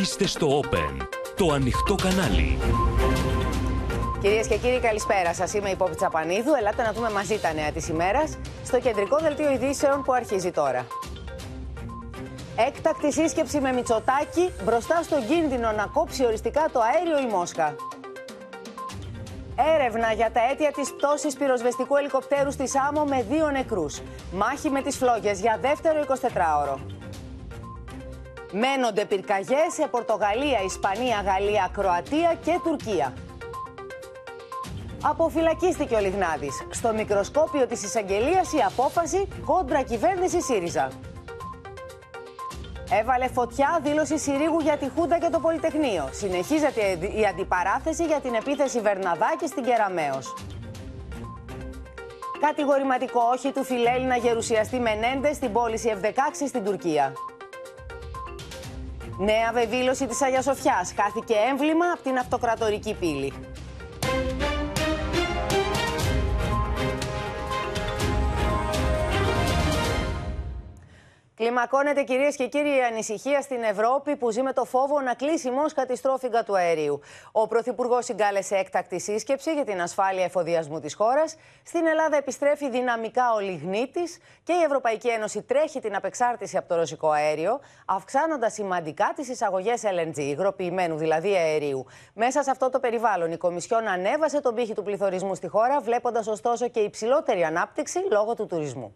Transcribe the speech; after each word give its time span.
Είστε 0.00 0.26
στο 0.26 0.60
Open, 0.60 1.06
το 1.36 1.52
ανοιχτό 1.52 1.94
κανάλι. 1.94 2.58
Κυρίες 4.20 4.46
και 4.46 4.56
κύριοι, 4.56 4.80
καλησπέρα 4.80 5.34
σας. 5.34 5.54
Είμαι 5.54 5.70
η 5.70 5.76
Πόπη 5.76 5.94
Τσαπανίδου. 5.94 6.54
Ελάτε 6.58 6.82
να 6.82 6.92
δούμε 6.92 7.10
μαζί 7.10 7.38
τα 7.38 7.52
νέα 7.52 7.72
της 7.72 7.88
ημέρας 7.88 8.38
στο 8.64 8.80
κεντρικό 8.80 9.18
δελτίο 9.18 9.50
ειδήσεων 9.50 10.02
που 10.02 10.12
αρχίζει 10.12 10.50
τώρα. 10.50 10.86
Έκτακτη 12.56 13.12
σύσκεψη 13.12 13.60
με 13.60 13.72
Μητσοτάκη 13.72 14.50
μπροστά 14.64 15.02
στον 15.02 15.26
κίνδυνο 15.26 15.72
να 15.72 15.86
κόψει 15.92 16.24
οριστικά 16.24 16.68
το 16.72 16.80
αέριο 16.80 17.28
η 17.28 17.32
Μόσχα. 17.32 17.74
Έρευνα 19.74 20.12
για 20.12 20.30
τα 20.30 20.40
αίτια 20.50 20.72
της 20.72 20.92
πτώσης 20.92 21.34
πυροσβεστικού 21.34 21.96
ελικοπτέρου 21.96 22.52
στη 22.52 22.68
Σάμο 22.68 23.04
με 23.04 23.26
δύο 23.30 23.50
νεκρούς. 23.50 24.00
Μάχη 24.32 24.70
με 24.70 24.82
τις 24.82 24.96
φλόγες 24.96 25.40
για 25.40 25.58
δεύτερο 25.60 26.00
24ωρο. 26.00 26.78
Μένονται 28.56 29.04
πυρκαγιές 29.04 29.72
σε 29.72 29.86
Πορτογαλία, 29.90 30.58
Ισπανία, 30.64 31.22
Γαλλία, 31.26 31.70
Κροατία 31.72 32.34
και 32.44 32.60
Τουρκία. 32.64 33.14
Αποφυλακίστηκε 35.02 35.94
ο 35.94 36.00
Λιγνάδης. 36.00 36.66
Στο 36.70 36.92
μικροσκόπιο 36.92 37.66
της 37.66 37.82
εισαγγελίας 37.82 38.52
η 38.52 38.58
απόφαση 38.66 39.28
κόντρα 39.44 39.82
κυβέρνηση 39.82 40.40
ΣΥΡΙΖΑ. 40.42 40.88
Έβαλε 43.00 43.28
φωτιά 43.28 43.80
δήλωση 43.82 44.18
Συρίγου 44.18 44.60
για 44.60 44.76
τη 44.76 44.88
Χούντα 44.96 45.18
και 45.18 45.28
το 45.30 45.40
Πολυτεχνείο. 45.40 46.08
Συνεχίζεται 46.12 46.80
η 47.20 47.26
αντιπαράθεση 47.26 48.04
για 48.04 48.20
την 48.20 48.34
επίθεση 48.34 48.80
Βερναδάκη 48.80 49.46
στην 49.46 49.64
Κεραμαίος. 49.64 50.34
Κατηγορηματικό 52.40 53.20
όχι 53.32 53.52
του 53.52 53.64
φιλέλληνα 53.64 54.16
γερουσιαστή 54.16 54.78
Μενέντε 54.80 55.32
στην 55.32 55.52
πώληση 55.52 55.94
F16 56.00 56.08
στην 56.46 56.64
Τουρκία. 56.64 57.12
Νέα 59.18 59.52
βεβήλωση 59.52 60.06
της 60.06 60.22
Αγίας 60.22 60.44
Σοφιάς. 60.44 60.94
Χάθηκε 61.00 61.34
έμβλημα 61.50 61.86
από 61.94 62.02
την 62.02 62.18
αυτοκρατορική 62.18 62.94
πύλη. 62.94 63.32
Κλιμακώνεται 71.36 72.02
κυρίες 72.02 72.36
και 72.36 72.46
κύριοι 72.46 72.76
η 72.76 72.82
ανησυχία 72.82 73.40
στην 73.40 73.62
Ευρώπη 73.62 74.16
που 74.16 74.30
ζει 74.30 74.42
με 74.42 74.52
το 74.52 74.64
φόβο 74.64 75.00
να 75.00 75.14
κλείσει 75.14 75.48
η 75.48 75.50
Μόσχα 75.50 75.86
τη 75.86 75.96
στρόφιγγα 75.96 76.44
του 76.44 76.56
αερίου. 76.56 77.00
Ο 77.32 77.46
Πρωθυπουργός 77.46 78.04
συγκάλεσε 78.04 78.56
έκτακτη 78.56 79.00
σύσκεψη 79.00 79.52
για 79.52 79.64
την 79.64 79.80
ασφάλεια 79.80 80.24
εφοδιασμού 80.24 80.80
της 80.80 80.94
χώρας. 80.94 81.36
Στην 81.64 81.86
Ελλάδα 81.86 82.16
επιστρέφει 82.16 82.70
δυναμικά 82.70 83.34
ο 83.34 83.38
λιγνίτης 83.40 84.18
και 84.42 84.52
η 84.52 84.62
Ευρωπαϊκή 84.62 85.08
Ένωση 85.08 85.42
τρέχει 85.42 85.80
την 85.80 85.96
απεξάρτηση 85.96 86.56
από 86.56 86.68
το 86.68 86.74
ρωσικό 86.74 87.10
αέριο, 87.10 87.60
αυξάνοντας 87.86 88.52
σημαντικά 88.52 89.12
τις 89.16 89.28
εισαγωγές 89.28 89.82
LNG, 89.84 90.16
υγροποιημένου 90.16 90.96
δηλαδή 90.96 91.34
αερίου. 91.34 91.86
Μέσα 92.14 92.42
σε 92.42 92.50
αυτό 92.50 92.70
το 92.70 92.80
περιβάλλον, 92.80 93.32
η 93.32 93.36
Κομισιόν 93.36 93.88
ανέβασε 93.88 94.40
τον 94.40 94.54
πύχη 94.54 94.74
του 94.74 94.82
πληθωρισμού 94.82 95.34
στη 95.34 95.48
χώρα, 95.48 95.80
βλέποντας 95.80 96.26
ωστόσο 96.26 96.68
και 96.68 96.80
υψηλότερη 96.80 97.44
ανάπτυξη 97.44 97.98
λόγω 98.10 98.34
του 98.34 98.46
τουρισμού. 98.46 98.94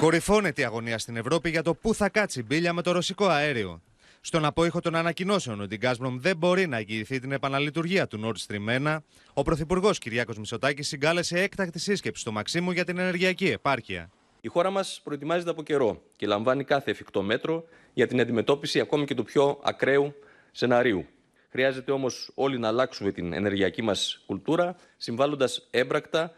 Κορυφώνεται 0.00 0.60
η 0.60 0.64
αγωνία 0.64 0.98
στην 0.98 1.16
Ευρώπη 1.16 1.50
για 1.50 1.62
το 1.62 1.74
πού 1.74 1.94
θα 1.94 2.08
κάτσει 2.08 2.42
μπίλια 2.42 2.72
με 2.72 2.82
το 2.82 2.92
ρωσικό 2.92 3.26
αέριο. 3.26 3.82
Στον 4.20 4.44
απόϊχο 4.44 4.80
των 4.80 4.94
ανακοινώσεων 4.94 5.60
ότι 5.60 5.74
η 5.74 5.78
Gazprom 5.82 6.16
δεν 6.16 6.36
μπορεί 6.36 6.66
να 6.66 6.76
εγγυηθεί 6.76 7.18
την 7.18 7.32
επαναλειτουργία 7.32 8.06
του 8.06 8.20
Nord 8.24 8.46
Stream 8.46 8.86
1, 8.86 8.98
ο 9.32 9.42
Πρωθυπουργός 9.42 9.98
Κυριάκος 9.98 10.38
Μητσοτάκης 10.38 10.88
συγκάλεσε 10.88 11.40
έκτακτη 11.40 11.78
σύσκεψη 11.78 12.20
στο 12.20 12.32
Μαξίμου 12.32 12.70
για 12.70 12.84
την 12.84 12.98
ενεργειακή 12.98 13.46
επάρκεια. 13.46 14.10
Η 14.40 14.48
χώρα 14.48 14.70
μας 14.70 15.00
προετοιμάζεται 15.04 15.50
από 15.50 15.62
καιρό 15.62 16.02
και 16.16 16.26
λαμβάνει 16.26 16.64
κάθε 16.64 16.90
εφικτό 16.90 17.22
μέτρο 17.22 17.64
για 17.92 18.06
την 18.06 18.20
αντιμετώπιση 18.20 18.80
ακόμη 18.80 19.04
και 19.04 19.14
του 19.14 19.24
πιο 19.24 19.60
ακραίου 19.62 20.14
σεναρίου. 20.52 21.06
Χρειάζεται 21.50 21.92
όμως 21.92 22.30
όλοι 22.34 22.58
να 22.58 22.68
αλλάξουμε 22.68 23.12
την 23.12 23.32
ενεργειακή 23.32 23.82
μας 23.82 24.22
κουλτούρα, 24.26 24.76
συμβάλλοντας 24.96 25.68
έμπρακτα 25.70 26.32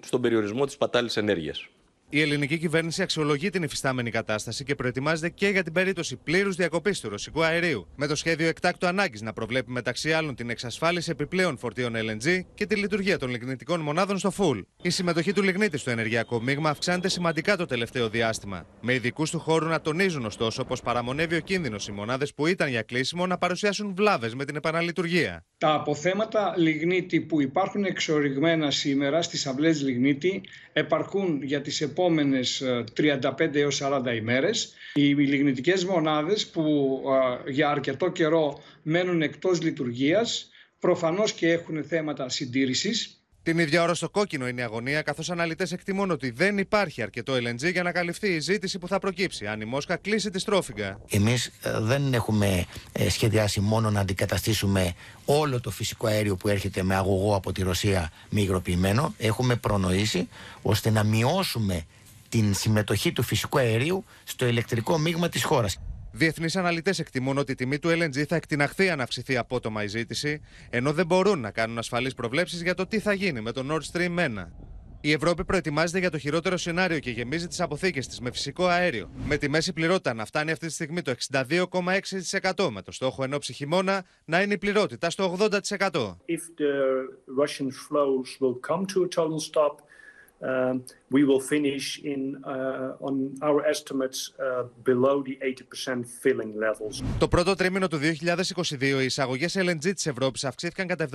στον 0.00 0.20
περιορισμό 0.20 0.64
της 0.64 0.76
πατάλης 0.76 1.16
ενέργειας. 1.16 1.68
Η 2.10 2.20
ελληνική 2.20 2.58
κυβέρνηση 2.58 3.02
αξιολογεί 3.02 3.50
την 3.50 3.62
υφιστάμενη 3.62 4.10
κατάσταση 4.10 4.64
και 4.64 4.74
προετοιμάζεται 4.74 5.28
και 5.28 5.48
για 5.48 5.62
την 5.62 5.72
περίπτωση 5.72 6.16
πλήρους 6.16 6.56
διακοπής 6.56 7.00
του 7.00 7.08
ρωσικού 7.08 7.42
αερίου, 7.42 7.86
με 7.96 8.06
το 8.06 8.16
σχέδιο 8.16 8.48
εκτάκτου 8.48 8.86
ανάγκης 8.86 9.22
να 9.22 9.32
προβλέπει 9.32 9.70
μεταξύ 9.70 10.12
άλλων 10.12 10.34
την 10.34 10.50
εξασφάλιση 10.50 11.10
επιπλέον 11.10 11.58
φορτίων 11.58 11.92
LNG 11.96 12.40
και 12.54 12.66
τη 12.66 12.74
λειτουργία 12.74 13.18
των 13.18 13.30
λιγνητικών 13.30 13.80
μονάδων 13.80 14.18
στο 14.18 14.32
full. 14.38 14.62
Η 14.82 14.90
συμμετοχή 14.90 15.32
του 15.32 15.42
λιγνίτη 15.42 15.78
στο 15.78 15.90
ενεργειακό 15.90 16.40
μείγμα 16.40 16.70
αυξάνεται 16.70 17.08
σημαντικά 17.08 17.56
το 17.56 17.66
τελευταίο 17.66 18.08
διάστημα. 18.08 18.66
Με 18.80 18.94
ειδικούς 18.94 19.30
του 19.30 19.38
χώρου 19.38 19.66
να 19.66 19.80
τονίζουν 19.80 20.24
ωστόσο 20.24 20.64
πως 20.64 20.80
παραμονεύει 20.80 21.36
ο 21.36 21.40
κίνδυνος 21.40 21.88
οι 21.88 21.92
μονάδες 21.92 22.34
που 22.34 22.46
ήταν 22.46 22.68
για 22.68 22.82
κλείσιμο 22.82 23.26
να 23.26 23.38
παρουσιάσουν 23.38 23.94
βλάβες 23.96 24.34
με 24.34 24.44
την 24.44 24.56
επαναλειτουργία. 24.56 25.44
Τα 25.58 25.72
αποθέματα 25.74 26.54
λιγνίτη 26.56 27.20
που 27.20 27.40
υπάρχουν 27.40 27.84
εξοριγμένα 27.84 28.70
σήμερα 28.70 29.22
στις 29.22 29.46
αυλές 29.46 29.82
λιγνίτη 29.82 30.40
επαρκούν 30.72 31.42
για 31.42 31.60
τις 31.60 31.80
επόμενες 31.98 32.62
35 32.96 33.54
ε, 33.54 33.60
έως 33.60 33.80
40 33.82 34.14
ημέρες. 34.16 34.74
Οι 34.94 35.14
λιγνητικές 35.14 35.84
μονάδες 35.84 36.46
που 36.46 37.02
ε, 37.46 37.50
για 37.50 37.70
αρκετό 37.70 38.10
καιρό 38.10 38.62
μένουν 38.82 39.22
εκτός 39.22 39.62
λειτουργίας 39.62 40.50
προφανώς 40.78 41.32
και 41.32 41.52
έχουν 41.52 41.84
θέματα 41.84 42.28
συντήρησης 42.28 43.17
την 43.42 43.58
ίδια 43.58 43.82
ώρα 43.82 43.94
στο 43.94 44.10
κόκκινο 44.10 44.48
είναι 44.48 44.60
η 44.60 44.64
αγωνία, 44.64 45.02
καθώς 45.02 45.30
αναλυτές 45.30 45.72
εκτιμούν 45.72 46.10
ότι 46.10 46.30
δεν 46.30 46.58
υπάρχει 46.58 47.02
αρκετό 47.02 47.34
LNG 47.34 47.72
για 47.72 47.82
να 47.82 47.92
καλυφθεί 47.92 48.28
η 48.28 48.40
ζήτηση 48.40 48.78
που 48.78 48.88
θα 48.88 48.98
προκύψει 48.98 49.46
αν 49.46 49.60
η 49.60 49.64
Μόσχα 49.64 49.96
κλείσει 49.96 50.30
τη 50.30 50.38
στρόφιγγα. 50.38 50.98
Εμείς 51.08 51.46
ε, 51.62 51.80
δεν 51.80 52.14
έχουμε 52.14 52.64
σχεδιάσει 53.08 53.60
μόνο 53.60 53.90
να 53.90 54.00
αντικαταστήσουμε 54.00 54.94
όλο 55.24 55.60
το 55.60 55.70
φυσικό 55.70 56.06
αέριο 56.06 56.36
που 56.36 56.48
έρχεται 56.48 56.82
με 56.82 56.94
αγωγό 56.94 57.34
από 57.34 57.52
τη 57.52 57.62
Ρωσία 57.62 58.10
με 58.28 58.40
υγροποιημένο. 58.40 59.14
Έχουμε 59.18 59.56
προνοήσει 59.56 60.28
ώστε 60.62 60.90
να 60.90 61.04
μειώσουμε 61.04 61.84
την 62.28 62.54
συμμετοχή 62.54 63.12
του 63.12 63.22
φυσικού 63.22 63.58
αερίου 63.58 64.04
στο 64.24 64.46
ηλεκτρικό 64.46 64.98
μείγμα 64.98 65.28
της 65.28 65.44
χώρας. 65.44 65.78
Διεθνείς 66.12 66.56
αναλυτές 66.56 66.98
εκτιμούν 66.98 67.38
ότι 67.38 67.52
η 67.52 67.54
τιμή 67.54 67.78
του 67.78 67.88
LNG 67.88 68.24
θα 68.28 68.36
εκτιναχθεί 68.36 68.90
αν 68.90 69.00
αυξηθεί 69.00 69.36
απότομα 69.36 69.82
η 69.82 69.86
ζήτηση, 69.86 70.40
ενώ 70.70 70.92
δεν 70.92 71.06
μπορούν 71.06 71.40
να 71.40 71.50
κάνουν 71.50 71.78
ασφαλείς 71.78 72.14
προβλέψεις 72.14 72.62
για 72.62 72.74
το 72.74 72.86
τι 72.86 72.98
θα 72.98 73.12
γίνει 73.12 73.40
με 73.40 73.52
το 73.52 73.64
Nord 73.70 73.96
Stream 73.96 74.18
1. 74.18 74.46
Η 75.00 75.12
Ευρώπη 75.12 75.44
προετοιμάζεται 75.44 75.98
για 75.98 76.10
το 76.10 76.18
χειρότερο 76.18 76.56
σενάριο 76.56 76.98
και 76.98 77.10
γεμίζει 77.10 77.46
τις 77.46 77.60
αποθήκες 77.60 78.06
της 78.06 78.20
με 78.20 78.30
φυσικό 78.30 78.66
αέριο. 78.66 79.10
Με 79.26 79.36
τη 79.36 79.48
μέση 79.48 79.72
πληρότητα 79.72 80.14
να 80.14 80.24
φτάνει 80.24 80.50
αυτή 80.50 80.66
τη 80.66 80.72
στιγμή 80.72 81.02
το 81.02 81.14
62,6% 81.30 82.68
με 82.70 82.82
το 82.82 82.92
στόχο 82.92 83.24
ενώ 83.24 83.38
χειμώνα 83.40 84.04
να 84.24 84.42
είναι 84.42 84.54
η 84.54 84.58
πληρότητα 84.58 85.10
στο 85.10 85.36
80%. 85.38 85.50
If 85.50 86.42
the 86.58 86.74
Russian 87.42 87.70
flows 87.70 88.40
will 88.40 88.58
come 88.70 88.86
to 88.86 89.02
a 89.02 89.08
total 89.08 89.40
stop, 89.40 89.80
Um, 90.40 90.84
we 91.10 91.24
will 91.24 91.40
finish 91.40 91.86
in, 92.12 92.22
uh, 92.44 93.06
on 93.08 93.14
our 93.48 93.60
estimates 93.64 94.18
uh, 94.38 94.64
below 94.84 95.22
the 95.22 95.38
80% 95.42 96.06
filling 96.22 96.52
levels. 96.58 97.02
Το 97.18 97.28
πρώτο 97.28 97.54
τρίμηνο 97.54 97.88
του 97.88 97.98
2022 97.98 98.80
οι 98.80 99.04
εισαγωγές 99.04 99.56
LNG 99.58 99.94
της 99.94 100.06
Ευρώπης 100.06 100.44
αυξήθηκαν 100.44 100.86
κατά 100.86 101.08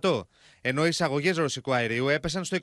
72%, 0.00 0.22
ενώ 0.60 0.84
οι 0.84 0.88
εισαγωγές 0.88 1.36
ρωσικού 1.36 1.72
αερίου 1.74 2.08
έπεσαν 2.08 2.44
στο 2.44 2.56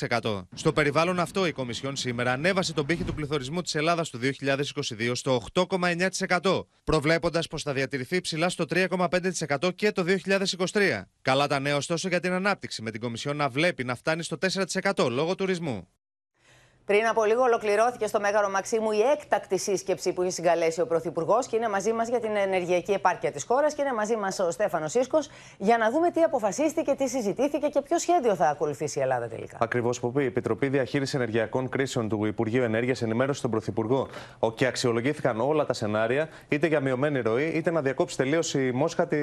28%. 0.00 0.46
Στο 0.54 0.72
περιβάλλον 0.72 1.18
αυτό 1.18 1.46
η 1.46 1.52
Κομισιόν 1.52 1.96
σήμερα 1.96 2.32
ανέβασε 2.32 2.72
τον 2.72 2.86
πύχη 2.86 3.04
του 3.04 3.14
πληθωρισμού 3.14 3.62
της 3.62 3.74
Ελλάδας 3.74 4.10
του 4.10 4.18
2022 4.18 5.10
στο 5.12 5.42
8,9%, 5.54 6.64
προβλέποντας 6.84 7.46
πως 7.46 7.62
θα 7.62 7.72
διατηρηθεί 7.72 8.20
ψηλά 8.20 8.48
στο 8.48 8.64
3,5% 8.68 9.74
και 9.74 9.92
το 9.92 10.04
2023. 10.72 11.02
Καλά 11.22 11.46
τα 11.46 11.60
νέα 11.60 11.76
ωστόσο 11.76 12.08
για 12.08 12.20
την 12.20 12.32
ανάπτυξη, 12.32 12.82
με 12.82 12.90
την 12.90 13.00
Κομισιόν 13.00 13.36
να 13.36 13.48
βλέπει 13.48 13.84
να 13.84 13.94
φτάνει 13.94 14.22
στο 14.22 14.38
4% 14.94 15.08
λόγω 15.10 15.34
τουρισμού. 15.34 15.85
Πριν 16.86 17.06
από 17.06 17.24
λίγο 17.24 17.42
ολοκληρώθηκε 17.42 18.06
στο 18.06 18.20
Μέγαρο 18.20 18.48
Μαξίμου 18.48 18.90
η 18.90 19.00
έκτακτη 19.00 19.58
σύσκεψη 19.58 20.12
που 20.12 20.22
είχε 20.22 20.30
συγκαλέσει 20.30 20.80
ο 20.80 20.86
Πρωθυπουργός 20.86 21.46
και 21.46 21.56
είναι 21.56 21.68
μαζί 21.68 21.92
μας 21.92 22.08
για 22.08 22.20
την 22.20 22.36
ενεργειακή 22.36 22.92
επάρκεια 22.92 23.32
της 23.32 23.44
χώρας 23.44 23.74
και 23.74 23.82
είναι 23.82 23.92
μαζί 23.92 24.16
μας 24.16 24.38
ο 24.38 24.50
Στέφανος 24.50 24.90
Σίσκο 24.90 25.18
για 25.58 25.78
να 25.78 25.90
δούμε 25.90 26.10
τι 26.10 26.22
αποφασίστηκε, 26.22 26.94
τι 26.94 27.08
συζητήθηκε 27.08 27.66
και 27.66 27.80
ποιο 27.80 27.98
σχέδιο 27.98 28.34
θα 28.34 28.48
ακολουθήσει 28.48 28.98
η 28.98 29.02
Ελλάδα 29.02 29.28
τελικά. 29.28 29.58
Ακριβώς, 29.60 30.00
Ποπή. 30.00 30.22
Η 30.22 30.26
Επιτροπή 30.26 30.68
Διαχείρισης 30.68 31.14
Ενεργειακών 31.14 31.68
Κρίσεων 31.68 32.08
του 32.08 32.24
Υπουργείου 32.24 32.62
Ενέργειας 32.62 33.02
ενημέρωσε 33.02 33.42
τον 33.42 33.50
Πρωθυπουργό 33.50 34.08
και 34.54 34.66
αξιολογήθηκαν 34.66 35.40
όλα 35.40 35.66
τα 35.66 35.72
σενάρια, 35.72 36.28
είτε 36.48 36.66
για 36.66 36.80
μειωμένη 36.80 37.20
ροή, 37.20 37.46
είτε 37.54 37.70
να 37.70 37.82
διακόψει 37.82 38.16
τελείως 38.16 38.54
η 38.54 38.70
Μόσχα 38.74 39.06
τη... 39.06 39.16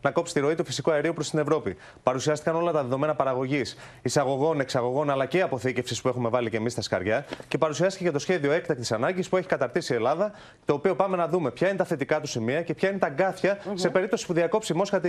να 0.00 0.10
κόψει 0.10 0.34
τη 0.34 0.40
ροή 0.40 0.54
του 0.54 0.64
φυσικού 0.64 0.90
αερίου 0.90 1.12
προς 1.12 1.30
την 1.30 1.38
Ευρώπη. 1.38 1.76
Παρουσιάστηκαν 2.02 2.56
όλα 2.56 2.72
τα 2.72 2.82
δεδομένα 2.82 3.14
παραγωγής, 3.14 3.76
εισαγωγών, 4.02 4.60
εξαγωγών 4.60 5.10
αλλά 5.10 5.26
και 5.26 5.42
αποθήκευσης 5.42 6.00
που 6.00 6.08
έχουμε 6.08 6.28
βάλει 6.28 6.50
και 6.50 6.56
εμείς 6.56 6.72
στα 6.72 6.82
σκαριά 6.82 7.04
μεριά 7.06 7.24
και 7.48 7.58
παρουσιάστηκε 7.58 8.04
και 8.04 8.10
το 8.10 8.18
σχέδιο 8.18 8.52
έκτακτης 8.52 8.92
ανάγκης 8.92 9.28
που 9.28 9.36
έχει 9.36 9.46
καταρτήσει 9.46 9.92
η 9.92 9.96
Ελλάδα, 9.96 10.32
το 10.64 10.74
οποίο 10.74 10.94
πάμε 10.94 11.16
να 11.16 11.28
δούμε 11.28 11.50
ποια 11.50 11.68
είναι 11.68 11.76
τα 11.76 11.84
θετικά 11.84 12.20
του 12.20 12.26
σημεία 12.26 12.62
και 12.62 12.74
ποια 12.74 12.88
είναι 12.88 12.98
τα 12.98 13.06
αγκάθια 13.06 13.58
σε 13.74 13.88
περίπτωση 13.88 14.26
που 14.26 14.32
διακόψει 14.32 14.72
η 14.72 14.76
Μόσχα 14.76 15.00
τη, 15.00 15.08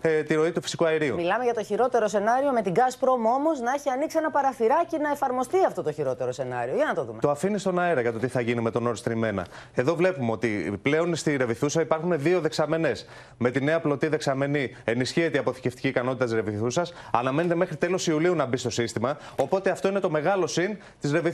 ε, 0.00 0.22
τη 0.22 0.34
ροή 0.34 0.52
του 0.52 0.62
φυσικού 0.62 0.84
αερίου. 0.86 1.14
Μιλάμε 1.14 1.44
για 1.44 1.54
το 1.54 1.64
χειρότερο 1.64 2.08
σενάριο 2.08 2.52
με 2.52 2.62
την 2.62 2.72
Gazprom 2.76 3.34
όμως 3.36 3.60
να 3.60 3.72
έχει 3.72 3.88
ανοίξει 3.88 4.16
ένα 4.18 4.30
παραθυράκι 4.30 4.98
να 4.98 5.10
εφαρμοστεί 5.10 5.56
αυτό 5.66 5.82
το 5.82 5.92
χειρότερο 5.92 6.32
σενάριο. 6.32 6.74
Για 6.74 6.84
να 6.84 6.94
το 6.94 7.04
δούμε. 7.04 7.20
Το 7.20 7.30
αφήνει 7.30 7.58
στον 7.58 7.78
αέρα 7.78 8.00
για 8.00 8.12
το 8.12 8.18
τι 8.18 8.28
θα 8.28 8.40
γίνει 8.40 8.60
με 8.60 8.70
τον 8.70 8.88
Nord 8.88 9.10
Stream 9.10 9.38
1. 9.38 9.42
Εδώ 9.74 9.94
βλέπουμε 9.94 10.32
ότι 10.32 10.78
πλέον 10.82 11.14
στη 11.14 11.36
Ρεβιθούσα 11.36 11.80
υπάρχουν 11.80 12.18
δύο 12.18 12.40
δεξαμενές. 12.40 13.06
Με 13.38 13.50
τη 13.50 13.64
νέα 13.64 13.80
πλωτή 13.80 14.08
δεξαμενή 14.08 14.76
ενισχύεται 14.84 15.36
η 15.36 15.40
αποθηκευτική 15.40 15.88
ικανότητα 15.88 16.24
της 16.24 16.34
Ρεβιθούσας. 16.34 16.92
Αναμένεται 17.12 17.54
μέχρι 17.54 17.76
τέλος 17.76 18.06
Ιουλίου 18.06 18.34
να 18.34 18.46
μπει 18.46 18.56
στο 18.56 18.70
σύστημα. 18.70 19.16
Οπότε 19.36 19.70
αυτό 19.70 19.88
είναι 19.88 20.00
το 20.00 20.10
μεγάλο 20.10 20.46
συν 20.46 20.76
της 21.00 21.10
Ρεβιθούσας. 21.12 21.25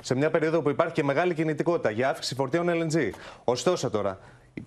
Σε 0.00 0.14
μια 0.14 0.30
περίοδο 0.30 0.62
που 0.62 0.70
υπάρχει 0.70 0.94
και 0.94 1.04
μεγάλη 1.04 1.34
κινητικότητα 1.34 1.90
για 1.90 2.08
αύξηση 2.08 2.34
φορτίων 2.34 2.66
LNG. 2.68 3.10
Ωστόσο 3.44 3.90
τώρα, 3.90 4.18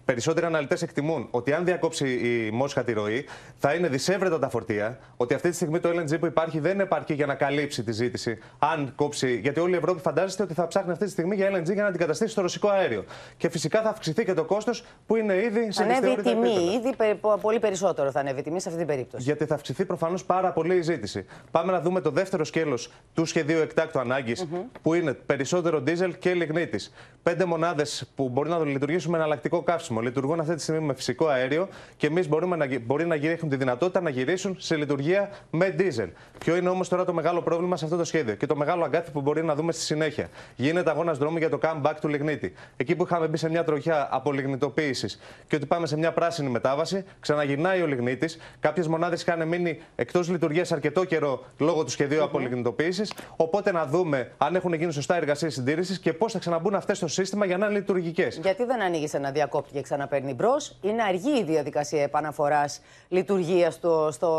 περισσότεροι 0.05 0.45
αναλυτές 0.45 0.81
εκτιμούν 0.81 1.27
ότι 1.31 1.53
αν 1.53 1.65
διακόψει 1.65 2.09
η 2.09 2.51
Μόσχα 2.51 2.83
τη 2.83 2.93
ροή, 2.93 3.25
θα 3.57 3.73
είναι 3.73 3.87
δυσέβρετα 3.87 4.39
τα 4.39 4.49
φορτία. 4.49 4.99
Ότι 5.17 5.33
αυτή 5.33 5.49
τη 5.49 5.55
στιγμή 5.55 5.79
το 5.79 5.89
LNG 5.89 6.19
που 6.19 6.25
υπάρχει 6.25 6.59
δεν 6.59 6.79
επαρκεί 6.79 7.13
για 7.13 7.25
να 7.25 7.35
καλύψει 7.35 7.83
τη 7.83 7.91
ζήτηση. 7.91 8.37
Αν 8.59 8.93
κόψει. 8.95 9.39
Γιατί 9.39 9.59
όλη 9.59 9.73
η 9.73 9.77
Ευρώπη 9.77 10.01
φαντάζεστε 10.01 10.43
ότι 10.43 10.53
θα 10.53 10.67
ψάχνει 10.67 10.91
αυτή 10.91 11.05
τη 11.05 11.11
στιγμή 11.11 11.35
για 11.35 11.49
LNG 11.51 11.73
για 11.73 11.81
να 11.81 11.87
αντικαταστήσει 11.87 12.35
το 12.35 12.41
ρωσικό 12.41 12.69
αέριο. 12.69 13.05
Και 13.37 13.49
φυσικά 13.49 13.81
θα 13.81 13.89
αυξηθεί 13.89 14.25
και 14.25 14.33
το 14.33 14.43
κόστος 14.43 14.83
που 15.05 15.15
είναι 15.15 15.33
ήδη 15.33 15.71
σε 15.71 15.83
Ανέβει 15.83 16.09
η 16.09 16.15
τιμή. 16.15 16.49
Ήδη 16.49 16.93
πολύ 17.41 17.59
περισσότερο 17.59 18.11
θα 18.11 18.19
ανέβει 18.19 18.39
η 18.39 18.43
τιμή 18.43 18.61
σε 18.61 18.67
αυτή 18.69 18.79
την 18.79 18.89
περίπτωση. 18.89 19.23
Γιατί 19.23 19.45
θα 19.45 19.55
αυξηθεί 19.55 19.85
προφανώς 19.85 20.25
πάρα 20.25 20.51
πολύ 20.51 20.75
η 20.75 20.81
ζήτηση. 20.81 21.25
Πάμε 21.51 21.71
να 21.71 21.81
δούμε 21.81 22.01
το 22.01 22.09
δεύτερο 22.09 22.43
σκέλος 22.43 22.91
του 23.13 23.25
σχεδίου 23.25 23.59
εκτάκτου 23.59 23.99
ανάγκης, 23.99 24.43
mm 24.43 24.55
-hmm. 24.55 24.61
που 24.81 24.93
είναι 24.93 25.13
περισσότερο 25.13 25.79
δίζελ 25.79 26.17
και 26.19 26.33
λιγνίτης. 26.33 26.93
Πέντε 27.23 27.45
μονάδες 27.45 28.11
που 28.15 28.29
μπορεί 28.29 28.49
να 28.49 28.59
λειτουργήσουν 28.59 29.11
με 29.11 29.17
εναλλακτικό 29.17 29.63
καύσιμο. 29.73 29.99
Λειτουργούν 29.99 30.39
αυτή 30.39 30.55
τη 30.55 30.61
στιγμή 30.61 30.85
με 30.85 30.93
φυσικό 30.93 31.27
αέριο 31.27 31.67
και 31.97 32.07
εμείς 32.07 32.27
μπορούμε 32.27 32.55
να, 32.55 32.79
μπορεί 32.79 33.05
να 33.05 33.15
έχουν 33.15 33.49
τη 33.49 33.55
δυνατότητα 33.55 34.01
να 34.01 34.09
γυρίσουν 34.09 34.55
σε 34.59 34.75
λειτουργία 34.75 35.29
με 35.49 35.69
δίζελ. 35.69 36.09
Ποιο 36.37 36.55
είναι 36.55 36.69
όμως 36.69 36.89
τώρα 36.89 37.05
το 37.05 37.13
μεγάλο 37.13 37.41
πρόβλημα 37.41 37.77
σε 37.77 37.85
αυτό 37.85 37.97
το 37.97 38.03
σχέδιο 38.03 38.35
και 38.35 38.45
το 38.45 38.55
μεγάλο 38.55 38.83
αγκάθι 38.83 39.11
που 39.11 39.21
μπορεί 39.21 39.43
να 39.43 39.55
δούμε 39.55 39.71
στη 39.71 39.81
συνέχεια. 39.81 40.27
Γίνεται 40.55 40.89
αγώνας 40.89 41.17
δρόμου 41.17 41.37
για 41.37 41.49
το 41.49 41.59
comeback 41.63 41.93
του 42.01 42.07
λιγνίτη. 42.07 42.53
Εκεί 42.77 42.95
που 42.95 43.03
είχαμε 43.03 43.27
μπει 43.27 43.37
σε 43.37 43.49
μια 43.49 43.63
τροχιά 43.63 44.07
απολιγνητοποίησης 44.11 45.19
και 45.47 45.55
ότι 45.55 45.65
πάμε 45.65 45.87
σε 45.87 45.97
μια 45.97 46.11
πράσινη 46.11 46.49
μετάβαση, 46.49 47.05
ξαναγυρνάει 47.19 47.81
ο 47.81 47.87
λιγνίτης. 47.87 48.37
Κάποιες 48.59 48.87
μονάδες 48.87 49.21
είχαν 49.21 49.47
μείνει 49.47 49.79
εκτός 49.95 50.29
λειτουργίας 50.29 50.71
αρκετό 50.71 51.03
καιρό 51.03 51.43
λόγω 51.57 51.83
του 51.83 51.89
σχεδίου 51.89 52.19
mm 52.19 52.21
-hmm. 52.21 52.25
απολιγνητοποίησης. 52.25 53.13
Οπότε 53.35 53.71
να 53.71 53.85
δούμε 53.85 54.31
αν 54.37 54.55
έχουν 54.55 54.73
γίνει 54.73 54.91
σωστά 54.93 55.15
εργασίες 55.15 55.53
συντήρησης 55.53 55.99
και 55.99 56.13
πώς 56.13 56.31
θα 56.31 56.39
ξαναμπούν 56.39 56.75
αυτές 56.75 56.97
στο 56.97 57.07
σύστημα 57.07 57.45
για 57.45 57.57
να 57.57 57.65
είναι 57.65 57.75
λειτουργικές. 57.75 58.37
Γιατί 58.37 58.63
δεν 58.65 58.81
ανοίγεις 58.81 59.13
ένα 59.13 59.31
διακόπτη; 59.31 59.62
Και 59.71 59.81
ξαναπαίρνει 59.81 60.33
μπρος. 60.33 60.77
Είναι 60.81 61.03
αργή 61.03 61.39
η 61.39 61.43
διαδικασία 61.43 62.03
επαναφοράς 62.03 62.81
λειτουργίας 63.07 63.79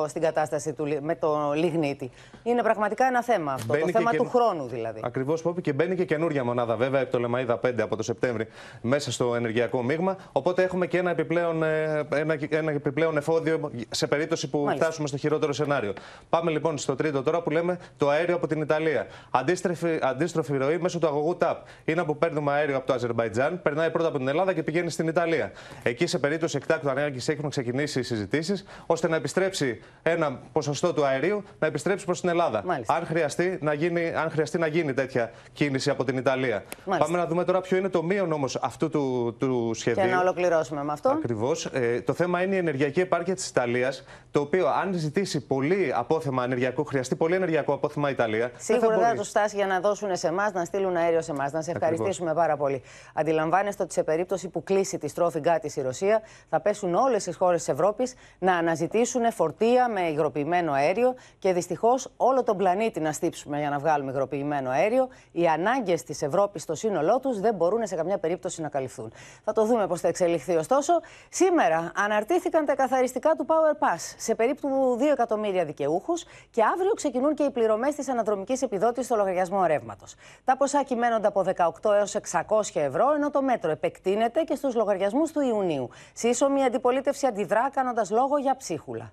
στην 0.07 0.23
κατάσταση 0.23 0.73
του, 0.73 0.99
με 1.01 1.15
το 1.15 1.53
λιγνίτη. 1.55 2.11
Είναι 2.43 2.63
πραγματικά 2.63 3.07
ένα 3.07 3.23
θέμα 3.23 3.53
αυτό. 3.53 3.73
Μπαίνει 3.73 3.93
το 3.93 3.99
θέμα 3.99 4.11
του 4.11 4.29
χρόνου 4.29 4.67
δηλαδή. 4.67 5.01
Ακριβώς 5.05 5.43
που 5.43 5.55
και 5.61 5.73
μπαίνει 5.73 5.97
και 5.97 6.05
καινούργια 6.05 6.45
μονάδα, 6.45 6.77
βέβαια, 6.77 7.03
από 7.03 7.13
το 7.13 7.19
Λεμαίδα 7.19 7.61
5 7.67 7.81
από 7.81 7.97
το 7.97 8.03
Σεπτέμβρη 8.03 8.47
μέσα 8.81 9.13
στο 9.13 9.35
ενεργειακό 9.35 9.83
μείγμα. 9.83 10.17
Οπότε 10.33 10.63
έχουμε 10.63 10.87
και 10.87 10.99
ένα 10.99 11.11
επιπλέον, 11.11 11.63
ε, 11.63 12.07
ένα, 12.15 12.39
ένα 12.49 12.71
επιπλέον 12.71 13.17
εφόδιο 13.17 13.71
σε 13.91 14.07
περίπτωση 14.07 14.51
που 14.51 14.59
Μάλιστα. 14.59 14.85
φτάσουμε 14.85 15.09
στο 15.09 15.17
χειρότερο 15.17 15.53
σενάριο. 15.53 15.93
Πάμε 16.29 16.51
λοιπόν 16.51 16.79
στο 16.79 16.95
τρίτο 16.95 17.23
τώρα 17.23 17.43
που 17.43 17.51
λέμε 17.51 17.79
το 17.97 18.09
αέριο 18.09 18.35
από 18.35 18.47
την 18.47 18.61
Ιταλία. 18.61 19.07
Αντίστροφη, 19.31 19.99
αντίστροφη 20.03 20.57
ροή 20.57 20.79
μέσω 20.79 20.99
του 20.99 21.07
αγωγού 21.07 21.39
TAP. 21.41 21.57
Είναι 21.85 22.05
που 22.05 22.17
παίρνουμε 22.19 22.53
αέριο 22.53 22.77
από 22.77 22.87
το 22.87 22.93
Αζερβαϊτζάν, 22.93 23.63
περνάει 23.63 23.91
πρώτα 23.91 24.09
από 24.09 24.19
την 24.19 24.29
Ελλάδα 24.29 24.53
και 24.53 24.63
πηγαίνει 24.63 24.91
στην 24.91 25.09
Ιταλία. 25.15 25.53
Εκεί 25.83 26.07
σε 26.07 26.19
περίπτωση 26.19 26.57
εκτάκτου 26.57 26.91
ανάγκης 26.91 27.29
έχουν 27.29 27.51
ξεκινήσει 27.51 27.99
οι 27.99 28.03
συζητήσεις 28.03 28.65
ώστε 28.87 29.09
να 29.09 29.17
επιστρέψει 29.17 29.81
ένα 30.03 30.41
ποσοστό 30.53 30.93
του 30.93 31.05
αερίου 31.05 31.45
να 31.59 31.67
επιστρέψει 31.67 32.05
προς 32.05 32.21
την 32.21 32.29
Ελλάδα. 32.29 32.65
Αν 32.87 33.07
χρειαστεί, 33.07 33.59
να 33.61 33.73
γίνει, 33.73 34.13
αν 34.15 34.31
χρειαστεί 34.31 34.59
να 34.59 34.67
γίνει 34.67 34.95
τέτοια 34.95 35.31
κίνηση 35.53 35.91
από 35.91 36.05
την 36.05 36.17
Ιταλία. 36.17 36.65
Μάλιστα. 36.85 37.07
Πάμε 37.07 37.19
να 37.19 37.27
δούμε 37.27 37.45
τώρα 37.45 37.61
ποιο 37.61 37.77
είναι 37.77 37.89
το 37.89 38.03
μείον 38.03 38.33
όμως 38.33 38.57
αυτού 38.57 38.89
του, 38.89 39.37
του 39.39 39.71
σχεδίου. 39.75 40.05
Και 40.05 40.11
να 40.11 40.21
ολοκληρώσουμε 40.21 40.85
με 40.85 40.93
αυτό. 40.93 41.09
Ακριβώς. 41.09 41.67
Ε, 41.67 42.01
το 42.01 42.13
θέμα 42.13 42.43
είναι 42.43 42.55
η 42.55 42.59
ενεργειακή 42.59 43.01
επάρκεια 43.01 43.35
της 43.35 43.49
Ιταλίας, 43.49 44.05
το 44.31 44.41
οποίο 44.41 44.69
αν 44.69 44.93
ζητήσει 44.95 45.47
πολύ 45.47 45.93
απόθεμα 45.95 46.45
ενεργειακό, 46.45 46.83
χρειαστεί 46.83 47.17
πολύ 47.17 47.35
ενεργειακό 47.35 47.73
απόθεμα 47.73 48.09
η 48.09 48.13
Ιταλία. 48.13 48.51
Σίγουρα 48.57 48.99
δεν 48.99 49.09
θα 49.09 49.15
τους 49.15 49.29
φτάσει 49.29 49.57
για 49.57 49.67
να 49.67 49.81
δώσουν 49.81 50.17
σε 50.17 50.27
εμάς, 50.27 50.53
να 50.53 50.65
στείλουν 50.65 50.97
αέριο 50.97 51.23
σε 51.23 51.31
εμάς. 51.31 51.53
Να 51.53 51.63
σε 51.63 51.71
ευχαριστήσουμε 51.71 52.35
πάρα 52.35 52.57
πολύ. 52.57 52.83
Αντιλαμβάνεστε 53.15 53.83
ότι 53.83 53.93
σε 53.93 54.03
περίπτωση 54.03 54.49
που 54.49 54.63
κλείσει 54.63 54.99
τη 55.05 55.11
στρόφη 55.11 55.41
της 55.61 55.77
η 55.77 55.83
Ρωσία, 55.83 56.23
θα 56.49 56.61
πέσουν 56.61 56.95
όλες 56.95 57.25
τις 57.25 57.37
χώρες 57.37 57.59
της 57.59 57.69
Ευρώπης 57.69 58.15
να 58.39 58.57
αναζητήσουν 58.57 59.33
φορτία 59.33 59.89
με 59.89 60.01
υγροποιημένο 60.01 60.73
αέριο 60.73 61.15
και 61.39 61.53
δυστυχώς 61.53 62.13
όλο 62.17 62.43
τον 62.43 62.57
πλανήτη 62.57 63.01
να 63.01 63.13
στύψουμε 63.13 63.59
για 63.59 63.71
να 63.71 63.79
βγάλουμε 63.79 64.11
υγροποιημένο 64.11 64.71
αέριο. 64.71 65.09
Οι 65.33 65.47
ανάγκες 65.47 66.03
της 66.03 66.23
Ευρώπης 66.23 66.63
στο 66.63 66.75
σύνολό 66.75 67.21
τους 67.21 67.41
δεν 67.41 67.55
μπορούν 67.55 67.87
σε 67.87 67.97
καμιά 67.97 68.19
περίπτωση 68.19 68.63
να 68.63 68.69
καλυφθούν. 68.69 69.13
Θα 69.45 69.53
το 69.53 69.65
δούμε 69.65 69.87
πώς 69.87 70.01
θα 70.01 70.09
εξελιχθεί. 70.09 70.57
Ωστόσο, 70.57 70.93
σήμερα 71.29 71.93
αναρτήθηκαν 71.97 72.65
τα 72.65 72.75
καθαριστικά 72.75 73.31
του 73.31 73.47
Power 73.49 73.85
Pass 73.85 74.15
σε 74.17 74.35
περίπου 74.35 74.97
2 75.01 75.03
εκατομμύρια 75.13 75.65
δικαιούχους 75.65 76.25
και 76.51 76.63
αύριο 76.63 76.93
ξεκινούν 76.95 77.35
και 77.35 77.43
οι 77.43 77.51
πληρωμές 77.51 77.95
της 77.95 78.09
αναδρομικής 78.09 78.63
επιδότησης 78.63 79.07
στο 79.07 79.17
λογαριασμό 79.17 79.65
ρεύματος. 79.65 80.15
Τα 80.45 80.57
ποσά 80.57 80.83
κυμαίνονται 80.83 81.27
από 81.27 81.45
18 81.83 81.93
έως 81.93 82.15
600 82.15 82.81
ευρώ, 82.81 83.13
ενώ 83.15 83.31
το 83.31 83.43
μέτρο 83.43 83.71
επεκτείνεται 83.71 84.43
και 84.43 84.55
στους 84.55 84.75
λογαριασμούς 84.75 84.93
του 85.33 85.41
Ιουνίου. 85.41 85.91
Σύσσωμη 86.13 86.65
αντιπολίτευση 86.65 87.27
αντιδρά 87.27 87.71
κάνοντας 87.71 88.11
λόγο 88.11 88.39
για 88.39 88.57
ψίχουλα. 88.57 89.13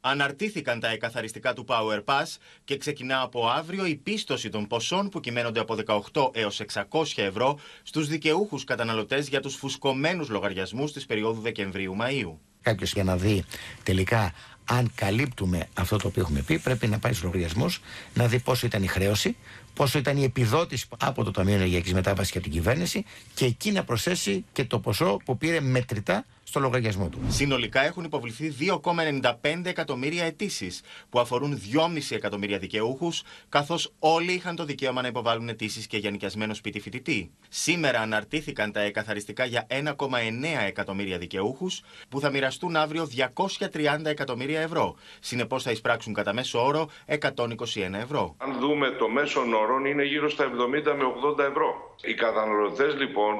Αναρτήθηκαν 0.00 0.80
τα 0.80 0.88
εκαθαριστικά 0.88 1.52
του 1.52 1.64
Power 1.68 2.04
Pass 2.04 2.36
και 2.64 2.76
ξεκινά 2.76 3.20
από 3.20 3.48
αύριο 3.48 3.86
η 3.86 3.96
πίστοση 3.96 4.48
των 4.48 4.66
ποσών 4.66 5.08
που 5.08 5.20
κυμαίνονται 5.20 5.60
από 5.60 5.76
18 6.12 6.30
έως 6.32 6.60
600 6.90 7.04
ευρώ 7.16 7.58
στους 7.82 8.08
δικαιούχους 8.08 8.64
καταναλωτές 8.64 9.28
για 9.28 9.40
τους 9.40 9.54
φουσκωμένους 9.54 10.28
λογαριασμούς 10.28 10.92
της 10.92 11.06
περίοδου 11.06 11.40
Δεκεμβρίου-Μαΐου. 11.40 12.32
Κάποιος 12.62 12.92
για 12.92 13.04
να 13.04 13.16
δει 13.16 13.44
τελικά 13.82 14.32
αν 14.64 14.92
καλύπτουμε 14.94 15.68
αυτό 15.74 15.96
το 15.96 16.08
οποίο 16.08 16.22
έχουμε 16.22 16.40
πει, 16.40 16.58
πρέπει 16.58 16.86
να 16.86 16.98
πάει 16.98 17.12
στους 17.12 17.24
λογαριασμούς, 17.24 17.80
να 18.14 18.26
δει 18.26 18.38
πόσο 18.38 18.66
ήταν 18.66 18.82
η 18.82 18.86
χρέωση, 18.86 19.36
πόσο 19.76 19.98
ήταν 19.98 20.16
η 20.16 20.24
επιδότηση 20.24 20.86
από 20.98 21.24
το 21.24 21.30
Ταμείο 21.30 21.54
Ενεργειακής 21.54 21.92
Μετάβασης 21.94 22.32
και 22.32 22.38
από 22.38 22.46
την 22.46 22.56
κυβέρνηση 22.56 23.04
και 23.34 23.44
εκεί 23.44 23.72
να 23.72 23.84
προσθέσει 23.84 24.44
και 24.52 24.64
το 24.64 24.78
ποσό 24.78 25.16
που 25.24 25.36
πήρε 25.36 25.60
μετρητά 25.60 26.24
στο 26.48 26.60
λογαριασμό 26.60 27.08
του. 27.08 27.18
Συνολικά 27.28 27.84
έχουν 27.84 28.04
υποβληθεί 28.04 28.54
2,95 28.60 29.60
εκατομμύρια 29.64 30.24
αιτήσεις 30.24 30.80
που 31.08 31.20
αφορούν 31.20 31.60
2,5 31.74 32.14
εκατομμύρια 32.16 32.58
δικαιούχους, 32.58 33.22
καθώς 33.48 33.92
όλοι 33.98 34.32
είχαν 34.32 34.56
το 34.56 34.64
δικαίωμα 34.64 35.02
να 35.02 35.08
υποβάλουν 35.08 35.48
αιτήσεις 35.48 35.86
και 35.86 35.96
για 35.96 36.10
νοικιασμένο 36.10 36.54
σπίτι 36.54 36.80
φοιτητή. 36.80 37.30
Σήμερα 37.48 38.00
αναρτήθηκαν 38.00 38.72
τα 38.72 38.80
εκαθαριστικά 38.80 39.44
για 39.44 39.66
1,9 39.70 40.66
εκατομμύρια 40.66 41.18
δικαιούχους, 41.18 41.82
που 42.08 42.20
θα 42.20 42.30
μοιραστούν 42.30 42.76
αύριο 42.76 43.06
230 43.06 44.04
εκατομμύρια 44.04 44.60
ευρώ. 44.60 44.96
Συνεπώς 45.20 45.62
θα 45.62 45.70
εισπράξουν 45.70 46.14
κατά 46.14 46.32
μέσο 46.32 46.64
όρο 46.66 46.88
121 47.06 47.98
ευρώ. 48.00 48.34
Αν 48.38 48.58
δούμε 48.60 48.90
το 48.90 49.08
μέσο 49.08 49.40
όρο 49.40 49.86
είναι 49.86 50.04
γύρω 50.04 50.30
στα 50.30 50.44
70 50.44 50.48
με 50.96 51.04
80 51.38 51.38
ευρώ. 51.38 51.94
Οι 52.02 52.14
καταναλωτές 52.14 52.94
λοιπόν 52.94 53.34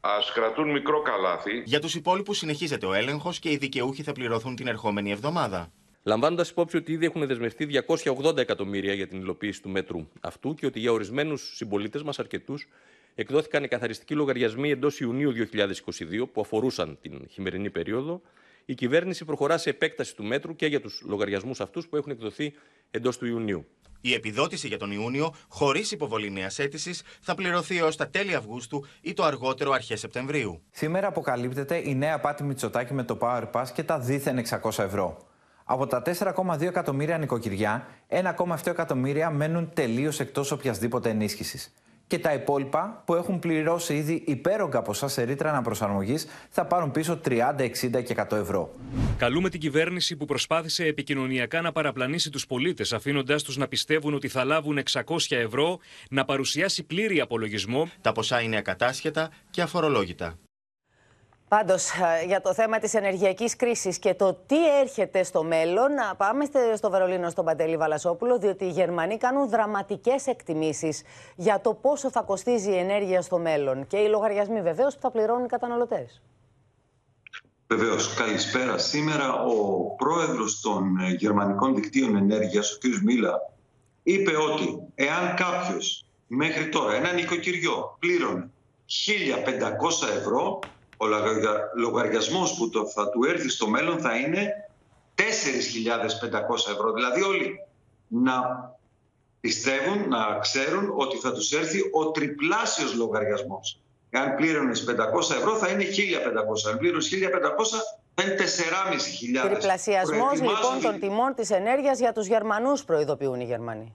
Α 0.00 0.18
κρατούν 0.34 0.70
μικρό 0.70 1.02
καλάθι. 1.02 1.62
Για 1.64 1.80
τους 1.80 1.94
υπόλοιπους 1.94 2.38
συνεχίζεται 2.38 2.86
ο 2.86 2.92
έλεγχος 2.92 3.38
και 3.38 3.50
οι 3.50 3.56
δικαιούχοι 3.56 4.02
θα 4.02 4.12
πληρωθούν 4.12 4.56
την 4.56 4.66
ερχόμενη 4.66 5.10
εβδομάδα. 5.10 5.72
Λαμβάνοντας 6.02 6.50
υπόψη 6.50 6.76
ότι 6.76 6.92
ήδη 6.92 7.04
έχουν 7.04 7.26
δεσμευτεί 7.26 7.84
280 8.24 8.36
εκατομμύρια 8.36 8.92
για 8.92 9.06
την 9.06 9.20
υλοποίηση 9.20 9.62
του 9.62 9.68
μέτρου 9.68 10.08
αυτού 10.20 10.54
και 10.54 10.66
ότι 10.66 10.80
για 10.80 10.92
ορισμένους 10.92 11.56
συμπολίτες 11.56 12.02
μας, 12.02 12.18
αρκετούς, 12.18 12.68
εκδόθηκαν 13.14 13.64
οι 13.64 13.68
καθαριστικοί 13.68 14.14
λογαριασμοί 14.14 14.70
εντός 14.70 15.00
Ιουνίου 15.00 15.32
2022 15.32 16.28
που 16.32 16.40
αφορούσαν 16.40 16.98
την 17.02 17.26
χειμερινή 17.30 17.70
περίοδο, 17.70 18.20
η 18.66 18.74
κυβέρνηση 18.74 19.24
προχωρά 19.24 19.58
σε 19.58 19.70
επέκταση 19.70 20.16
του 20.16 20.24
μέτρου 20.24 20.56
και 20.56 20.66
για 20.66 20.80
τους 20.80 21.02
λογαριασμούς 21.06 21.60
αυτούς 21.60 21.88
που 21.88 21.96
έχουν 21.96 22.12
εκδοθεί 22.12 22.52
εντός 22.90 23.18
του 23.18 23.26
Ιουνίου. 23.26 23.66
Η 24.00 24.14
επιδότηση 24.14 24.68
για 24.68 24.78
τον 24.78 24.90
Ιούνιο, 24.90 25.34
χωρίς 25.48 25.92
υποβολή 25.92 26.30
νέας 26.30 26.58
αίτησης, 26.58 27.02
θα 27.20 27.34
πληρωθεί 27.34 27.78
έως 27.78 27.96
τα 27.96 28.08
τέλη 28.08 28.34
Αυγούστου 28.34 28.84
ή 29.00 29.12
το 29.12 29.24
αργότερο 29.24 29.72
αρχές 29.72 30.00
Σεπτεμβρίου. 30.00 30.62
Σήμερα 30.70 31.06
αποκαλύπτεται 31.06 31.76
η 31.76 31.94
νέα 31.94 32.20
πάτη 32.20 32.44
Μητσοτάκη 32.44 32.94
με 32.94 33.04
το 33.04 33.18
Power 33.20 33.50
Pass 33.52 33.66
και 33.74 33.82
τα 33.82 33.98
δίθεν 33.98 34.44
600 34.62 34.78
ευρώ. 34.78 35.26
Από 35.64 35.86
τα 35.86 36.02
4,2 36.02 36.60
εκατομμύρια 36.60 37.18
νοικοκυριά, 37.18 37.86
1,7 38.08 38.66
εκατομμύρια 38.66 39.30
μένουν 39.30 39.70
τελείως 39.74 40.20
εκτός 40.20 40.50
οποιασδήποτε 40.50 41.10
ενίσχυσης. 41.10 41.72
Και 42.06 42.18
τα 42.18 42.32
υπόλοιπα 42.32 43.02
που 43.06 43.14
έχουν 43.14 43.38
πληρώσει 43.38 43.94
ήδη 43.94 44.22
υπέρογκα 44.26 44.82
ποσά 44.82 45.08
σε 45.08 45.22
ρήτρα 45.22 45.50
αναπροσαρμογής 45.50 46.26
θα 46.50 46.66
πάρουν 46.66 46.90
πίσω 46.90 47.20
30, 47.24 47.38
60 47.58 48.02
και 48.04 48.14
100 48.30 48.36
ευρώ. 48.36 48.70
Καλούμε 49.16 49.48
την 49.48 49.60
κυβέρνηση 49.60 50.16
που 50.16 50.24
προσπάθησε 50.24 50.84
επικοινωνιακά 50.84 51.60
να 51.60 51.72
παραπλανήσει 51.72 52.30
τους 52.30 52.46
πολίτες, 52.46 52.92
αφήνοντάς 52.92 53.42
τους 53.42 53.56
να 53.56 53.68
πιστεύουν 53.68 54.14
ότι 54.14 54.28
θα 54.28 54.44
λάβουν 54.44 54.78
600 54.92 55.02
ευρώ, 55.28 55.78
να 56.10 56.24
παρουσιάσει 56.24 56.82
πλήρη 56.82 57.20
απολογισμό. 57.20 57.90
Τα 58.00 58.12
ποσά 58.12 58.40
είναι 58.40 58.56
ακατάσχετα 58.56 59.30
και 59.50 59.62
αφορολόγητα. 59.62 60.38
Πάντως, 61.48 61.90
για 62.26 62.40
το 62.40 62.54
θέμα 62.54 62.78
της 62.78 62.94
ενεργειακής 62.94 63.56
κρίσης 63.56 63.98
και 63.98 64.14
το 64.14 64.38
τι 64.46 64.78
έρχεται 64.80 65.22
στο 65.22 65.42
μέλλον, 65.42 65.92
να 65.92 66.14
πάμε 66.16 66.44
στο 66.76 66.90
Βερολίνο 66.90 67.30
στον 67.30 67.44
Παντελή 67.44 67.76
Βαλασόπουλο, 67.76 68.38
διότι 68.38 68.64
οι 68.64 68.70
Γερμανοί 68.70 69.16
κάνουν 69.16 69.48
δραματικές 69.48 70.26
εκτιμήσεις 70.26 71.02
για 71.36 71.60
το 71.60 71.74
πόσο 71.74 72.10
θα 72.10 72.22
κοστίζει 72.22 72.70
η 72.70 72.76
ενέργεια 72.76 73.22
στο 73.22 73.38
μέλλον 73.38 73.86
και 73.86 73.96
οι 73.96 74.08
λογαριασμοί 74.08 74.62
βεβαίως 74.62 74.94
που 74.94 75.00
θα 75.00 75.10
πληρώνουν 75.10 75.44
οι 75.44 75.48
καταναλωτές. 75.48 76.22
Βεβαίως, 77.66 78.14
καλησπέρα. 78.14 78.78
Σήμερα 78.78 79.32
ο 79.32 79.82
πρόεδρος 79.96 80.60
των 80.60 80.98
ε, 80.98 81.10
γερμανικών 81.10 81.74
δικτύων 81.74 82.16
ενέργειας, 82.16 82.72
ο 82.72 82.78
κ. 82.78 83.02
Μίλα, 83.02 83.50
είπε 84.02 84.36
ότι 84.36 84.78
εάν 84.94 85.34
κάποιος 85.36 86.06
μέχρι 86.26 86.68
τώρα 86.68 86.94
ένα 86.94 87.12
νοικοκυριό 87.12 87.96
πλήρωνε 87.98 88.50
1.500 88.86 90.08
ευρώ, 90.16 90.58
ο 90.96 91.06
λογαριασμός 91.76 92.54
που 92.54 92.68
το, 92.68 92.86
θα 92.86 93.08
του 93.08 93.24
έρθει 93.24 93.48
στο 93.48 93.68
μέλλον 93.68 93.98
θα 93.98 94.16
είναι 94.16 94.52
4.500 95.14 95.22
ευρώ. 96.72 96.92
Δηλαδή 96.92 97.22
όλοι 97.22 97.60
να 98.08 98.34
πιστεύουν, 99.40 100.08
να 100.08 100.38
ξέρουν 100.38 100.92
ότι 100.96 101.16
θα 101.16 101.32
τους 101.32 101.52
έρθει 101.52 101.80
ο 101.92 102.10
τριπλάσιος 102.10 102.94
λογαριασμός. 102.94 103.80
Αν 104.10 104.34
πλήρωνες 104.34 104.84
500 104.84 105.36
ευρώ 105.36 105.56
θα 105.56 105.68
είναι 105.68 105.84
1.500. 105.84 106.70
Αν 106.70 106.78
πλήρωνες 106.78 107.08
1.500 107.12 107.18
θα 108.14 108.22
είναι 108.22 108.34
4.500. 109.44 109.48
Τριπλασιασμός 109.48 110.40
λοιπόν 110.40 110.80
των 110.82 111.00
τιμών 111.00 111.34
της 111.34 111.50
ενέργειας 111.50 111.98
για 111.98 112.12
τους 112.12 112.26
Γερμανούς 112.26 112.84
προειδοποιούν 112.84 113.40
οι 113.40 113.44
Γερμανοί. 113.44 113.94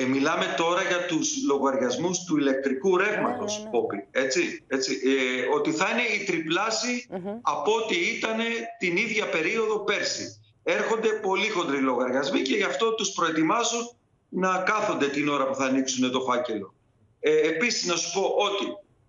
Ε, 0.00 0.04
μιλάμε 0.04 0.54
τώρα 0.56 0.82
για 0.82 1.06
τους 1.06 1.44
λογαριασμούς 1.46 2.24
του 2.24 2.36
ηλεκτρικού 2.36 2.96
ρεύματος, 2.96 3.58
ναι, 3.58 3.70
ναι, 3.70 3.96
ναι. 3.96 4.24
Έτσι, 4.24 4.64
έτσι, 4.66 5.00
ε, 5.04 5.54
ότι 5.54 5.72
θα 5.72 5.88
είναι 5.90 6.22
η 6.22 6.24
τριπλάση 6.24 7.06
από 7.42 7.74
ό,τι 7.74 7.96
ήταν 7.96 8.36
την 8.78 8.96
ίδια 8.96 9.28
περίοδο 9.28 9.78
πέρσι. 9.78 10.40
Έρχονται 10.62 11.08
πολύ 11.08 11.48
χοντροί 11.48 11.78
λογαριασμοί 11.78 12.40
και 12.42 12.54
γι' 12.54 12.62
αυτό 12.62 12.94
τους 12.94 13.10
προετοιμάζω 13.10 13.96
να 14.28 14.58
κάθονται 14.58 15.08
την 15.08 15.28
ώρα 15.28 15.46
που 15.46 15.54
θα 15.54 15.64
ανοίξουν 15.64 16.10
το 16.10 16.20
φάκελο. 16.20 16.74
Ε, 17.20 17.48
επίσης 17.48 17.86
να 17.86 17.96
σου 17.96 18.12
πω 18.12 18.34
ότι 18.36 18.66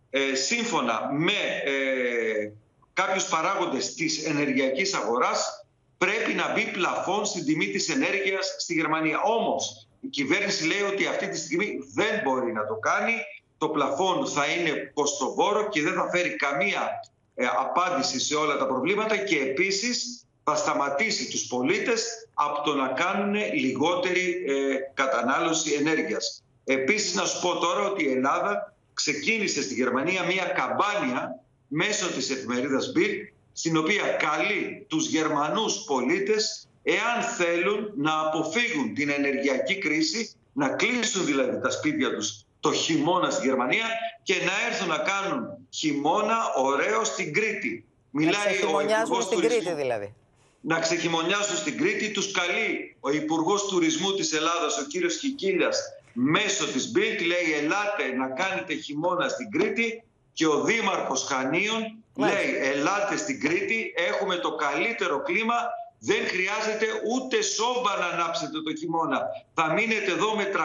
ε, 0.09 0.35
σύμφωνα 0.35 1.09
με 1.11 1.39
ε, 1.63 2.51
κάποιους 2.93 3.25
παράγοντες 3.25 3.93
της 3.93 4.25
ενεργειακής 4.25 4.93
αγοράς 4.93 5.65
πρέπει 5.97 6.33
να 6.33 6.53
μπει 6.53 6.71
πλαφόν 6.71 7.25
στην 7.25 7.45
τιμή 7.45 7.67
της 7.67 7.89
ενέργειας 7.89 8.55
στη 8.59 8.73
Γερμανία. 8.73 9.21
Όμως 9.21 9.85
η 10.01 10.07
κυβέρνηση 10.07 10.65
λέει 10.65 10.81
ότι 10.81 11.05
αυτή 11.05 11.29
τη 11.29 11.37
στιγμή 11.37 11.79
δεν 11.93 12.21
μπορεί 12.23 12.51
να 12.53 12.65
το 12.65 12.73
κάνει. 12.73 13.13
Το 13.57 13.69
πλαφόν 13.69 14.27
θα 14.27 14.45
είναι 14.45 14.91
κοστοβόρο 14.93 15.69
και 15.69 15.81
δεν 15.81 15.93
θα 15.93 16.09
φέρει 16.09 16.35
καμία 16.35 16.89
ε, 17.35 17.45
απάντηση 17.59 18.19
σε 18.19 18.35
όλα 18.35 18.57
τα 18.57 18.67
προβλήματα 18.67 19.17
και 19.17 19.39
επίσης 19.39 20.25
θα 20.43 20.55
σταματήσει 20.55 21.29
τους 21.29 21.47
πολίτες 21.47 22.27
από 22.33 22.61
το 22.61 22.75
να 22.75 22.87
κάνουν 22.87 23.35
λιγότερη 23.53 24.43
ε, 24.47 24.75
κατανάλωση 24.93 25.73
ενέργειας. 25.73 26.43
Επίσης 26.63 27.13
να 27.13 27.25
σου 27.25 27.41
πω 27.41 27.57
τώρα 27.57 27.89
ότι 27.89 28.03
η 28.03 28.11
Ελλάδα 28.11 28.73
ξεκίνησε 28.93 29.61
στη 29.61 29.73
Γερμανία 29.73 30.23
μια 30.23 30.43
καμπάνια 30.43 31.43
μέσω 31.67 32.07
της 32.07 32.29
εφημερίδας 32.29 32.91
Bild 32.95 33.33
στην 33.53 33.77
οποία 33.77 34.03
καλεί 34.03 34.85
τους 34.89 35.07
Γερμανούς 35.07 35.83
πολίτες 35.83 36.67
εάν 36.83 37.23
θέλουν 37.37 37.91
να 37.95 38.19
αποφύγουν 38.19 38.93
την 38.93 39.09
ενεργειακή 39.09 39.77
κρίση, 39.77 40.31
να 40.53 40.69
κλείσουν 40.69 41.25
δηλαδή 41.25 41.61
τα 41.61 41.69
σπίτια 41.69 42.15
τους 42.15 42.45
το 42.59 42.73
χειμώνα 42.73 43.29
στη 43.29 43.47
Γερμανία 43.47 43.85
και 44.23 44.33
να 44.33 44.51
έρθουν 44.69 44.87
να 44.87 44.97
κάνουν 44.97 45.47
χειμώνα 45.69 46.53
ωραίο 46.55 47.03
στην 47.03 47.33
Κρήτη. 47.33 47.85
Μιλάει 48.11 48.59
να 48.87 49.15
ο 49.17 49.21
στην 49.21 49.39
Κρήτη 49.39 49.73
δηλαδή. 49.73 50.13
Να 50.61 50.79
ξεχειμονιάσουν 50.79 51.55
στην 51.55 51.77
Κρήτη. 51.77 52.11
Τους 52.11 52.31
καλεί 52.31 52.95
ο 52.99 53.11
Υπουργός 53.11 53.65
Τουρισμού 53.65 54.13
της 54.13 54.33
Ελλάδας, 54.33 54.77
ο 54.77 54.85
κύριος 54.85 55.15
Χικίλιας, 55.17 55.79
μέσω 56.13 56.67
της 56.67 56.91
Μπίλτ, 56.91 57.21
λέει 57.21 57.53
ελάτε 57.63 58.15
να 58.17 58.27
κάνετε 58.27 58.73
χειμώνα 58.73 59.27
στην 59.27 59.51
Κρήτη 59.51 60.03
και 60.33 60.47
ο 60.47 60.63
Δήμαρχος 60.63 61.23
Χανίων 61.23 61.95
λέει 62.15 62.57
ελάτε 62.61 63.17
στην 63.17 63.39
Κρήτη, 63.39 63.93
έχουμε 63.95 64.35
το 64.35 64.55
καλύτερο 64.55 65.21
κλίμα 65.21 65.55
δεν 66.03 66.21
χρειάζεται 66.27 66.85
ούτε 67.13 67.41
σόμπα 67.41 67.97
να 67.99 68.05
ανάψετε 68.05 68.61
το 68.61 68.75
χειμώνα. 68.79 69.21
Θα 69.53 69.73
μείνετε 69.73 70.11
εδώ 70.11 70.35
με 70.35 70.45
300 70.53 70.57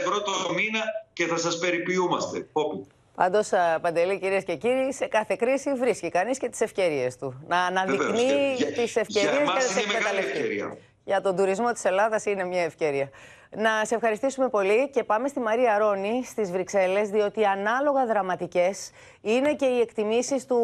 ευρώ 0.00 0.22
το 0.22 0.32
μήνα 0.54 0.82
και 1.12 1.26
θα 1.26 1.36
σας 1.36 1.58
περιποιούμαστε. 1.58 2.46
Πάντως, 3.14 3.48
Παντελή, 3.80 4.18
κυρίες 4.18 4.44
και 4.44 4.54
κύριοι, 4.56 4.92
σε 4.92 5.06
κάθε 5.06 5.36
κρίση 5.36 5.74
βρίσκει 5.74 6.08
κανείς 6.08 6.38
και 6.38 6.48
τις 6.48 6.60
ευκαιρίες 6.60 7.16
του. 7.16 7.44
Να 7.48 7.58
αναδεικνύει 7.64 8.56
τις 8.74 8.96
ευκαιρίες 8.96 9.48
και 9.50 9.58
τις 9.66 9.76
εκμεταλλευτεί. 9.76 10.64
Για 11.08 11.20
τον 11.20 11.36
τουρισμό 11.36 11.72
της 11.72 11.84
Ελλάδας 11.84 12.24
είναι 12.24 12.44
μια 12.44 12.62
ευκαιρία. 12.62 13.10
Να 13.50 13.84
σε 13.84 13.94
ευχαριστήσουμε 13.94 14.48
πολύ 14.48 14.90
και 14.90 15.04
πάμε 15.04 15.28
στη 15.28 15.40
Μαρία 15.40 15.78
Ρόνη 15.78 16.24
στις 16.24 16.50
Βρυξέλλες, 16.50 17.08
διότι 17.08 17.44
ανάλογα 17.44 18.06
δραματικές 18.06 18.90
είναι 19.20 19.54
και 19.54 19.64
οι 19.64 19.80
εκτιμήσεις 19.80 20.46
του 20.46 20.58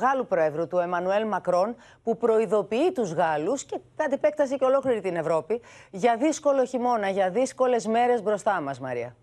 Γάλλου 0.00 0.26
Πρόεδρου, 0.26 0.66
του 0.66 0.78
Εμμανουέλ 0.78 1.26
Μακρόν, 1.26 1.76
που 2.02 2.16
προειδοποιεί 2.16 2.92
τους 2.92 3.12
Γάλλους 3.12 3.64
και 3.64 3.80
κατ' 3.96 4.12
επέκταση 4.12 4.56
και 4.58 4.64
ολόκληρη 4.64 5.00
την 5.00 5.16
Ευρώπη 5.16 5.60
για 5.90 6.16
δύσκολο 6.16 6.64
χειμώνα, 6.64 7.08
για 7.08 7.30
δύσκολες 7.30 7.86
μέρες 7.86 8.22
μπροστά 8.22 8.60
μας, 8.60 8.80
Μαρία. 8.80 9.16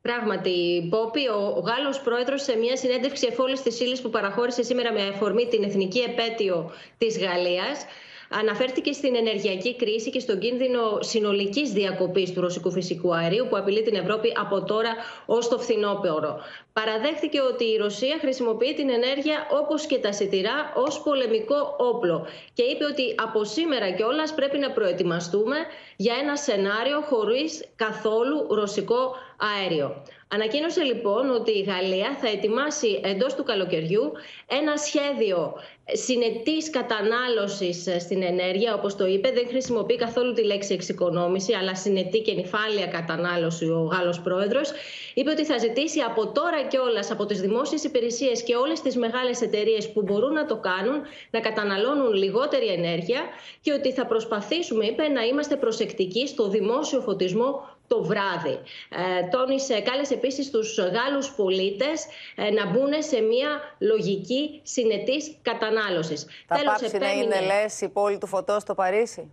Πράγματι, 0.00 0.86
Πόπη, 0.90 1.28
ο 1.28 1.62
Γάλλος 1.66 2.00
πρόεδρος 2.00 2.42
σε 2.42 2.56
μια 2.56 2.76
συνέντευξη 2.76 3.26
εφόλη 3.30 3.58
τη 3.58 3.84
ύλη 3.84 4.00
που 4.00 4.10
παραχώρησε 4.10 4.62
σήμερα 4.62 4.92
με 4.92 5.02
αφορμή 5.14 5.46
την 5.46 5.62
εθνική 5.62 5.98
επέτειο 5.98 6.70
της 6.98 7.18
Γαλλίας, 7.18 7.84
αναφέρθηκε 8.30 8.92
στην 8.92 9.14
ενεργειακή 9.16 9.76
κρίση 9.76 10.10
και 10.10 10.20
στον 10.20 10.38
κίνδυνο 10.38 10.98
συνολικής 11.00 11.72
διακοπής 11.72 12.32
του 12.32 12.40
ρωσικού 12.40 12.70
φυσικού 12.70 13.14
αερίου 13.14 13.46
που 13.50 13.56
απειλεί 13.56 13.82
την 13.82 13.94
Ευρώπη 13.94 14.32
από 14.36 14.64
τώρα 14.64 14.94
ως 15.26 15.48
το 15.48 15.58
φθινόπωρο. 15.58 16.40
Παραδέχθηκε 16.72 17.40
ότι 17.40 17.64
η 17.64 17.76
Ρωσία 17.76 18.16
χρησιμοποιεί 18.20 18.74
την 18.74 18.88
ενέργεια 18.90 19.46
όπως 19.60 19.86
και 19.86 19.98
τα 19.98 20.12
σιτηρά 20.12 20.72
ως 20.74 21.00
πολεμικό 21.02 21.74
όπλο 21.78 22.26
και 22.52 22.62
είπε 22.62 22.84
ότι 22.84 23.14
από 23.22 23.44
σήμερα 23.44 23.90
κιόλας 23.90 24.34
πρέπει 24.34 24.58
να 24.58 24.70
προετοιμαστούμε 24.70 25.56
για 25.96 26.14
ένα 26.22 26.36
σενάριο 26.36 27.00
χωρίς 27.00 27.64
καθόλου 27.76 28.46
ρωσικό 28.50 29.14
αέριο. 29.36 30.02
Ανακοίνωσε 30.28 30.82
λοιπόν 30.82 31.30
ότι 31.30 31.50
η 31.50 31.62
Γαλλία 31.62 32.16
θα 32.20 32.28
ετοιμάσει 32.28 33.00
εντός 33.04 33.34
του 33.34 33.44
καλοκαιριού 33.44 34.12
ένα 34.46 34.76
σχέδιο 34.76 35.54
συνετής 35.92 36.70
κατανάλωσης 36.70 37.88
στην 37.98 38.22
ενέργεια, 38.22 38.74
όπως 38.74 38.96
το 38.96 39.06
είπε. 39.06 39.30
Δεν 39.30 39.46
χρησιμοποιεί 39.48 39.96
καθόλου 39.96 40.32
τη 40.32 40.44
λέξη 40.44 40.74
εξοικονόμηση, 40.74 41.52
αλλά 41.54 41.74
συνετή 41.74 42.20
και 42.20 42.32
νυφάλια 42.32 42.86
κατανάλωση 42.86 43.64
ο 43.64 43.88
Γάλλος 43.92 44.20
πρόεδρος. 44.20 44.72
Είπε 45.14 45.30
ότι 45.30 45.44
θα 45.44 45.58
ζητήσει 45.58 46.00
από 46.00 46.32
τώρα 46.32 46.62
κιόλας 46.68 47.10
από 47.10 47.26
τις 47.26 47.40
δημόσιες 47.40 47.84
υπηρεσίες 47.84 48.42
και 48.42 48.54
όλες 48.54 48.80
τις 48.80 48.96
μεγάλες 48.96 49.40
εταιρείες 49.40 49.92
που 49.92 50.02
μπορούν 50.02 50.32
να 50.32 50.46
το 50.46 50.56
κάνουν, 50.56 51.00
να 51.30 51.40
καταναλώνουν 51.40 52.12
λιγότερη 52.12 52.66
ενέργεια 52.66 53.20
και 53.60 53.72
ότι 53.72 53.92
θα 53.92 54.06
προσπαθήσουμε, 54.06 54.84
είπε, 54.84 55.08
να 55.08 55.22
είμαστε 55.22 55.56
προσεκτικοί 55.56 56.26
στο 56.26 56.48
δημόσιο 56.48 57.00
φωτισμό 57.00 57.75
το 57.86 58.04
βράδυ. 58.04 58.58
Ε, 58.88 59.28
τόνισε, 59.30 59.80
κάλεσε 59.80 60.14
επίσης 60.14 60.50
τους 60.50 60.78
Γάλλους 60.78 61.30
πολίτες 61.36 62.06
ε, 62.34 62.50
να 62.50 62.66
μπουν 62.66 62.92
σε 62.98 63.20
μια 63.20 63.48
λογική 63.78 64.60
συνετής 64.62 65.36
κατανάλωσης. 65.42 66.26
Θα 66.46 66.56
Τέλος, 66.56 66.78
πάψει 66.80 66.98
να 66.98 67.12
είναι 67.12 67.40
λες 67.40 67.80
η 67.80 67.88
πόλη 67.88 68.18
του 68.18 68.26
φωτός 68.26 68.62
στο 68.62 68.74
Παρίσι; 68.74 69.30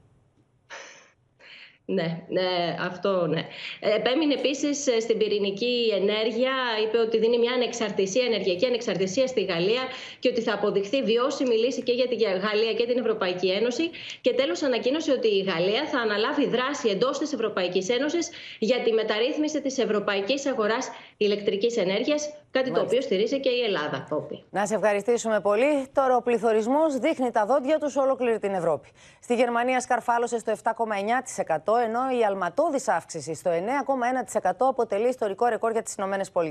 Ναι, 1.86 2.24
ναι, 2.30 2.76
αυτό 2.80 3.28
ναι. 3.28 3.48
Επέμεινε 3.80 4.34
επίσης 4.34 4.88
ε, 4.88 5.00
στην 5.00 5.18
πυρηνική 5.18 5.92
ενέργεια. 5.94 6.54
Είπε 6.84 6.98
ότι 6.98 7.18
δίνει 7.18 7.38
μια 7.38 7.54
ανεξαρτησία, 7.54 8.26
ενεργειακή 8.26 8.66
ανεξαρτησία 8.66 9.28
στη 9.28 9.44
Γαλλία 9.44 9.82
και 10.20 10.30
ότι 10.30 10.42
θα 10.42 10.54
αποδειχθεί 10.54 11.04
βιώσιμη 11.04 11.56
λύση 11.56 11.82
και 11.84 11.92
για 11.92 12.08
τη 12.08 12.16
Γαλλία 12.16 12.74
και 12.78 12.86
την 12.86 12.98
Ευρωπαϊκή 13.00 13.50
Ένωση. 13.50 13.90
Και 14.22 14.34
τέλος, 14.34 14.62
ανακοίνωσε 14.62 15.12
ότι 15.12 15.28
η 15.28 15.42
Γαλλία 15.42 15.86
θα 15.88 16.00
αναλάβει 16.00 16.48
δράση 16.48 16.90
εντός 16.90 17.18
της 17.18 17.34
Ευρωπαϊκής 17.34 17.90
Ένωσης 17.90 18.30
για 18.60 18.80
τη 18.82 18.92
μεταρρύθμιση 18.92 19.62
της 19.62 19.78
ευρωπαϊκής 19.78 20.46
αγοράς 20.46 20.90
ηλεκτρικής 21.18 21.78
ενέργειας 21.78 22.30
Κάτι 22.54 22.72
το 22.72 22.82
οποίο 22.82 23.02
στηρίζει 23.02 23.40
και 23.40 23.50
η 23.50 23.62
Ελλάδα, 23.64 24.06
Πόπη. 24.10 24.44
Να 24.50 24.66
σε 24.66 24.76
ευχαριστήσουμε 24.76 25.40
πολύ. 25.40 25.88
Τώρα 25.94 26.16
ο 26.16 26.22
πληθωρισμός 26.22 26.98
δείχνει 26.98 27.32
τα 27.32 27.46
δόντια 27.46 27.80
τους 27.80 27.92
σε 27.92 28.00
ολόκληρη 28.00 28.40
την 28.40 28.54
Ευρώπη. 28.54 28.90
Στη 29.22 29.36
Γερμανία 29.36 29.80
σκαρφάλωσε 29.80 30.40
στο 30.40 30.54
7,9%, 30.64 31.78
ενώ 31.86 32.20
η 32.20 32.26
αλματώδης 32.26 32.88
αύξηση 32.88 33.34
στο 33.34 33.52
9,1% 33.52 34.52
αποτελεί 34.60 35.08
ιστορικό 35.08 35.46
ρεκόρ 35.46 35.72
για 35.72 35.82
τις 35.82 35.94
ΗΠΑ. 35.94 36.44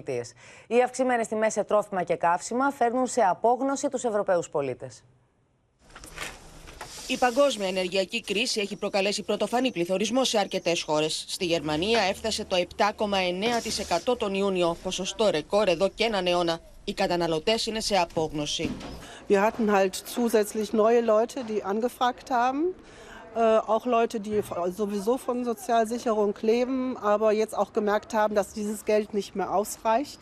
Οι 0.66 0.83
αυξημένες 0.83 1.28
τιμές 1.28 1.52
σε 1.52 1.64
τρόφιμα 1.64 2.02
και 2.02 2.16
καύσιμα 2.16 2.71
φέρνουν 2.71 3.07
σε 3.07 3.21
απόγνωση 3.21 3.88
τους 3.88 4.04
Ευρωπαίους 4.04 4.49
πολίτες. 4.49 5.04
Η 7.06 7.16
παγκόσμια 7.16 7.68
ενεργειακή 7.68 8.21
κρίση 8.21 8.61
έχει 8.61 8.76
προκαλέσει 8.76 9.23
πρωτοφανή 9.23 9.73
πληθωρισμό 9.73 10.25
σε 10.25 10.38
αρκετές 10.38 10.82
χώρες. 10.82 11.25
Στη 11.28 11.44
Γερμανία 11.44 12.00
έφτασε 12.00 12.44
το 12.44 12.56
7,9% 14.06 14.18
τον 14.18 14.35
Ιούνιο, 14.35 14.76
ποσοστό 14.82 15.30
ρεκόρ 15.30 15.68
εδώ 15.68 15.88
και 15.88 16.04
έναν 16.04 16.26
αιώνα. 16.26 16.61
Οι 16.85 16.92
καταναλωτές 16.92 17.66
είναι 17.66 17.80
σε 17.80 17.97
απόγνωση. 17.97 18.71
Wir 19.28 19.40
hatten 19.40 19.71
halt 19.71 19.94
zusätzlich 19.94 20.73
neue 20.73 21.00
Leute, 21.00 21.44
die 21.50 21.62
angefragt 21.73 22.28
haben. 22.30 22.61
Äh, 23.35 23.59
auch 23.73 23.87
Leute, 23.87 24.21
die 24.21 24.42
sowieso 24.76 25.16
von 25.16 25.44
Sozialsicherung 25.44 26.35
leben, 26.42 26.97
aber 27.12 27.32
jetzt 27.32 27.56
auch 27.56 27.73
gemerkt 27.73 28.12
haben, 28.14 28.35
dass 28.35 28.52
dieses 28.52 28.85
Geld 28.85 29.14
nicht 29.14 29.35
mehr 29.37 29.50
ausreicht. 29.54 30.21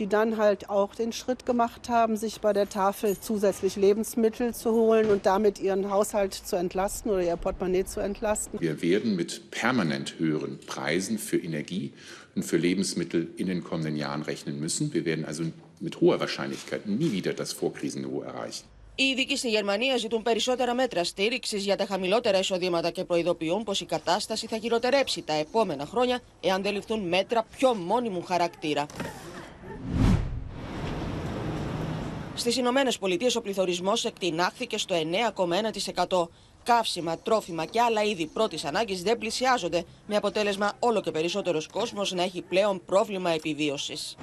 die 0.00 0.06
dann 0.06 0.36
halt 0.36 0.70
auch 0.70 0.94
den 0.94 1.12
Schritt 1.12 1.46
gemacht 1.46 1.88
haben, 1.88 2.16
sich 2.16 2.40
bei 2.40 2.52
der 2.52 2.68
Tafel 2.68 3.18
zusätzlich 3.20 3.76
Lebensmittel 3.76 4.54
zu 4.54 4.72
holen 4.72 5.10
und 5.10 5.26
damit 5.26 5.58
ihren 5.58 5.90
Haushalt 5.90 6.34
zu 6.34 6.56
entlasten 6.56 7.10
oder 7.10 7.22
ihr 7.22 7.36
Portemonnaie 7.36 7.84
zu 7.84 8.00
entlasten. 8.00 8.60
Wir 8.60 8.82
werden 8.82 9.16
mit 9.16 9.50
permanent 9.50 10.18
höheren 10.18 10.58
Preisen 10.66 11.18
für 11.18 11.38
Energie 11.38 11.92
und 12.34 12.44
für 12.44 12.56
Lebensmittel 12.56 13.28
in 13.36 13.46
den 13.46 13.64
kommenden 13.64 13.96
Jahren 13.96 14.22
rechnen 14.22 14.60
müssen. 14.60 14.92
Wir 14.92 15.04
werden 15.04 15.24
also 15.24 15.44
mit 15.80 16.00
hoher 16.00 16.20
Wahrscheinlichkeit 16.20 16.86
nie 16.86 17.12
wieder 17.12 17.32
das 17.32 17.52
Vorkrisenniveau 17.52 18.22
erreichen. 18.22 18.64
Οι 18.98 19.04
ειδικοί 19.04 19.36
στη 19.36 19.48
Γερμανία 19.48 19.96
ζητούν 19.96 20.22
περισσότερα 20.22 20.74
μέτρα 20.74 21.04
στήριξη 21.04 21.58
για 21.58 21.76
τα 21.76 21.86
χαμηλότερα 21.86 22.38
εισοδήματα 22.38 22.90
και 22.90 23.04
προειδοποιούν 23.04 23.62
πω 23.64 23.72
η 23.80 23.84
κατάσταση 23.84 24.46
θα 24.46 24.58
χειροτερέψει 24.58 25.22
τα 25.22 25.32
επόμενα 25.32 25.86
χρόνια 25.86 26.20
εάν 26.40 26.62
δεν 26.62 26.72
ληφθούν 26.72 27.00
μέτρα 27.00 27.46
πιο 27.56 27.74
μόνιμου 27.74 28.22
χαρακτήρα. 28.22 28.86
Στις 32.35 32.57
Ηνωμένες 32.57 32.97
Πολιτείες, 32.97 33.35
ο 33.35 33.41
πληθωρισμός 33.41 34.05
εκτινάχθηκε 34.05 34.77
στο 34.77 34.95
9,1%. 34.95 36.29
Καύσιμα, 36.63 37.17
τρόφιμα 37.17 37.65
και 37.65 37.81
άλλα 37.81 38.03
είδη 38.03 38.25
πρώτης 38.25 38.65
ανάγκης 38.65 39.01
δεν 39.01 39.17
πλησιάζονται. 39.17 39.83
Με 40.07 40.15
αποτέλεσμα, 40.15 40.71
όλο 40.79 41.01
και 41.01 41.11
περισσότερος 41.11 41.67
κόσμος 41.67 42.11
να 42.11 42.23
έχει 42.23 42.41
πλέον 42.41 42.81
πρόβλημα 42.85 43.29
επιβίωσης. 43.29 44.15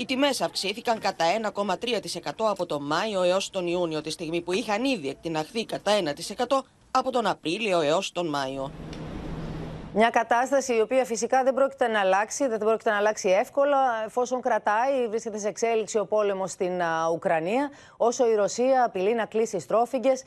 Οι 0.00 0.04
τιμές 0.04 0.40
αυξήθηκαν 0.40 0.98
κατά 0.98 1.24
1,3% 1.54 2.30
από 2.38 2.66
τον 2.66 2.86
Μάιο 2.86 3.22
έως 3.22 3.50
τον 3.50 3.66
Ιούνιο, 3.66 4.00
τη 4.00 4.10
στιγμή 4.10 4.40
που 4.40 4.52
είχαν 4.52 4.84
ήδη 4.84 5.08
εκτιναχθεί 5.08 5.64
κατά 5.64 5.92
1% 6.48 6.60
από 6.90 7.10
τον 7.10 7.26
Απρίλιο 7.26 7.80
έως 7.80 8.12
τον 8.12 8.28
Μάιο. 8.28 8.70
Μια 9.94 10.10
κατάσταση 10.10 10.76
η 10.76 10.80
οποία 10.80 11.04
φυσικά 11.04 11.42
δεν 11.42 11.54
πρόκειται 11.54 11.88
να 11.88 12.00
αλλάξει, 12.00 12.46
δεν 12.46 12.58
πρόκειται 12.58 12.90
να 12.90 12.96
αλλάξει 12.96 13.28
εύκολα 13.28 13.78
εφόσον 14.04 14.40
κρατάει, 14.40 15.08
βρίσκεται 15.08 15.38
σε 15.38 15.48
εξέλιξη 15.48 15.98
ο 15.98 16.06
πόλεμος 16.06 16.50
στην 16.50 16.72
Ουκρανία, 17.12 17.70
όσο 17.96 18.30
η 18.30 18.34
Ρωσία 18.34 18.84
απειλεί 18.84 19.14
να 19.14 19.26
κλείσει 19.26 19.58
στρόφιγγες. 19.58 20.22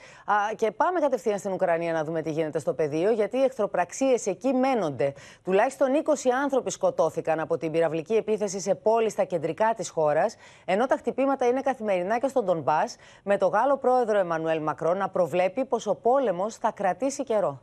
Και 0.56 0.72
πάμε 0.72 1.00
κατευθείαν 1.00 1.40
στην 1.40 1.52
Ουκρανία 1.52 1.94
να 1.94 2.04
δούμε 2.04 2.22
τι 2.22 2.32
γίνεται 2.32 2.60
στο 2.60 2.74
πεδίο, 2.74 3.12
γιατί 3.12 3.38
οι 3.38 3.44
εχθροπραξίες 3.44 4.28
εκεί 4.28 4.54
μένονται. 4.54 5.14
Τουλάχιστον 5.44 5.88
20 6.06 6.30
άνθρωποι 6.44 6.72
σκοτώθηκαν 6.72 7.40
από 7.40 7.58
την 7.58 7.72
πυραυλική 7.72 8.14
επίθεση 8.14 8.60
σε 8.60 8.76
πόλει 8.76 9.10
στα 9.10 9.24
κεντρικά 9.24 9.74
της 9.76 9.90
χώρας, 9.90 10.36
ενώ 10.66 10.86
τα 10.86 10.96
χτυπήματα 10.96 11.46
είναι 11.46 11.62
καθημερινά 11.62 12.20
και 12.20 12.28
στον 12.28 12.46
Ντομπά, 12.46 12.82
με 13.24 13.38
το 13.38 13.48
Γάλλο 13.48 13.78
πρόεδρο 13.78 14.18
Εμμανουέλ 14.18 14.62
Μακρό 14.62 14.94
να 14.94 15.10
προβλέπει 15.10 15.66
πως 15.66 15.88
ο 15.88 15.96
πόλεμος 15.96 16.56
θα 16.56 16.72
κρατήσει 16.72 17.24
καιρό. 17.24 17.62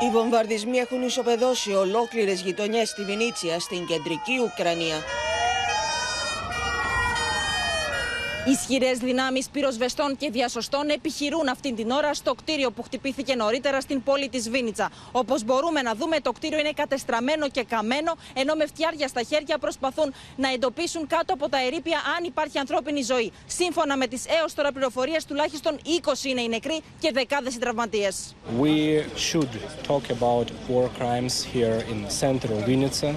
Οι 0.00 0.10
βομβαρδισμοί 0.10 0.76
έχουν 0.76 1.02
ισοπεδώσει 1.02 1.72
ολόκληρες 1.72 2.40
γειτονιές 2.40 2.88
στη 2.88 3.04
Βινίτσια, 3.04 3.60
στην 3.60 3.86
κεντρική 3.86 4.38
Ουκρανία. 4.44 4.96
Ισχυρές 8.48 8.98
δυνάμεις 8.98 9.48
πυροσβεστών 9.48 10.16
και 10.16 10.30
διασωστών 10.30 10.88
επιχειρούν 10.88 11.48
αυτή 11.48 11.72
την 11.74 11.90
ώρα 11.90 12.14
στο 12.14 12.34
κτίριο 12.34 12.70
που 12.70 12.82
χτυπήθηκε 12.82 13.34
νωρίτερα 13.34 13.80
στην 13.80 14.02
πόλη 14.02 14.28
της 14.28 14.50
Βίνιτσα. 14.50 14.90
Όπως 15.12 15.44
μπορούμε 15.44 15.82
να 15.82 15.94
δούμε, 15.94 16.20
το 16.20 16.32
κτίριο 16.32 16.58
είναι 16.58 16.72
κατεστραμμένο 16.72 17.48
και 17.48 17.64
καμένο, 17.68 18.16
ενώ 18.34 18.54
με 18.54 18.66
φτιάρια 18.66 19.08
στα 19.08 19.22
χέρια 19.22 19.58
προσπαθούν 19.58 20.14
να 20.36 20.52
εντοπίσουν 20.52 21.06
κάτω 21.06 21.32
από 21.32 21.48
τα 21.48 21.58
ερήπια 21.66 21.98
αν 22.18 22.24
υπάρχει 22.24 22.58
ανθρώπινη 22.58 23.02
ζωή. 23.02 23.32
Σύμφωνα 23.46 23.96
με 23.96 24.06
τις 24.06 24.24
έως 24.42 24.54
τώρα 24.54 24.72
πληροφορίες, 24.72 25.24
τουλάχιστον 25.24 25.78
20 25.84 26.24
είναι 26.24 26.40
οι 26.40 26.48
νεκροί 26.48 26.80
και 26.98 27.10
δεκάδες 27.12 27.54
οι 27.54 27.58
τραυματίες. 27.58 28.34
We 28.60 29.02
should 29.30 29.52
talk 29.88 30.04
about 30.20 30.46
war 30.68 30.88
crimes 30.98 31.34
here 31.54 31.78
in 31.92 31.98
center 32.22 32.48
of 32.56 32.60
Vinnytsia. 32.68 33.14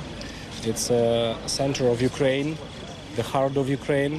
It's 0.69 0.89
a 0.89 1.35
center 1.45 1.85
of 1.93 2.01
Ukraine, 2.01 2.49
the 3.15 3.25
heart 3.33 3.55
of 3.61 3.65
Ukraine. 3.79 4.15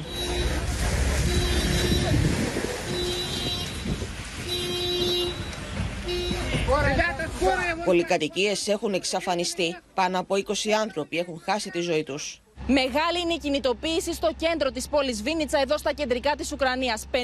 Πολυκατοικίες 7.85 8.67
έχουν 8.67 8.93
εξαφανιστεί. 8.93 9.77
Πάνω 9.93 10.19
από 10.19 10.35
20 10.35 10.71
άνθρωποι 10.71 11.17
έχουν 11.17 11.41
χάσει 11.45 11.69
τη 11.69 11.79
ζωή 11.79 12.03
τους. 12.03 12.40
Μεγάλη 12.67 13.19
είναι 13.23 13.33
η 13.33 13.37
κινητοποίηση 13.37 14.13
στο 14.13 14.29
κέντρο 14.37 14.71
της 14.71 14.87
πόλης 14.89 15.21
Βίνιτσα, 15.23 15.59
εδώ 15.61 15.77
στα 15.77 15.93
κεντρικά 15.93 16.35
της 16.35 16.51
Ουκρανίας. 16.51 17.05
50 17.11 17.15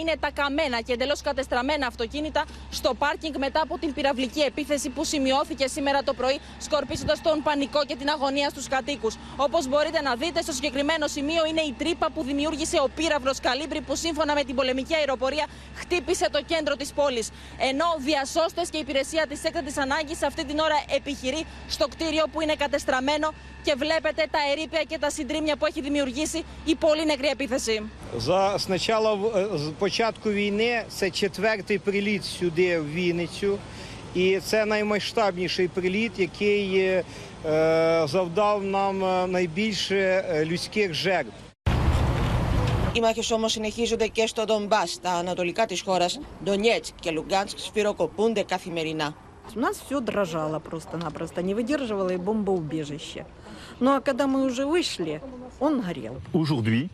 είναι 0.00 0.12
τα 0.20 0.30
καμένα 0.30 0.80
και 0.80 0.92
εντελώς 0.92 1.20
κατεστραμμένα 1.20 1.86
αυτοκίνητα 1.86 2.44
στο 2.70 2.94
πάρκινγκ 2.94 3.34
μετά 3.38 3.60
από 3.62 3.78
την 3.78 3.94
πυραυλική 3.94 4.40
επίθεση 4.40 4.88
που 4.88 5.04
σημειώθηκε 5.04 5.66
σήμερα 5.66 6.02
το 6.02 6.14
πρωί, 6.14 6.40
σκορπίζοντας 6.58 7.22
τον 7.22 7.42
πανικό 7.42 7.84
και 7.84 7.96
την 7.96 8.08
αγωνία 8.08 8.48
στους 8.48 8.68
κατοίκους. 8.68 9.16
Όπως 9.36 9.68
μπορείτε 9.68 10.00
να 10.00 10.14
δείτε, 10.14 10.42
στο 10.42 10.52
συγκεκριμένο 10.52 11.06
σημείο 11.06 11.46
είναι 11.46 11.60
η 11.60 11.74
τρύπα 11.78 12.10
που 12.10 12.22
δημιούργησε 12.22 12.76
ο 12.76 12.88
πύραυλος 12.94 13.40
Καλύμπρη, 13.40 13.80
που 13.80 13.96
σύμφωνα 13.96 14.34
με 14.34 14.44
την 14.44 14.54
πολεμική 14.54 14.94
αεροπορία 14.94 15.46
χτύπησε 15.74 16.28
το 16.30 16.42
κέντρο 16.42 16.74
της 16.74 16.92
πόλης. 16.92 17.30
Ενώ 17.58 17.84
διασώστες 17.98 18.70
και 18.70 18.76
η 18.76 18.80
υπηρεσία 18.80 19.26
της 19.28 19.44
έκτατης 19.44 19.76
ανάγκης 19.76 20.22
αυτή 20.22 20.44
την 20.44 20.58
ώρα 20.58 20.76
επιχειρεί 20.96 21.46
στο 21.68 21.88
κτίριο 21.88 22.24
που 22.32 22.40
είναι 22.40 22.54
κατεστραμμένο 22.54 23.32
και 23.62 23.74
βλέπετε 23.76 24.26
τα 24.30 24.38
ερήπια 24.50 24.82
και 24.87 24.97
τα 24.99 25.09
συντρίμια 25.09 25.55
που 25.57 25.65
έχει 25.65 25.81
δημιουργήσει 25.81 26.43
η 26.65 26.75
πολύ 26.75 27.05
νεκρή 27.05 27.27
επίθεση. 27.27 27.81
За 28.17 28.55
спочатку 28.57 29.31
з 29.55 29.71
початку 29.79 30.29
війни 30.29 30.83
це 30.87 31.09
четвертий 31.09 31.79
приліт 31.79 32.25
сюди 32.25 32.79
в 32.79 32.93
Вінницю, 32.93 33.57
і 34.13 34.39
це 34.39 34.65
наймасштабніший 34.65 35.67
приліт, 35.67 36.11
який 36.17 36.77
е, 36.77 37.03
завдав 38.07 38.63
нам 38.63 38.99
найбільше 39.31 40.25
людських 40.45 40.93
жертв. 40.93 41.31
Οι 42.93 42.99
μάχε 42.99 43.33
όμω 43.33 43.47
συνεχίζονται 43.47 44.07
και 44.07 44.27
στο 44.27 44.45
Ντομπά, 44.45 44.85
στα 44.85 45.11
ανατολικά 45.11 45.65
τη 45.65 45.81
χώρα. 45.83 46.05
Ντονιέτ 46.43 46.85
και 46.99 47.11
Λουγκάνσκ 47.11 47.57
σφυροκοπούνται 47.59 48.43
καθημερινά. 48.43 49.15
У 49.55 49.59
нас 49.59 49.81
все 49.85 49.99
дрожало 49.99 50.59
просто-напросто, 50.59 51.41
не 51.41 51.53
выдерживало 51.53 52.09
и 52.09 52.17
бомбоубежище. 52.17 53.25
Ну 53.79 53.91
а 53.91 54.01
когда 54.01 54.27
мы 54.27 54.45
уже 54.45 54.65
вышли, 54.65 55.21
он 55.59 55.81
горел. 55.81 56.19
Aujourd'hui, 56.33 56.89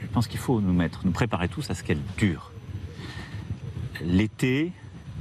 je 0.00 0.06
pense 0.08 0.26
qu'il 0.28 0.38
faut 0.38 0.60
nous 0.60 0.72
mettre, 0.72 1.00
nous 1.04 1.12
préparer 1.12 1.48
tous 1.48 1.70
à 1.70 1.74
ce 1.74 1.82
qu'elle 1.82 2.00
dure. 2.16 2.52
L'été, 4.00 4.72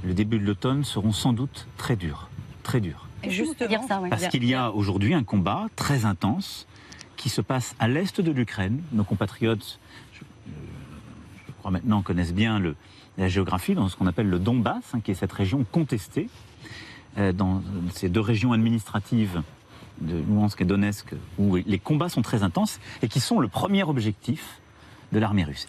le 0.04 0.14
début 0.14 0.40
de 0.40 0.46
l'automne 0.46 0.84
seront 0.84 1.12
sans 1.12 1.34
doute 1.34 1.68
très 1.78 1.96
durs, 1.96 2.30
très 2.64 2.80
durs. 2.80 3.08
Juste 3.28 3.64
dire 3.68 3.82
ça, 3.88 4.00
oui. 4.02 4.10
Parce 4.10 4.28
qu'il 4.28 4.46
y 4.46 4.54
a 4.54 4.72
aujourd'hui 4.72 5.14
un 5.14 5.24
combat 5.24 5.68
très 5.76 6.06
intense 6.06 6.68
qui 7.16 7.30
se 7.30 7.42
passe 7.42 7.76
à 7.80 7.88
l'est 7.88 8.22
de 8.22 8.32
l'Ukraine. 8.32 8.82
Nos 8.92 9.04
compatriotes, 9.04 9.80
je, 10.14 10.20
je, 11.48 11.52
crois 11.54 11.72
maintenant, 11.72 12.02
connaissent 12.04 12.34
bien 12.34 12.60
le, 12.60 12.76
la 13.18 13.28
géographie 13.28 13.74
dans 13.74 13.90
ce 13.90 13.96
qu'on 13.96 14.08
appelle 14.08 14.30
le 14.30 14.40
Donbass, 14.40 14.84
hein, 14.94 15.00
qui 15.02 15.12
est 15.12 15.16
cette 15.16 15.34
région 15.34 15.66
contestée, 15.72 16.30
euh, 17.18 17.34
dans 17.34 17.64
ces 17.94 18.10
deux 18.10 18.22
régions 18.22 18.54
administratives 18.54 19.42
de 20.03 20.17
Luhansk 20.17 20.61
et 20.61 20.65
Donetsk, 20.65 21.15
où 21.39 21.57
les 21.57 21.79
combats 21.79 22.09
sont 22.09 22.23
très 22.23 22.43
intenses 22.43 22.81
et 23.03 23.09
qui 23.09 23.21
sont 23.21 23.41
le 23.41 23.49
premier 23.49 23.83
objectif 23.83 24.61
de 25.13 25.19
l'armée 25.19 25.45
russe. 25.45 25.67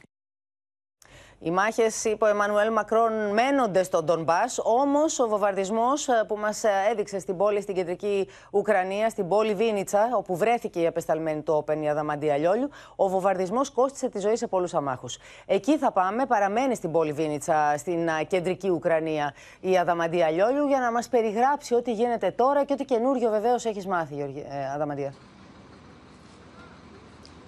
Οι 1.45 1.51
μάχες, 1.51 2.03
είπε 2.03 2.25
ο 2.25 2.27
Εμμανουέλ 2.27 2.71
Μακρόν, 2.71 3.13
μένονται 3.33 3.83
στον 3.83 4.05
Ντομπά. 4.05 4.41
Όμως 4.63 5.19
ο 5.19 5.27
βομβαρδισμός 5.27 6.07
ε, 6.07 6.23
που 6.27 6.37
μας 6.37 6.63
ε, 6.63 6.69
έδειξε 6.91 7.19
στην 7.19 7.37
πόλη 7.37 7.61
στην 7.61 7.75
κεντρική 7.75 8.27
Ουκρανία, 8.51 9.09
στην 9.09 9.27
πόλη 9.27 9.53
Βίνιτσα, 9.53 10.09
όπου 10.13 10.37
βρέθηκε 10.37 10.79
η 10.79 10.87
απεσταλμένη 10.87 11.41
του 11.41 11.53
Όπεν, 11.53 11.81
η 11.81 11.89
Αδαμαντία 11.89 12.37
Λιόλιου, 12.37 12.69
ο 12.95 13.09
βομβαρδισμός 13.09 13.69
κόστησε 13.69 14.09
τη 14.09 14.19
ζωή 14.19 14.35
σε 14.35 14.47
πολλούς 14.47 14.73
αμάχους. 14.73 15.17
Εκεί 15.45 15.77
θα 15.77 15.91
πάμε. 15.91 16.25
Παραμένει 16.25 16.75
στην 16.75 16.91
πόλη 16.91 17.11
Βίνιτσα, 17.11 17.73
στην 17.77 18.07
ε, 18.07 18.23
κεντρική 18.23 18.69
Ουκρανία, 18.69 19.33
η 19.59 19.77
Αδαμαντία 19.77 20.29
Λιόλιου, 20.29 20.67
για 20.67 20.79
να 20.79 20.91
μας 20.91 21.07
περιγράψει 21.07 21.75
ό,τι 21.75 21.93
γίνεται 21.93 22.31
τώρα 22.31 22.63
και 22.63 22.73
ό,τι 22.73 22.85
καινούριο 22.85 23.29
βεβαίως 23.29 23.65
έχεις 23.65 23.87
μάθει, 23.87 24.15
Γιώργη, 24.15 24.45
Αδαμαντία 24.75 25.13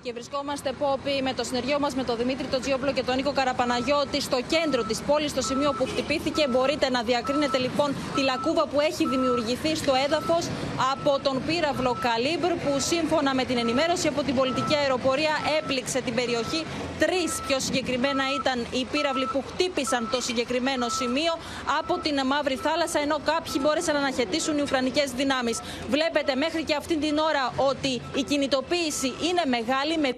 και 0.06 0.14
βρισκόμαστε 0.14 0.72
πόπι 0.80 1.22
με 1.24 1.34
το 1.34 1.44
συνεργείο 1.44 1.80
μας 1.80 1.96
με 1.96 2.04
τον 2.04 2.18
Δημήτρη 2.18 2.48
Τζιόπλο 2.62 2.92
και 2.94 3.04
τον 3.04 3.16
Νίκο 3.16 3.32
Καραπαναγιώτη 3.32 4.22
στο 4.22 4.38
κέντρο 4.54 4.84
της 4.84 5.00
πόλης, 5.02 5.32
στο 5.32 5.42
σημείο 5.42 5.72
που 5.78 5.86
χτυπήθηκε. 5.86 6.48
Μπορείτε 6.50 6.90
να 6.90 7.02
διακρίνετε 7.02 7.58
λοιπόν 7.58 7.96
τη 8.16 8.22
λακκούβα 8.22 8.68
που 8.68 8.80
έχει 8.82 9.08
δημιουργηθεί 9.08 9.76
στο 9.76 9.94
έδαφος 10.06 10.44
από 10.92 11.20
τον 11.24 11.42
πύραυλο 11.48 11.98
Καλίμπρ, 12.02 12.52
που 12.64 12.80
σύμφωνα 12.80 13.34
με 13.34 13.44
την 13.44 13.58
ενημέρωση 13.58 14.08
από 14.08 14.22
την 14.24 14.36
πολιτική 14.36 14.76
αεροπορία 14.76 15.34
έπληξε 15.60 16.02
την 16.02 16.16
περιοχή. 16.16 16.66
Τρεις 17.00 17.32
πιο 17.48 17.60
συγκεκριμένα 17.60 18.24
ήταν 18.40 18.66
οι 18.72 18.86
πύραυλοι 18.92 19.26
που 19.26 19.44
χτύπησαν 19.50 20.10
το 20.12 20.22
συγκεκριμένο 20.22 20.90
σημείο 20.90 21.34
από 21.80 21.94
την 21.98 22.16
Μαύρη 22.26 22.56
Θάλασσα, 22.56 23.00
ενώ 23.00 23.18
κάποιοι 23.26 23.54
μπόρεσαν 23.62 23.94
να 23.94 24.00
αναχαιτήσουν 24.00 24.58
οι 24.58 24.62
Ουκρανικές 24.62 25.12
δυνάμεις. 25.12 25.60
Βλέπετε 25.90 26.36
μέχρι 26.36 26.64
και 26.64 26.76
αυτή 26.76 26.96
την 26.98 27.18
ώρα 27.18 27.54
ότι 27.70 28.02
η 28.16 28.24
κινητοποίηση 28.30 29.08
είναι 29.28 29.44
μεγάλη 29.58 29.95
με 29.98 30.16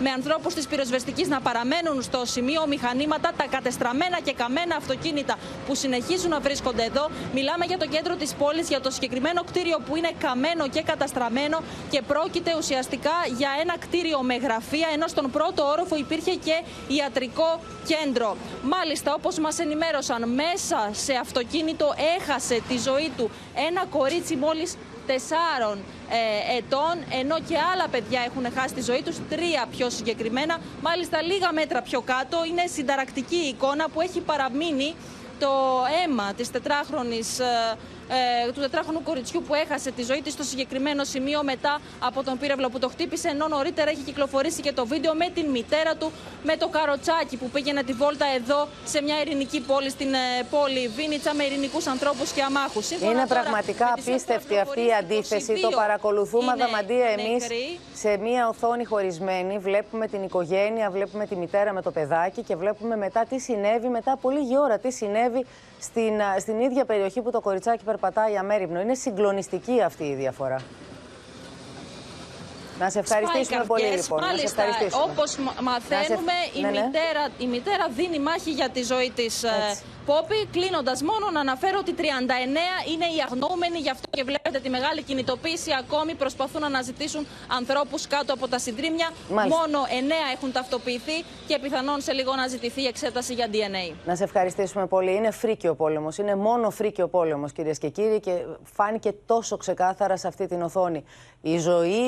με 0.00 0.10
ανθρώπους 0.10 0.54
της 0.54 0.66
πυροσβεστικής 0.66 1.28
να 1.28 1.40
παραμένουν 1.40 2.02
στο 2.02 2.24
σημείο, 2.24 2.66
μηχανήματα, 2.66 3.32
τα 3.36 3.46
κατεστραμμένα 3.50 4.20
και 4.20 4.32
καμένα 4.32 4.76
αυτοκίνητα 4.76 5.38
που 5.66 5.74
συνεχίζουν 5.74 6.30
να 6.30 6.40
βρίσκονται 6.40 6.84
εδώ. 6.84 7.10
Μιλάμε 7.34 7.64
για 7.64 7.78
το 7.78 7.86
κέντρο 7.86 8.14
της 8.14 8.34
πόλης, 8.34 8.68
για 8.68 8.80
το 8.80 8.90
συγκεκριμένο 8.90 9.42
κτίριο 9.44 9.78
που 9.86 9.96
είναι 9.96 10.10
καμένο 10.18 10.68
και 10.68 10.82
καταστραμμένο 10.82 11.62
και 11.90 12.02
πρόκειται 12.02 12.54
ουσιαστικά 12.58 13.16
για 13.36 13.50
ένα 13.60 13.78
κτίριο 13.78 14.22
με 14.22 14.36
γραφεία, 14.36 14.88
ενώ 14.92 15.06
στον 15.06 15.30
πρώτο 15.30 15.66
όροφο 15.66 15.96
υπήρχε 15.96 16.34
και 16.34 16.62
ιατρικό 16.88 17.60
κέντρο. 17.86 18.36
Μάλιστα, 18.62 19.14
όπως 19.14 19.38
μας 19.38 19.58
ενημέρωσαν, 19.58 20.28
μέσα 20.28 20.90
σε 20.92 21.12
αυτοκίνητο 21.12 21.94
έχασε 22.18 22.60
τη 22.68 22.78
ζωή 22.78 23.12
του 23.16 23.30
ένα 23.68 23.86
κορίτσι 23.86 24.36
μόλις 24.36 24.76
τεσσάρων 25.10 25.78
ε, 26.20 26.56
ετών, 26.58 26.94
ενώ 27.20 27.36
και 27.48 27.56
άλλα 27.72 27.86
παιδιά 27.88 28.20
έχουν 28.28 28.44
χάσει 28.56 28.74
τη 28.74 28.82
ζωή 28.82 29.02
τους, 29.02 29.16
τρία 29.28 29.66
πιο 29.76 29.90
συγκεκριμένα. 29.90 30.58
Μάλιστα 30.82 31.22
λίγα 31.22 31.52
μέτρα 31.52 31.82
πιο 31.82 32.00
κάτω 32.00 32.36
είναι 32.50 32.66
συνταρακτική 32.66 33.42
εικόνα 33.52 33.88
που 33.88 34.00
έχει 34.00 34.20
παραμείνει 34.20 34.94
το 35.38 35.52
αίμα 36.04 36.32
της 36.36 36.50
τετράχρονης 36.50 37.38
ε, 37.38 37.76
ε, 38.08 38.52
του 38.52 38.60
τετράχρονου 38.60 39.02
κοριτσιού 39.02 39.42
που 39.46 39.54
έχασε 39.54 39.90
τη 39.90 40.02
ζωή 40.02 40.22
της 40.22 40.32
στο 40.32 40.42
συγκεκριμένο 40.42 41.04
σημείο 41.04 41.42
μετά 41.42 41.80
από 41.98 42.22
τον 42.22 42.38
πύραυλο 42.38 42.68
που 42.68 42.78
το 42.78 42.88
χτύπησε. 42.88 43.28
Ενώ 43.28 43.48
νωρίτερα 43.48 43.90
έχει 43.90 44.02
κυκλοφορήσει 44.02 44.60
και 44.62 44.72
το 44.72 44.86
βίντεο 44.86 45.14
με 45.14 45.28
την 45.34 45.50
μητέρα 45.50 45.94
του 45.94 46.12
με 46.42 46.56
το 46.56 46.68
καροτσάκι 46.68 47.36
που 47.36 47.50
πήγαινε 47.50 47.82
τη 47.82 47.92
βόλτα 47.92 48.26
εδώ 48.36 48.68
σε 48.84 49.02
μια 49.02 49.20
ειρηνική 49.20 49.60
πόλη 49.60 49.90
στην 49.90 50.14
ε, 50.14 50.18
πόλη 50.50 50.88
Βίνιτσα 50.88 51.34
με 51.34 51.44
ειρηνικούς 51.44 51.86
ανθρώπους 51.86 52.30
και 52.30 52.42
αμάχους. 52.42 52.90
Είναι 52.90 53.26
πραγματικά 53.28 53.92
απίστευτη 53.98 54.58
αυτή 54.58 54.80
η 54.80 54.92
αντίθεση. 55.00 55.60
Το 55.60 55.68
παρακολουθούμε 55.68 56.52
αδαμαντία 56.52 57.06
εμείς 57.06 57.46
σε 57.94 58.16
μια 58.16 58.48
οθόνη 58.48 58.84
χωρισμένη. 58.84 59.58
Βλέπουμε 59.58 60.06
την 60.06 60.22
οικογένεια, 60.22 60.90
βλέπουμε 60.90 61.26
τη 61.26 61.36
μητέρα 61.36 61.72
με 61.72 61.82
το 61.82 61.90
παιδάκι 61.90 62.42
και 62.42 62.56
βλέπουμε 62.56 62.96
μετά 62.96 63.24
τι 63.28 63.38
συνέβη, 63.38 63.88
μετά 63.88 64.12
από 64.12 64.30
λίγη 64.30 64.58
ώρα 64.58 64.78
τι 64.78 64.90
συνέβη 64.92 65.46
στην, 65.78 66.12
στην 66.38 66.60
ίδια 66.60 66.84
περιοχή 66.84 67.22
που 67.22 67.30
το 67.30 67.40
κοριτσάκι 67.40 67.84
περπατάει 67.84 68.36
αμέριμνο. 68.36 68.80
Είναι 68.80 68.94
συγκλονιστική 68.94 69.82
αυτή 69.82 70.04
η 70.04 70.14
διαφορά. 70.14 70.60
Να 72.78 72.90
σε 72.90 72.98
ευχαριστήσουμε 72.98 73.64
πολύ, 73.64 73.86
λοιπόν. 73.86 74.20
Μάλιστα, 74.20 74.62
όπως 75.08 75.36
μαθαίνουμε, 75.62 76.32
η, 76.54 76.60
ναι, 76.60 76.70
ναι. 76.70 76.80
Μητέρα, 76.80 77.28
η 77.38 77.46
μητέρα 77.46 77.88
δίνει 77.88 78.18
μάχη 78.18 78.50
για 78.50 78.68
τη 78.68 78.82
ζωή 78.82 79.10
της 79.14 79.44
Πόπη. 80.08 80.48
Κλείνοντας, 80.52 81.02
μόνο 81.02 81.30
να 81.32 81.40
αναφέρω 81.40 81.78
ότι 81.78 81.94
39 81.98 82.00
είναι 82.92 83.06
οι 83.14 83.18
αγνοούμενοι, 83.28 83.78
γι' 83.78 83.90
αυτό 83.90 84.06
και 84.10 84.24
βλέπετε 84.24 84.58
τη 84.58 84.68
μεγάλη 84.68 85.02
κινητοποίηση. 85.02 85.70
Ακόμη 85.82 86.14
προσπαθούν 86.14 86.60
να 86.60 86.66
αναζητήσουν 86.66 87.26
ανθρώπους 87.58 88.06
κάτω 88.06 88.32
από 88.32 88.48
τα 88.48 88.58
συντρίμια. 88.58 89.08
Μόνο 89.28 89.78
9 89.88 90.34
έχουν 90.34 90.52
ταυτοποιηθεί 90.52 91.24
και 91.46 91.58
πιθανόν 91.58 92.00
σε 92.00 92.12
λίγο 92.12 92.34
να 92.34 92.46
ζητηθεί 92.46 92.82
η 92.82 92.86
εξέταση 92.86 93.32
για 93.34 93.46
DNA. 93.52 93.94
Να 94.04 94.14
σε 94.16 94.24
ευχαριστήσουμε 94.24 94.86
πολύ. 94.86 95.14
Είναι 95.14 95.30
φρίκιο 95.30 95.74
πόλεμος. 95.74 96.18
Είναι 96.18 96.34
μόνο 96.36 96.70
φρίκιο 96.70 97.08
πόλεμος, 97.08 97.52
κυρίες 97.52 97.78
και 97.78 97.88
κύριοι, 97.88 98.20
και 98.20 98.32
φάνηκε 98.62 99.12
τόσο 99.26 99.56
ξεκάθαρα 99.56 100.16
σε 100.16 100.26
αυτή 100.26 100.46
την 100.46 100.62
οθόνη. 100.62 101.04
Η 101.40 101.58
ζωή, 101.58 101.98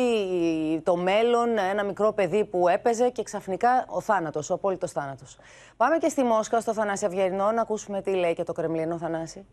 το 0.85 0.97
μέλλον, 0.97 1.59
ένα 1.59 1.85
μικρό 1.85 2.13
παιδί 2.13 2.45
που 2.45 2.69
έπαιζε 2.69 3.11
και 3.11 3.23
ξαφνικά 3.23 3.85
ο 3.89 4.01
θάνατος, 4.01 4.51
ο 4.51 4.55
απόλυτος 4.55 4.93
θάνατος. 4.93 5.39
Πάμε 5.77 5.99
και 5.99 6.09
στη 6.09 6.23
Μόσχα, 6.23 6.61
στο 6.61 6.73
Θανάση 6.73 7.05
Αυγερινό, 7.05 7.51
να 7.53 7.61
ακούσουμε 7.61 8.03
τι 8.03 8.15
λέει 8.15 8.35
και 8.35 8.43
το 8.43 8.53
Κρεμλίνο, 8.53 8.99
Θανάση. 8.99 9.47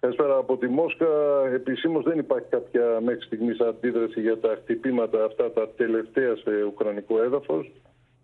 Καλησπέρα 0.00 0.36
από 0.36 0.56
τη 0.56 0.68
Μόσχα. 0.68 1.06
Επισήμως 1.54 2.04
δεν 2.04 2.18
υπάρχει 2.18 2.48
κάποια 2.48 3.00
μέχρι 3.00 3.22
στιγμής 3.22 3.60
αντίδραση 3.60 4.20
για 4.20 4.38
τα 4.40 4.58
χτυπήματα 4.60 5.24
αυτά 5.24 5.52
τα 5.52 5.68
τελευταία 5.68 6.36
σε 6.36 6.62
ουκρανικό 6.66 7.22
έδαφος. 7.22 7.72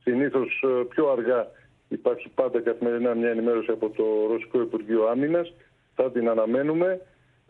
Συνήθως 0.03 0.63
ε, 0.65 0.85
πιο 0.89 1.11
αργά 1.11 1.47
υπάρχει 1.89 2.29
πάντα 2.29 2.61
καθημερινά 2.61 3.15
μια 3.15 3.29
ενημέρωση 3.29 3.71
από 3.71 3.89
το 3.91 4.05
Ρωσικό 4.31 4.61
Υπουργείο 4.61 5.07
Άμυνας. 5.09 5.53
Θα 5.95 6.11
την 6.11 6.29
αναμένουμε. 6.29 7.01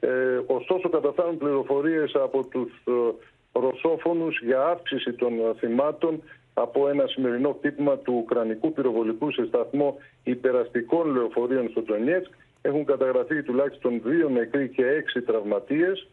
Ε, 0.00 0.40
ωστόσο, 0.46 0.88
καταφτάνουν 0.88 1.38
πληροφορίες 1.38 2.14
από 2.14 2.44
τους 2.44 2.72
ε, 3.52 3.60
ρωσόφωνους 3.60 4.40
για 4.42 4.62
αύξηση 4.64 5.12
των 5.12 5.32
θυμάτων 5.58 6.22
από 6.54 6.88
ένα 6.88 7.06
σημερινό 7.06 7.52
χτύπημα 7.58 7.96
του 7.96 8.14
Ουκρανικού 8.16 8.72
πυροβολικού 8.72 9.32
σε 9.32 9.44
σταθμό 9.46 9.96
υπεραστικών 10.24 11.14
λεωφορείων 11.14 11.68
στο 11.70 11.82
Ντονιέτσκ. 11.82 12.30
Έχουν 12.62 12.84
καταγραφεί 12.84 13.42
τουλάχιστον 13.42 14.00
δύο 14.04 14.28
νεκροί 14.28 14.68
και 14.68 14.86
έξι 14.86 15.20
τραυματίες. 15.20 16.08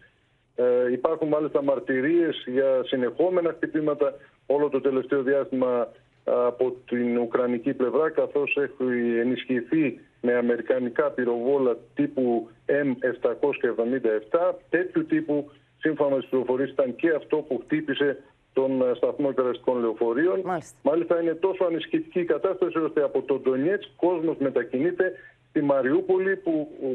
Ε, 0.56 0.92
υπάρχουν 0.92 1.28
μάλιστα 1.28 1.64
μαρτυρίες 1.64 2.44
για 2.46 2.84
συνεχόμενα 2.84 3.52
χτυπήματα 3.52 4.14
όλο 4.46 4.70
το 4.70 4.82
τελευταίο 4.82 5.22
διάστημα 5.22 5.88
από 6.26 6.76
την 6.88 7.18
Ουκρανική 7.18 7.74
πλευρά 7.74 8.10
καθώς 8.10 8.58
έχει 8.58 9.18
ενισχυθεί 9.20 10.00
με 10.22 10.34
αμερικανικά 10.34 11.10
πυροβόλα 11.10 11.78
τύπου 11.96 12.50
M777. 12.66 14.54
Τέτοιου 14.70 15.06
τύπου 15.06 15.52
σύμφωνα 15.86 16.10
με 16.16 16.20
τις 16.20 16.30
πληροφορίες 16.30 16.70
ήταν 16.70 16.96
και 16.96 17.10
αυτό 17.20 17.38
που 17.38 17.56
χτύπησε 17.64 18.10
των 18.54 18.82
ε, 18.82 18.94
σταθμών 18.96 19.32
υπεραστικών 19.32 19.80
λεωφορείων. 19.80 20.38
Μάλιστα. 20.44 20.78
Μάλιστα 20.90 21.22
είναι 21.22 21.34
τόσο 21.34 21.64
ανησυχητική 21.64 22.20
η 22.20 22.26
κατάσταση 22.26 22.78
ώστε 22.78 23.04
από 23.04 23.22
τον 23.22 23.42
Ντονιέτ 23.42 23.84
κόσμος 23.96 24.36
μετακινείται 24.38 25.06
στη 25.50 25.62
Μαριούπολη 25.62 26.36
που 26.36 26.54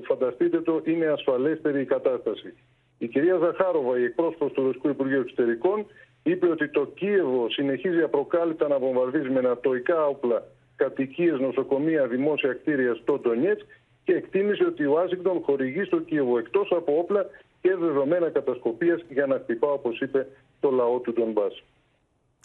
φανταστείτε 0.09 0.61
το 0.61 0.83
είναι 0.85 1.07
ασφαλέστερη 1.07 1.81
η 1.81 1.85
κατάσταση. 1.85 2.55
Η 2.99 3.07
κυρία 3.07 3.37
Ζαχάροβα, 3.43 3.99
η 3.99 4.05
εκπρόσωπος 4.05 4.53
του 4.53 4.63
Ρωσικού 4.63 4.89
Υπουργείου 4.89 5.21
Εξωτερικών, 5.21 5.87
είπε 6.23 6.47
ότι 6.49 6.69
το 6.69 6.87
Κίεβο 6.99 7.51
συνεχίζει 7.51 8.03
απροκάλυπτα 8.03 8.69
να 8.69 8.79
βομβαρδίζει 8.79 9.31
με 9.31 9.39
ανατοϊκά 9.39 10.07
όπλα 10.07 10.43
κατοικίες, 10.77 11.39
νοσοκομεία, 11.39 12.07
δημόσια 12.07 12.53
κτίρια 12.53 12.95
στο 12.95 13.19
Ντονιέτ 13.19 13.61
και 14.05 14.13
εκτίμησε 14.13 14.65
ότι 14.65 14.83
η 14.83 14.87
Ουάσιγκτον 14.87 15.41
χορηγεί 15.43 15.85
στο 15.85 15.99
Κίεβο 16.01 16.39
εκτός 16.39 16.73
από 16.77 16.99
όπλα 16.99 17.27
και 17.61 17.77
δεδομένα 17.77 18.31
κατασκοπίας 18.31 19.05
για 19.09 19.27
να 19.27 19.39
χτυπά, 19.39 19.69
όπως 19.73 20.01
είπε, 20.01 20.27
το 20.61 20.71
λαό 20.71 20.99
του 20.99 21.13
Ντομπάς. 21.13 21.63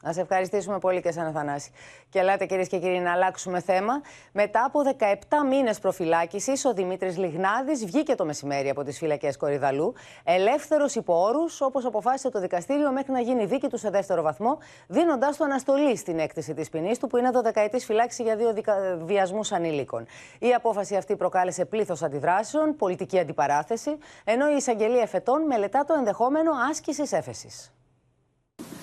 Να 0.05 0.13
σε 0.13 0.21
ευχαριστήσουμε 0.21 0.79
πολύ 0.79 1.01
και 1.01 1.11
σαν 1.11 1.25
Αθανάση. 1.25 1.71
Και 2.09 2.19
ελάτε 2.19 2.45
κυρίες 2.45 2.67
και 2.67 2.79
κύριοι 2.79 2.99
να 2.99 3.11
αλλάξουμε 3.11 3.59
θέμα. 3.61 4.01
Μετά 4.31 4.63
από 4.65 4.79
17 4.97 5.13
μήνες 5.49 5.79
προφυλάκησης, 5.79 6.65
ο 6.65 6.73
Δημήτρης 6.73 7.17
Λιγνάδης 7.17 7.85
βγήκε 7.85 8.15
το 8.15 8.25
μεσημέρι 8.25 8.69
από 8.69 8.83
τις 8.83 8.97
φυλακές 8.97 9.37
Κορυδαλού, 9.37 9.93
ελεύθερος 10.23 10.95
υπό 10.95 11.21
όρους, 11.21 11.61
όπως 11.61 11.85
αποφάσισε 11.85 12.29
το 12.29 12.39
δικαστήριο, 12.39 12.91
μέχρι 12.91 13.11
να 13.11 13.19
γίνει 13.19 13.45
δίκη 13.45 13.67
του 13.67 13.77
σε 13.77 13.89
δεύτερο 13.89 14.21
βαθμό, 14.21 14.57
δίνοντάς 14.87 15.37
του 15.37 15.43
αναστολή 15.43 15.97
στην 15.97 16.19
έκθεση 16.19 16.53
της 16.53 16.69
ποινής 16.69 16.99
του, 16.99 17.07
που 17.07 17.17
είναι 17.17 17.29
12 17.33 17.61
ετή 17.61 17.79
φυλάξη 17.79 18.23
για 18.23 18.35
δύο 18.35 18.53
βιασμούς 18.97 19.51
ανηλίκων. 19.51 20.05
Η 20.39 20.53
απόφαση 20.53 20.95
αυτή 20.95 21.15
προκάλεσε 21.15 21.65
πλήθος 21.65 22.03
αντιδράσεων, 22.03 22.75
πολιτική 22.75 23.19
αντιπαράθεση, 23.19 23.97
ενώ 24.23 24.51
η 24.51 24.55
εισαγγελία 24.55 25.01
εφετών 25.01 25.45
μελετά 25.45 25.83
το 25.83 25.93
ενδεχόμενο 25.97 26.51
άσκησης 26.69 27.11
έφεσης. 27.11 27.74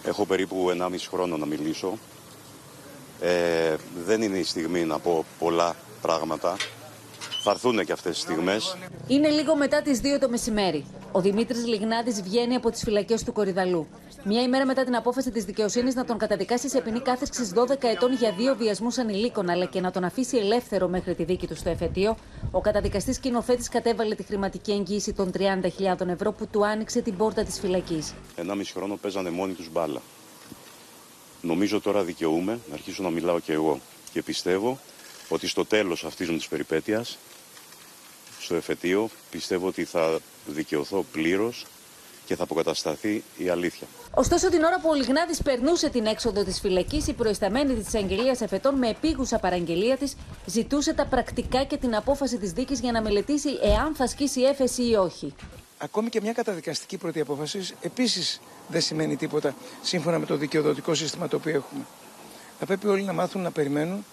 Έχω 0.04 0.24
περίπου 0.24 0.72
1,5 0.78 0.94
χρόνο 1.10 1.36
να 1.36 1.46
μιλήσω. 1.46 1.98
Ε, 3.20 3.76
δεν 4.04 4.22
είναι 4.22 4.38
η 4.38 4.44
στιγμή 4.44 4.84
να 4.84 4.98
πω 4.98 5.24
πολλά 5.38 5.76
πράγματα. 6.02 6.56
Θα 7.42 7.50
έρθουν 7.50 7.84
και 7.84 7.92
αυτές 7.92 8.12
τις 8.12 8.22
στιγμές. 8.22 8.76
Είναι 9.06 9.28
λίγο 9.28 9.56
μετά 9.56 9.82
τις 9.82 10.00
2 10.00 10.18
το 10.20 10.28
μεσημέρι. 10.28 10.84
Ο 11.14 11.20
Δημήτρης 11.20 11.66
Λιγνάδη 11.66 12.10
βγαίνει 12.22 12.54
από 12.54 12.70
τις 12.70 12.82
φυλακές 12.82 13.24
του 13.24 13.32
Κορυδαλού. 13.32 13.86
Μία 14.24 14.42
ημέρα 14.42 14.66
μετά 14.66 14.84
την 14.84 14.96
απόφαση 14.96 15.30
της 15.30 15.44
δικαιοσύνης 15.44 15.94
να 15.94 16.04
τον 16.04 16.18
καταδικάσει 16.18 16.68
σε 16.68 16.80
ποινή 16.80 17.00
κάθεξης 17.00 17.52
12 17.54 17.74
ετών 17.80 18.12
για 18.12 18.32
δύο 18.32 18.56
βιασμούς 18.56 18.98
ανηλίκων, 18.98 19.50
αλλά 19.50 19.64
και 19.64 19.80
να 19.80 19.90
τον 19.90 20.04
αφήσει 20.04 20.36
ελεύθερο 20.36 20.88
μέχρι 20.88 21.14
τη 21.14 21.24
δίκη 21.24 21.46
του 21.46 21.56
στο 21.56 21.68
εφετείο, 21.70 22.16
ο 22.50 22.60
καταδικαστής 22.60 23.16
σκηνοθέτης 23.16 23.68
κατέβαλε 23.68 24.14
τη 24.14 24.22
χρηματική 24.22 24.72
εγγύηση 24.72 25.12
των 25.12 25.30
30.000 25.38 26.08
ευρώ 26.08 26.32
που 26.32 26.46
του 26.46 26.66
άνοιξε 26.66 27.00
την 27.00 27.16
πόρτα 27.16 27.44
της 27.44 27.58
φυλακής. 27.58 28.14
Ένα 28.36 28.54
μισή 28.54 28.72
χρόνο 28.72 28.96
παίζανε 28.96 29.30
μόνοι 29.30 29.52
τους 29.52 29.68
μπάλα. 29.72 30.02
Νομίζω 31.40 31.80
τώρα 31.80 32.02
δικαιούμαι 32.02 32.58
να 32.68 32.74
αρχίσω 32.74 33.02
να 33.02 33.10
μιλάω 33.10 33.38
και 33.40 33.52
εγώ. 33.52 33.80
Και 34.12 34.22
πιστεύω 34.22 34.78
ότι 35.28 35.46
στο 35.46 35.64
τέλος 35.64 36.04
αυτής 36.04 36.28
μου 36.28 36.36
της 36.36 36.48
περιπέτειας, 36.48 37.18
στο 38.40 38.54
εφετείο, 38.54 39.08
πιστεύω 39.30 39.66
ότι 39.66 39.84
θα 39.84 40.20
δικαιωθώ 40.46 41.04
πλήρως 41.12 41.66
και 42.26 42.36
θα 42.36 42.42
αποκατασταθεί 42.42 43.22
η 43.36 43.48
αλήθεια. 43.48 43.86
Ωστόσο, 44.14 44.48
την 44.48 44.62
ώρα 44.62 44.80
που 44.80 44.88
ο 44.88 44.94
Λιγνάδη 44.94 45.42
περνούσε 45.42 45.88
την 45.90 46.06
έξοδο 46.06 46.44
της 46.44 46.60
φυλακής, 46.60 47.06
η 47.06 47.12
προϊσταμένη 47.12 47.74
της 47.74 47.94
Αγγελίας 47.94 48.40
Εφετών 48.40 48.74
με 48.74 48.88
επίγουσα 48.88 49.38
παραγγελία 49.38 49.96
της 49.96 50.16
ζητούσε 50.46 50.92
τα 50.92 51.06
πρακτικά 51.06 51.64
και 51.64 51.76
την 51.76 51.94
απόφαση 51.94 52.38
της 52.38 52.52
δίκης 52.52 52.80
για 52.80 52.92
να 52.92 53.02
μελετήσει 53.02 53.48
εάν 53.62 53.94
θα 53.94 54.04
ασκήσει 54.04 54.40
έφεση 54.40 54.82
ή 54.82 54.94
όχι. 54.94 55.34
Ακόμη 55.78 56.08
και 56.08 56.20
μια 56.20 56.32
καταδικαστική 56.32 56.96
πρώτη 56.96 57.20
απόφαση 57.20 57.68
επίσης 57.80 58.40
δεν 58.68 58.80
σημαίνει 58.80 59.16
τίποτα 59.16 59.54
σύμφωνα 59.82 60.18
με 60.18 60.26
το 60.26 60.36
δικαιοδοτικό 60.36 60.94
σύστημα 60.94 61.28
το 61.28 61.36
οποίο 61.36 61.54
έχουμε. 61.54 61.84
Θα 62.58 62.66
πρέπει 62.66 62.86
όλοι 62.86 63.02
να 63.02 63.12
μάθουν 63.12 63.42
να 63.42 63.50
περιμένουν 63.50 64.04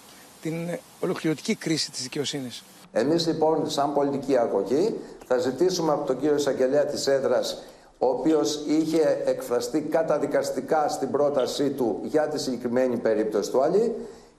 την 0.42 0.78
ολοκληρωτική 1.00 1.54
κρίση 1.54 1.90
της 1.90 2.02
δικαιοσύνης. 2.02 2.62
Εμείς 2.92 3.26
λοιπόν 3.26 3.70
σαν 3.70 3.92
πολιτική 3.92 4.36
αγωγή 4.36 5.00
θα 5.26 5.38
ζητήσουμε 5.38 5.92
από 5.92 6.06
τον 6.06 6.18
κύριο 6.18 6.34
εισαγγελέα 6.34 6.84
της 6.84 7.06
έδρας 7.06 7.62
ο 7.98 8.06
οποίος 8.06 8.64
είχε 8.66 9.22
εκφραστεί 9.24 9.80
καταδικαστικά 9.80 10.88
στην 10.88 11.10
πρότασή 11.10 11.70
του 11.70 12.00
για 12.02 12.28
τη 12.28 12.40
συγκεκριμένη 12.40 12.96
περίπτωση 12.96 13.50
του 13.50 13.62
Αλή 13.62 13.94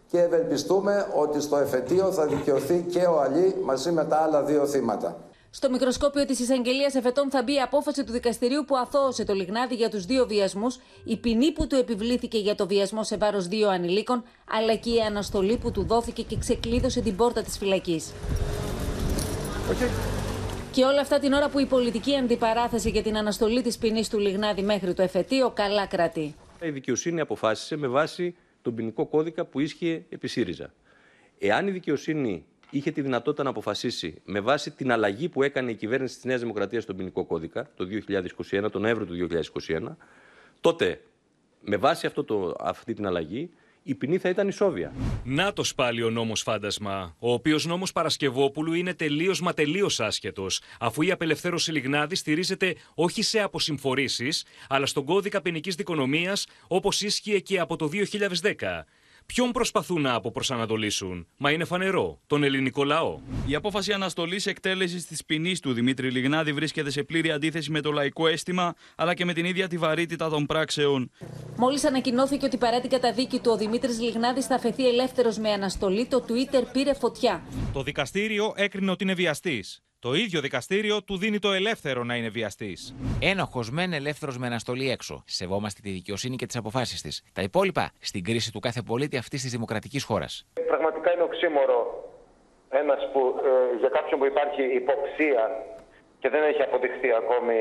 και 0.07 0.21
ευελπιστούμε 0.21 1.07
ότι 1.15 1.41
στο 1.41 1.57
εφετείο 1.57 2.11
θα 2.11 2.25
δικαιωθεί 2.25 2.85
και 2.89 3.05
ο 3.05 3.21
Αλή 3.21 3.55
μαζί 3.63 3.91
με 3.91 4.05
τα 4.05 4.15
άλλα 4.17 4.43
δύο 4.43 4.65
θύματα. 4.65 5.17
Στο 5.53 5.69
μικροσκόπιο 5.69 6.25
της 6.25 6.39
εισαγγελίας 6.39 6.95
Εφετών 6.95 7.29
θα 7.29 7.43
μπει 7.43 7.53
η 7.53 7.59
απόφαση 7.59 8.03
του 8.03 8.11
δικαστηρίου 8.11 8.65
που 8.67 8.77
αθώωσε 8.77 9.25
το 9.25 9.33
Λιγνάδι 9.33 9.75
για 9.75 9.89
τους 9.89 10.05
δύο 10.05 10.25
βιασμούς, 10.27 10.79
η 11.03 11.17
ποινή 11.17 11.51
που 11.51 11.67
του 11.67 11.75
επιβλήθηκε 11.75 12.37
για 12.37 12.55
το 12.55 12.67
βιασμό 12.67 13.03
σε 13.03 13.17
βάρος 13.17 13.47
δύο 13.47 13.69
ανηλίκων, 13.69 14.23
αλλά 14.49 14.75
και 14.75 14.89
η 14.89 14.99
αναστολή 14.99 15.57
που 15.57 15.71
του 15.71 15.83
δόθηκε 15.83 16.23
και 16.23 16.37
ξεκλείδωσε 16.37 17.01
την 17.01 17.15
πόρτα 17.15 17.41
της 17.41 17.57
φυλακής. 17.57 18.11
Okay. 19.71 19.89
Και 20.71 20.83
όλα 20.83 21.01
αυτά 21.01 21.19
την 21.19 21.33
ώρα 21.33 21.49
που 21.49 21.59
η 21.59 21.65
πολιτική 21.65 22.15
αντιπαράθεση 22.15 22.89
για 22.89 23.03
την 23.03 23.17
αναστολή 23.17 23.61
της 23.61 23.77
ποινής 23.77 24.09
του 24.09 24.19
Λιγνάδη 24.19 24.61
μέχρι 24.61 24.93
το 24.93 25.01
εφετείο 25.01 25.49
καλά 25.49 25.85
κρατεί. 25.85 26.35
Η 26.61 26.69
δικαιοσύνη 26.69 27.19
αποφάσισε 27.19 27.75
με 27.75 27.87
βάση 27.87 28.35
τον 28.61 28.75
ποινικό 28.75 29.05
κώδικα 29.05 29.45
που 29.45 29.59
ίσχυε 29.59 30.05
επί 30.09 30.27
ΣΥΡΙΖΑ. 30.27 30.73
Εάν 31.39 31.67
η 31.67 31.71
δικαιοσύνη 31.71 32.45
είχε 32.71 32.91
τη 32.91 33.01
δυνατότητα 33.01 33.43
να 33.43 33.49
αποφασίσει 33.49 34.21
με 34.25 34.39
βάση 34.39 34.71
την 34.71 34.91
αλλαγή 34.91 35.29
που 35.29 35.43
έκανε 35.43 35.71
η 35.71 35.75
κυβέρνηση 35.75 36.15
της 36.15 36.23
Νέας 36.23 36.39
Δημοκρατίας 36.39 36.83
στον 36.83 36.95
ποινικό 36.95 37.25
κώδικα 37.25 37.69
το 37.75 37.87
2021, 38.51 38.71
τον 38.71 38.81
Νοέμβριο 38.81 39.27
του 39.27 39.27
2021, 39.67 39.95
τότε 40.61 41.01
με 41.61 41.77
βάση 41.77 42.05
αυτό 42.05 42.23
το, 42.23 42.55
αυτή 42.59 42.93
την 42.93 43.05
αλλαγή 43.07 43.49
η 43.83 43.95
ποινή 43.95 44.17
θα 44.17 44.29
ήταν 44.29 44.47
ισόβια. 44.47 44.93
Να 45.23 45.53
το 45.53 45.63
πάλι 45.75 46.03
ο 46.03 46.09
νόμος 46.09 46.41
φάντασμα. 46.41 47.15
Ο 47.19 47.33
οποίος 47.33 47.65
νόμος 47.65 47.91
Παρασκευόπουλου 47.91 48.73
είναι 48.73 48.93
τελείως 48.93 49.41
μα 49.41 49.53
τελείως 49.53 49.99
άσχετος, 49.99 50.61
αφού 50.79 51.01
η 51.01 51.11
απελευθέρωση 51.11 51.71
Λιγνάδη 51.71 52.15
στηρίζεται 52.15 52.75
όχι 52.95 53.21
σε 53.21 53.39
αποσυμφορήσεις, 53.39 54.45
αλλά 54.69 54.85
στον 54.85 55.05
κώδικα 55.05 55.41
ποινικής 55.41 55.75
δικονομίας 55.75 56.45
όπως 56.67 57.01
ίσχυε 57.01 57.39
και 57.39 57.59
από 57.59 57.75
το 57.75 57.87
2010. 57.87 58.85
Ποιον 59.25 59.51
προσπαθούν 59.51 60.01
να 60.01 60.13
αποπροσανατολίσουν, 60.13 61.27
μα 61.37 61.51
είναι 61.51 61.65
φανερό, 61.65 62.19
τον 62.27 62.43
ελληνικό 62.43 62.83
λαό. 62.83 63.19
Η 63.45 63.55
απόφαση 63.55 63.93
αναστολής 63.93 64.45
εκτέλεσης 64.45 65.05
της 65.05 65.25
ποινής 65.25 65.59
του 65.59 65.73
Δημήτρη 65.73 66.11
Λιγνάδη 66.11 66.53
βρίσκεται 66.53 66.89
σε 66.89 67.03
πλήρη 67.03 67.31
αντίθεση 67.31 67.71
με 67.71 67.81
το 67.81 67.91
λαϊκό 67.91 68.27
αίσθημα, 68.27 68.73
αλλά 68.95 69.13
και 69.13 69.25
με 69.25 69.33
την 69.33 69.45
ίδια 69.45 69.67
τη 69.67 69.77
βαρύτητα 69.77 70.29
των 70.29 70.45
πράξεων. 70.45 71.11
Μόλις 71.55 71.85
ανακοινώθηκε 71.85 72.45
ότι 72.45 72.57
παρά 72.57 72.81
την 72.81 72.89
καταδίκη 72.89 73.39
του, 73.39 73.51
ο 73.51 73.57
Δημήτρης 73.57 73.99
Λιγνάδης 73.99 74.45
θα 74.45 74.59
φεθεί 74.59 74.87
ελεύθερος 74.87 75.37
με 75.37 75.49
αναστολή, 75.49 76.05
το 76.05 76.25
Twitter 76.27 76.63
πήρε 76.73 76.93
φωτιά. 76.93 77.43
Το 77.73 77.83
δικαστήριο 77.83 78.53
έκρινε 78.55 78.91
ότι 78.91 79.03
είναι 79.03 79.13
βιαστής. 79.13 79.81
Το 80.07 80.13
ίδιο 80.13 80.41
δικαστήριο 80.41 81.03
του 81.03 81.17
δίνει 81.17 81.39
το 81.39 81.51
ελεύθερο 81.51 82.03
να 82.03 82.15
είναι 82.15 82.29
βιαστής. 82.29 82.95
Ένοχος 83.21 83.69
μεν 83.71 83.93
ελεύθερος 83.93 84.37
με 84.37 84.45
αναστολή 84.47 84.89
έξω. 84.91 85.23
Σεβόμαστε 85.25 85.79
τη 85.83 85.89
δικαιοσύνη 85.91 86.35
και 86.35 86.45
τις 86.45 86.55
αποφάσεις 86.55 87.01
της. 87.01 87.23
Τα 87.33 87.41
υπόλοιπα 87.41 87.91
στην 87.99 88.23
κρίση 88.23 88.51
του 88.51 88.59
κάθε 88.59 88.81
πολίτη 88.81 89.17
αυτής 89.17 89.41
της 89.41 89.51
δημοκρατικής 89.51 90.03
χώρας. 90.03 90.47
Πραγματικά 90.67 91.13
είναι 91.13 91.23
οξύμορο 91.23 91.79
ένας 92.69 93.09
που, 93.11 93.21
ε, 93.73 93.77
για 93.79 93.89
κάποιον 93.89 94.19
που 94.19 94.25
υπάρχει 94.25 94.61
υποψία 94.81 95.43
και 96.19 96.29
δεν 96.29 96.43
έχει 96.43 96.61
αποδειχθεί 96.61 97.09
ακόμη 97.21 97.59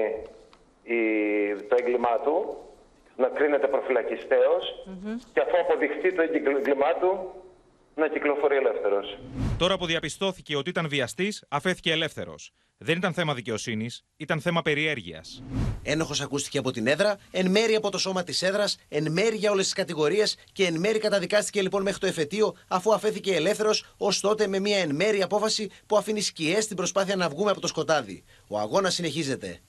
η, 0.82 1.00
το 1.68 1.76
έγκλημά 1.78 2.14
του 2.24 2.56
να 3.16 3.28
κρίνεται 3.28 3.66
προφυλακιστέως 3.66 4.86
και 5.32 5.40
αφού 5.40 5.56
αποδειχθεί 5.64 6.12
το 6.12 6.22
έγκλημά 6.22 6.92
του 7.00 7.10
να 8.00 8.08
κυκλοφορεί 8.08 8.56
ελεύθερος. 8.56 9.18
Τώρα 9.58 9.78
που 9.78 9.86
διαπιστώθηκε 9.86 10.56
ότι 10.56 10.70
ήταν 10.70 10.88
βιαστής, 10.88 11.44
αφέθηκε 11.48 11.92
ελεύθερος. 11.92 12.52
Δεν 12.82 12.96
ήταν 12.96 13.12
θέμα 13.12 13.34
δικαιοσύνης, 13.34 14.04
ήταν 14.16 14.40
θέμα 14.40 14.62
περιέργειας. 14.62 15.42
Ένοχος 15.82 16.20
ακούστηκε 16.20 16.58
από 16.58 16.70
την 16.70 16.86
έδρα, 16.86 17.18
εν 17.30 17.50
μέρη 17.50 17.74
από 17.74 17.90
το 17.90 17.98
σώμα 17.98 18.22
της 18.22 18.42
έδρας, 18.42 18.78
εν 18.88 19.12
μέρη 19.12 19.36
για 19.36 19.50
όλες 19.50 19.64
τις 19.64 19.74
κατηγορίες 19.74 20.36
και 20.52 20.64
εν 20.64 20.78
μέρη 20.78 20.98
καταδικάστηκε 20.98 21.62
λοιπόν 21.62 21.82
μέχρι 21.82 22.00
το 22.00 22.06
εφετείο, 22.06 22.56
αφού 22.68 22.94
αφέθηκε 22.94 23.34
ελεύθερος, 23.34 23.94
ως 23.96 24.20
τότε 24.20 24.46
με 24.46 24.58
μια 24.58 24.78
εν 24.78 24.94
μέρη 24.94 25.22
απόφαση 25.22 25.70
που 25.86 25.96
αφήνει 25.96 26.20
σκιές 26.20 26.64
στην 26.64 26.76
προσπάθεια 26.76 27.16
να 27.16 27.28
βγούμε 27.28 27.50
από 27.50 27.60
το 27.60 27.66
σκοτάδι. 27.66 28.24
Ο 28.48 28.58
αγώνας 28.58 28.94
συνεχίζεται. 28.94 29.60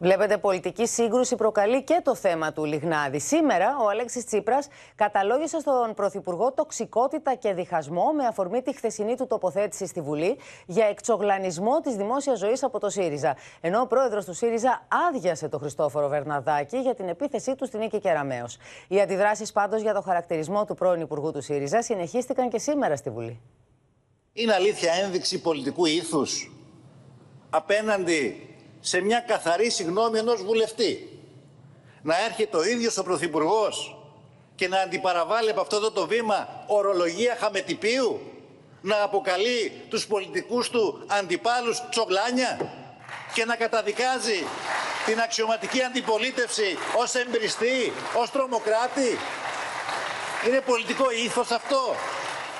Βλέπετε, 0.00 0.38
πολιτική 0.38 0.86
σύγκρουση 0.86 1.36
προκαλεί 1.36 1.82
και 1.82 2.00
το 2.04 2.14
θέμα 2.14 2.52
του 2.52 2.64
Λιγνάδη. 2.64 3.20
Σήμερα, 3.20 3.76
ο 3.80 3.88
Αλέξης 3.88 4.24
Τσίπρας 4.24 4.68
καταλόγησε 4.94 5.60
στον 5.60 5.94
Πρωθυπουργό 5.94 6.52
τοξικότητα 6.52 7.34
και 7.34 7.52
διχασμό 7.52 8.12
με 8.12 8.26
αφορμή 8.26 8.62
τη 8.62 8.74
χθεσινή 8.74 9.16
του 9.16 9.26
τοποθέτηση 9.26 9.86
στη 9.86 10.00
Βουλή 10.00 10.38
για 10.66 10.86
εξογλανισμό 10.86 11.80
της 11.80 11.94
δημόσιας 11.94 12.38
ζωής 12.38 12.62
από 12.62 12.78
το 12.80 12.88
ΣΥΡΙΖΑ. 12.90 13.36
Ενώ 13.60 13.80
ο 13.80 13.86
πρόεδρος 13.86 14.24
του 14.24 14.34
ΣΥΡΙΖΑ 14.34 14.86
άδειασε 15.08 15.48
τον 15.48 15.60
Χριστόφορο 15.60 16.08
Βερναδάκη 16.08 16.78
για 16.78 16.94
την 16.94 17.08
επίθεσή 17.08 17.54
του 17.54 17.66
στην 17.66 17.78
Νίκη 17.78 17.98
Κεραμέως. 17.98 18.56
Οι 18.88 19.00
αντιδράσεις 19.00 19.52
πάντως 19.52 19.80
για 19.80 19.94
το 19.94 20.00
χαρακτηρισμό 20.00 20.64
του 20.64 20.74
πρώην 20.74 21.00
Υπουργού 21.00 21.32
του 21.32 21.42
ΣΥΡΙΖΑ 21.42 21.82
συνεχίστηκαν 21.82 22.48
και 22.48 22.58
σήμερα 22.58 22.96
στη 22.96 23.10
Βουλή. 23.10 23.40
Είναι 24.32 24.54
αλήθεια 24.54 24.92
ένδειξη 24.92 25.40
πολιτικού 25.40 25.86
ήθους 25.86 26.52
απέναντι 27.50 28.47
σε 28.80 29.00
μια 29.00 29.20
καθαρή 29.20 29.70
συγνώμη 29.70 30.18
ενός 30.18 30.42
βουλευτή. 30.42 31.20
Να 32.02 32.24
έρχεται 32.24 32.56
ο 32.56 32.64
ίδιος 32.64 32.96
ο 32.96 33.02
Πρωθυπουργός 33.02 33.96
και 34.54 34.68
να 34.68 34.80
αντιπαραβάλλει 34.80 35.50
από 35.50 35.60
αυτό 35.60 35.90
το 35.90 36.06
βήμα 36.06 36.64
ορολογία 36.66 37.36
χαμετυπίου, 37.40 38.20
να 38.80 39.02
αποκαλεί 39.02 39.72
τους 39.88 40.06
πολιτικούς 40.06 40.70
του 40.70 41.04
αντιπάλους 41.06 41.82
τσογλάνια 41.90 42.72
και 43.34 43.44
να 43.44 43.56
καταδικάζει 43.56 44.46
την 45.06 45.20
αξιωματική 45.20 45.82
αντιπολίτευση 45.82 46.78
ως 46.96 47.14
εμπριστή, 47.14 47.92
ως 48.14 48.30
τρομοκράτη. 48.30 49.18
Είναι 50.46 50.60
πολιτικό 50.60 51.10
ήθος 51.10 51.50
αυτό. 51.50 51.94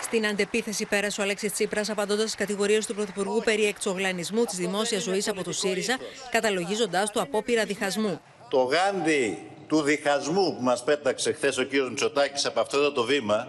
Στην 0.09 0.27
αντεπίθεση 0.27 0.87
πέρασε 0.87 1.21
ο 1.21 1.25
Αλέξης 1.25 1.53
Τσίπρας, 1.53 1.91
απαντώντας 1.91 2.23
στις 2.23 2.35
κατηγορίες 2.35 2.87
του 2.87 2.95
Πρωθυπουργού 2.95 3.43
περί 3.45 3.65
εξογλανισμού 3.65 4.45
της 4.45 4.57
δημόσιας 4.57 5.03
ζωής 5.03 5.29
από 5.29 5.45
το 5.45 5.53
ΣΥΡΙΖΑ, 5.53 5.97
καταλογίζοντάς 6.31 7.11
του 7.11 7.21
απόπειρα 7.21 7.65
διχασμού. 7.65 8.21
Το 8.51 8.63
γάντι 8.63 9.39
του 9.67 9.83
διχασμού 9.83 10.57
που 10.57 10.63
μας 10.63 10.85
πέταξε 10.85 11.33
χθες 11.33 11.59
ο 11.59 11.67
κ. 11.67 11.73
Μητσοτάκης 11.73 12.47
από 12.47 12.61
αυτό 12.61 12.93
το 12.93 13.03
βήμα, 13.03 13.49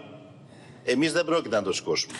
εμείς 0.84 1.12
δεν 1.12 1.24
πρόκειται 1.24 1.56
να 1.56 1.62
το 1.62 1.72
σηκώσουμε. 1.72 2.14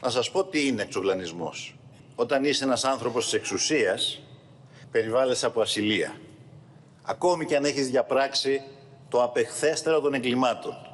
Να 0.00 0.10
σας 0.10 0.30
πω 0.30 0.44
τι 0.44 0.66
είναι 0.66 0.82
εξογλανισμός. 0.82 1.74
Όταν 2.14 2.44
είσαι 2.44 2.64
ένας 2.64 2.84
άνθρωπος 2.84 3.24
της 3.24 3.32
εξουσίας, 3.32 4.20
περιβάλλεσαι 4.90 5.46
από 5.46 5.60
ασυλία. 5.60 6.16
Ακόμη 7.02 7.46
και 7.46 7.56
αν 7.56 7.64
έχεις 7.64 7.90
διαπράξει 7.90 8.62
το 9.08 9.22
απεχθέστερο 9.22 10.00
των 10.00 10.14
εγκλημάτων 10.14 10.93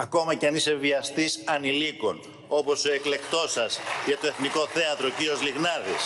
ακόμα 0.00 0.34
κι 0.34 0.46
αν 0.46 0.54
είσαι 0.54 0.74
βιαστής 0.74 1.42
ανηλίκων, 1.44 2.20
όπως 2.48 2.84
ο 2.84 2.92
εκλεκτός 2.92 3.52
σας 3.52 3.80
για 4.06 4.18
το 4.18 4.26
Εθνικό 4.26 4.66
Θέατρο, 4.66 5.10
κύριος 5.10 5.42
Λιγνάδης, 5.42 6.04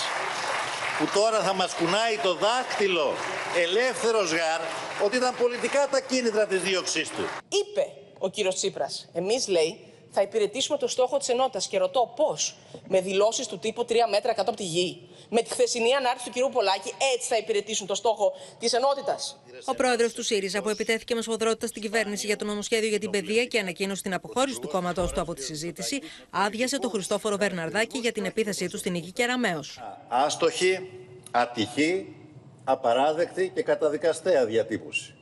που 0.99 1.07
τώρα 1.15 1.41
θα 1.43 1.53
μας 1.53 1.75
κουνάει 1.75 2.17
το 2.23 2.35
δάκτυλο 2.35 3.13
ελεύθερος 3.57 4.31
γάρ 4.31 4.61
ότι 5.05 5.17
ήταν 5.17 5.35
πολιτικά 5.37 5.89
τα 5.91 6.01
κίνητρα 6.01 6.47
της 6.47 6.63
δίωξής 6.63 7.09
του. 7.09 7.25
Είπε 7.49 7.87
ο 8.19 8.29
κύριος 8.31 8.55
Τσίπρας, 8.55 9.09
εμείς 9.13 9.49
λέει 9.49 9.79
θα 10.17 10.23
υπηρετήσουμε 10.23 10.79
το 10.79 10.89
στόχο 10.89 11.17
της 11.19 11.29
ενότητας. 11.29 11.67
Και 11.67 11.79
ρωτώ 11.79 12.13
πώς. 12.17 12.55
Με 12.89 13.01
δηλώσεις 13.01 13.47
του 13.47 13.59
τύπου 13.59 13.85
3 13.85 13.93
μέτρα 14.11 14.35
κάτω 14.35 14.51
από 14.51 14.59
τη 14.59 14.65
γη. 14.65 15.09
Με 15.31 15.43
τη 15.43 15.51
χθεσινή 15.51 15.95
ανάρτηση 15.95 16.31
του 16.31 16.49
κ. 16.49 16.53
Πολάκη, 16.53 16.93
έτσι 17.15 17.29
θα 17.29 17.37
υπηρετήσουν 17.37 17.87
το 17.87 17.95
στόχο 17.95 18.33
της 18.59 18.73
ενότητας. 18.73 19.41
Ο 19.65 19.75
πρόεδρος 19.75 20.13
του 20.13 20.23
ΣΥΡΙΖΑ, 20.23 20.63
που 20.63 20.69
επιτέθηκε 20.69 21.15
με 21.15 21.23
σφοδρότητα 21.23 21.67
στην 21.67 21.83
κυβέρνηση 21.83 22.27
για 22.27 22.37
το 22.37 22.45
νομοσχέδιο 22.45 22.89
για 22.89 22.99
την 22.99 23.11
παιδεία 23.11 23.45
και 23.45 23.59
ανακοίνωσε 23.59 24.03
την 24.03 24.15
αποχώρηση 24.15 24.61
του 24.61 24.69
κόμματός 24.69 25.13
του 25.13 25.21
από 25.21 25.35
τη 25.35 25.43
συζήτηση, 25.43 26.01
άδειασε 26.31 26.79
τον 26.79 26.91
Χριστόφορο 26.91 27.37
Βερναρδάκη 27.37 27.99
για 27.99 28.13
την 28.13 28.25
επίθεσή 28.25 28.69
του 28.69 28.79
στην 28.79 28.93
νίκη 28.93 29.13
Κεραμαίο. 29.13 29.61
Άστοχη, 30.09 30.91
ατυχή, 31.31 32.17
απαράδεκτη 32.65 33.51
και 33.55 33.63
καταδικαστέα 33.63 34.45
διατύπωση 34.47 35.15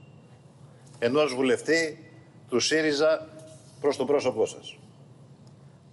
ενός 1.05 1.35
βουλευτή 1.35 2.11
του 2.49 2.61
ΣΥΡΙΖΑ 2.61 3.29
προς 3.81 3.97
το 3.97 4.05
πρόσωπό 4.05 4.47
σας. 4.47 4.79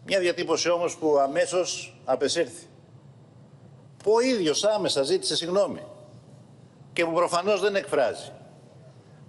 Μια 0.05 0.19
διατύπωση 0.19 0.69
όμως 0.69 0.97
που 0.97 1.17
αμέσως 1.17 1.99
απεσύρθη. 2.05 2.67
Που 4.03 4.11
ο 4.11 4.19
ίδιος 4.19 4.63
άμεσα 4.63 5.03
ζήτησε 5.03 5.35
συγγνώμη 5.35 5.81
και 6.93 7.05
που 7.05 7.13
προφανώς 7.13 7.61
δεν 7.61 7.75
εκφράζει 7.75 8.31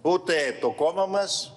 ούτε 0.03 0.33
το 0.61 0.71
κόμμα 0.71 1.07
μας, 1.07 1.55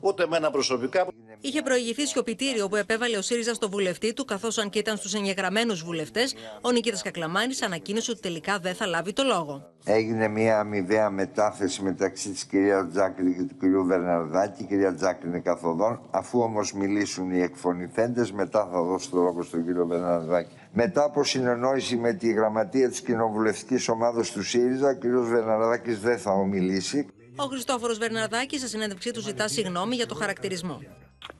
ούτε 0.00 0.22
εμένα 0.22 0.50
προσωπικά. 0.50 1.06
Είχε 1.40 1.62
προηγηθεί 1.62 2.06
σιωπητήριο 2.06 2.68
που 2.68 2.76
επέβαλε 2.76 3.16
ο 3.16 3.22
ΣΥΡΙΖΑ 3.22 3.54
στο 3.54 3.68
βουλευτή 3.68 4.12
του, 4.12 4.24
καθώς 4.24 4.58
αν 4.58 4.70
και 4.70 4.78
ήταν 4.78 4.96
στους 4.96 5.14
εγγεγραμμένους 5.14 5.82
βουλευτές, 5.82 6.34
ο 6.60 6.70
Νικήτας 6.70 7.02
Κακλαμάνης 7.02 7.62
ανακοίνωσε 7.62 8.10
ότι 8.10 8.20
τελικά 8.20 8.58
δεν 8.58 8.74
θα 8.74 8.86
λάβει 8.86 9.12
το 9.12 9.22
λόγο. 9.22 9.70
Έγινε 9.84 10.28
μια 10.28 10.58
αμοιβαία 10.58 11.10
μετάθεση 11.10 11.82
μεταξύ 11.82 12.30
της 12.30 12.44
κυρίας 12.44 12.86
Τζάκρη 12.92 13.34
και 13.34 13.42
του 13.42 13.56
κυρίου 13.60 13.84
Βερναρδάκη. 13.84 14.62
Η 14.62 14.66
κυρία 14.66 14.94
Τζάκρη 14.94 15.28
είναι 15.28 15.40
καθοδόν. 15.40 16.00
Αφού 16.10 16.40
όμως 16.40 16.72
μιλήσουν 16.72 17.30
οι 17.30 17.40
εκφωνηθέντες, 17.40 18.32
μετά 18.32 18.68
θα 18.72 18.82
δώσω 18.82 19.10
το 19.10 19.20
λόγο 19.20 19.42
στον 19.42 19.64
κύριο 19.64 19.86
Βερναρδάκη. 19.86 20.54
Μετά 20.78 21.04
από 21.04 21.24
συνεννόηση 21.24 21.96
με 21.96 22.12
τη 22.12 22.32
γραμματεία 22.32 22.88
της 22.88 23.00
κοινοβουλευτικής 23.00 23.88
ομάδας 23.88 24.30
του 24.30 24.42
ΣΥΡΙΖΑ, 24.42 24.88
ο 24.88 24.94
κύριος 24.94 25.28
Βερναρδάκη 25.28 25.92
δεν 25.92 26.18
θα 26.18 26.30
ομιλήσει. 26.30 27.06
Ο 27.36 27.44
Χριστόφορος 27.44 27.98
Βερναρδάκη, 27.98 28.58
σε 28.58 28.68
συνέντευξή 28.68 29.10
του, 29.10 29.20
ζητά 29.20 29.48
συγγνώμη 29.48 29.94
για 29.94 30.06
το 30.06 30.14
χαρακτηρισμό. 30.14 30.82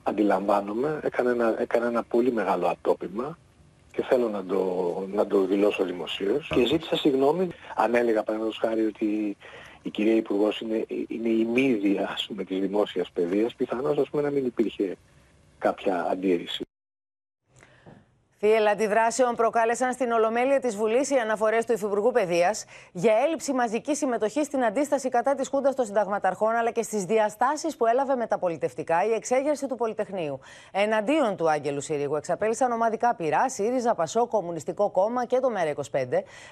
Αντιλαμβάνομαι, 0.03 0.99
έκανε 1.03 1.29
ένα, 1.29 1.61
έκανε 1.61 1.85
ένα 1.85 2.03
πολύ 2.03 2.31
μεγάλο 2.31 2.67
ατόπιμα 2.67 3.37
και 3.91 4.03
θέλω 4.03 4.29
να 4.29 4.43
το, 4.45 5.07
να 5.13 5.27
το 5.27 5.45
δηλώσω 5.45 5.83
δημοσίως. 5.83 6.51
Και 6.53 6.65
ζήτησα 6.65 6.95
συγγνώμη 6.95 7.47
αν 7.75 7.95
έλεγα 7.95 8.23
παραδείγματος 8.23 8.59
χάρη 8.61 8.85
ότι 8.85 9.37
η 9.81 9.89
κυρία 9.89 10.15
Υπουργός 10.15 10.59
είναι, 10.59 10.85
είναι 11.07 11.29
η 11.29 11.45
μύδια 11.45 12.09
ας 12.13 12.25
πούμε, 12.27 12.43
της 12.43 12.59
δημόσιας 12.59 13.11
παιδείας, 13.11 13.55
πιθανώς 13.55 13.97
ας 13.97 14.09
πούμε, 14.09 14.21
να 14.21 14.31
μην 14.31 14.45
υπήρχε 14.45 14.97
κάποια 15.57 16.07
αντίρρηση. 16.11 16.65
Θύελα 18.39 18.71
αντιδράσεων 18.71 19.35
προκάλεσαν 19.35 19.93
στην 19.93 20.11
Ολομέλεια 20.11 20.59
της 20.59 20.75
Βουλής 20.75 21.09
οι 21.09 21.15
αναφορές 21.15 21.65
του 21.65 21.71
Υφυπουργού 21.71 22.11
Παιδείας 22.11 22.65
για 22.91 23.13
έλλειψη 23.25 23.53
μαζικής 23.53 23.97
συμμετοχής 23.97 24.45
στην 24.45 24.63
αντίσταση 24.63 25.09
κατά 25.09 25.35
της 25.35 25.47
Χούντας 25.47 25.75
των 25.75 25.85
Συνταγματαρχών 25.85 26.55
αλλά 26.55 26.71
και 26.71 26.81
στις 26.81 27.03
διαστάσεις 27.03 27.77
που 27.77 27.85
έλαβε 27.85 28.15
μεταπολιτευτικά 28.15 29.05
η 29.05 29.13
εξέγερση 29.13 29.67
του 29.67 29.75
Πολυτεχνείου. 29.75 30.39
Εναντίον 30.71 31.35
του 31.35 31.49
Άγγελου 31.49 31.81
Συρίγου 31.81 32.15
εξαπέλυσαν 32.15 32.71
ομαδικά 32.71 33.15
πειρά, 33.15 33.49
ΣΥΡΙΖΑ, 33.49 33.95
ΠΑΣΟ, 33.95 34.27
Κομμουνιστικό 34.27 34.91
Κόμμα 34.91 35.25
και 35.25 35.39
το 35.39 35.49
ΜΕΡΑ25, 35.55 36.05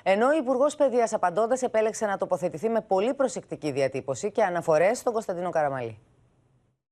ενώ 0.03 0.27
ο 0.27 0.33
Υπουργός 0.33 0.75
Παιδείας 0.75 1.13
απαντώντας 1.13 1.61
επέλεξε 1.61 2.05
να 2.05 2.17
τοποθετηθεί 2.17 2.69
με 2.69 2.81
πολύ 2.81 3.13
προσεκτική 3.13 3.71
διατύπωση 3.71 4.31
και 4.31 4.43
αναφορές 4.43 4.97
στον 4.97 5.13
Κωνσταντίνο 5.13 5.49
Καραμαλή. 5.49 5.99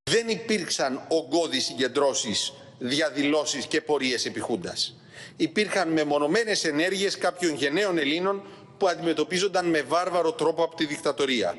Δεν 0.03 0.27
υπήρξαν 0.27 1.01
ογκώδεις 1.09 1.65
συγκεντρώσεις 1.65 2.53
διαδηλώσεις 2.83 3.65
και 3.65 3.81
πορείες 3.81 4.25
επιχούντας. 4.25 4.95
Υπήρχαν 5.35 5.89
μεμονωμένες 5.89 6.63
ενέργειες 6.63 7.17
κάποιων 7.17 7.55
γενναίων 7.55 7.97
Ελλήνων 7.97 8.41
που 8.77 8.87
αντιμετωπίζονταν 8.87 9.65
με 9.65 9.81
βάρβαρο 9.81 10.31
τρόπο 10.31 10.63
από 10.63 10.75
τη 10.75 10.85
δικτατορία. 10.85 11.57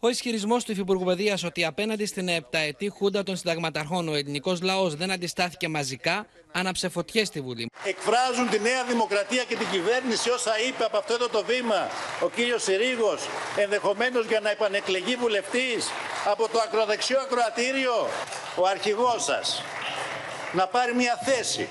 Ο 0.00 0.08
ισχυρισμός 0.08 0.64
του 0.64 0.72
Υφυπουργού 0.72 1.04
Παιδείας 1.04 1.44
ότι 1.44 1.64
απέναντι 1.64 2.06
στην 2.06 2.28
επταετή 2.28 2.88
χούντα 2.88 3.22
των 3.22 3.36
συνταγματαρχών 3.36 4.08
ο 4.08 4.14
ελληνικός 4.14 4.62
λαός 4.62 4.94
δεν 4.94 5.10
αντιστάθηκε 5.10 5.68
μαζικά, 5.68 6.26
άναψε 6.52 6.88
φωτιές 6.88 7.26
στη 7.26 7.40
Βουλή. 7.40 7.70
Εκφράζουν 7.84 8.48
τη 8.50 8.58
Νέα 8.58 8.84
Δημοκρατία 8.84 9.44
και 9.48 9.56
την 9.56 9.70
κυβέρνηση 9.70 10.30
όσα 10.30 10.52
είπε 10.68 10.84
από 10.84 10.96
αυτό 10.96 11.14
εδώ 11.14 11.28
το 11.28 11.44
βήμα 11.44 11.88
ο 12.20 12.28
κύριος 12.30 12.62
Συρίγος, 12.62 13.20
ενδεχομένως 13.56 14.26
για 14.26 14.40
να 14.40 14.50
επανεκλεγεί 14.50 15.16
βουλευτής 15.16 15.88
από 16.24 16.48
το 16.48 16.58
ακροδεξιό 16.66 17.18
ακροατήριο, 17.20 18.08
ο 18.56 18.66
αρχηγός 18.66 19.24
σας 19.24 19.62
να 20.52 20.66
πάρει 20.66 20.94
μια 20.94 21.20
θέση 21.24 21.68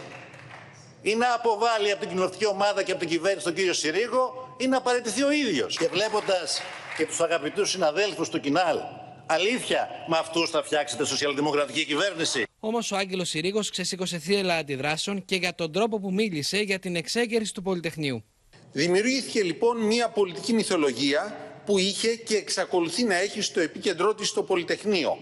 ή 1.02 1.16
να 1.16 1.34
αποβάλει 1.34 1.92
από 1.92 2.00
την 2.00 2.10
κοινωνική 2.10 2.46
ομάδα 2.46 2.84
και 2.84 2.92
από 2.92 3.00
την 3.00 3.10
κυβέρνηση 3.10 3.46
τον 3.46 3.54
κύριο 3.54 3.74
Συρίγο 3.74 4.56
ή 4.58 4.68
να 4.68 4.82
παραιτηθεί 4.82 5.24
ο 5.24 5.32
ίδιος. 5.32 5.78
Και 5.78 5.88
βλέποντας 5.88 6.62
και 6.98 7.06
τους 7.06 7.20
αγαπητούς 7.20 7.70
συναδέλφους 7.70 8.30
του 8.30 8.40
Κινάλ, 8.40 8.78
αλήθεια 9.26 9.90
με 10.08 10.18
αυτούς 10.18 10.50
θα 10.50 10.64
φτιάξετε 10.64 11.06
σοσιαλδημοκρατική 11.06 11.86
κυβέρνηση. 11.86 12.44
Όμως 12.60 12.92
ο 12.92 12.96
Άγγελος 12.96 13.30
Συρίγος 13.30 13.70
ξεσήκωσε 13.70 14.18
θύελα 14.18 14.56
αντιδράσεων 14.56 15.26
και 15.26 15.36
για 15.36 15.56
τον 15.56 15.72
τρόπο 15.72 16.00
που 16.00 16.14
μίλησε 16.14 16.58
για 16.58 16.80
την 16.80 16.96
εξέγερση 16.96 17.54
του 17.54 17.62
Πολυτεχνείου. 17.62 18.24
Δημιουργήθηκε 18.72 19.44
λοιπόν 19.44 19.78
μια 19.78 20.10
πολιτική 20.10 20.54
μυθολογία 20.54 21.38
που 21.66 21.78
είχε 21.78 22.16
και 22.16 22.36
εξακολουθεί 22.36 23.04
να 23.04 23.16
έχει 23.16 23.42
στο 23.42 23.60
επίκεντρό 23.60 24.14
της 24.14 24.34
το 24.34 24.44
Πολυτεχνείο. 24.44 25.18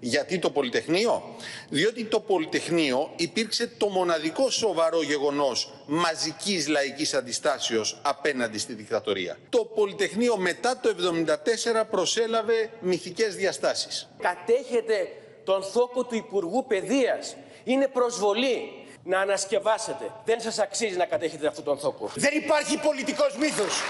Γιατί 0.00 0.38
το 0.38 0.50
Πολυτεχνείο; 0.50 1.22
Διότι 1.68 2.04
το 2.04 2.20
Πολυτεχνείο 2.20 3.10
υπήρξε 3.16 3.70
το 3.76 3.88
μοναδικό 3.88 4.50
σοβαρό 4.50 5.02
γεγονός 5.02 5.72
μαζικής 5.86 6.68
λαϊκής 6.68 7.14
αντιστάσεως 7.14 7.98
απέναντι 8.02 8.58
στη 8.58 8.72
δικτατορία. 8.72 9.36
Το 9.48 9.64
Πολυτεχνείο 9.64 10.36
μετά 10.36 10.80
το 10.80 10.88
1974 10.88 11.84
προσέλαβε 11.90 12.70
μυθικές 12.80 13.34
διαστάσεις. 13.34 14.08
Κατέχετε 14.18 15.08
τον 15.44 15.62
θόκο 15.62 16.04
του 16.04 16.14
Υπουργού 16.14 16.66
Παιδείας. 16.66 17.36
Είναι 17.64 17.88
προσβολή 17.88 18.70
να 19.04 19.20
ανασκευάσετε. 19.20 20.12
Δεν 20.24 20.40
σας 20.40 20.58
αξίζει 20.58 20.96
να 20.96 21.04
κατέχετε 21.04 21.46
αυτόν 21.46 21.64
τον 21.64 21.78
θόκο. 21.78 22.10
Δεν 22.14 22.36
υπάρχει 22.36 22.78
πολιτικός 22.78 23.36
μύθος. 23.36 23.82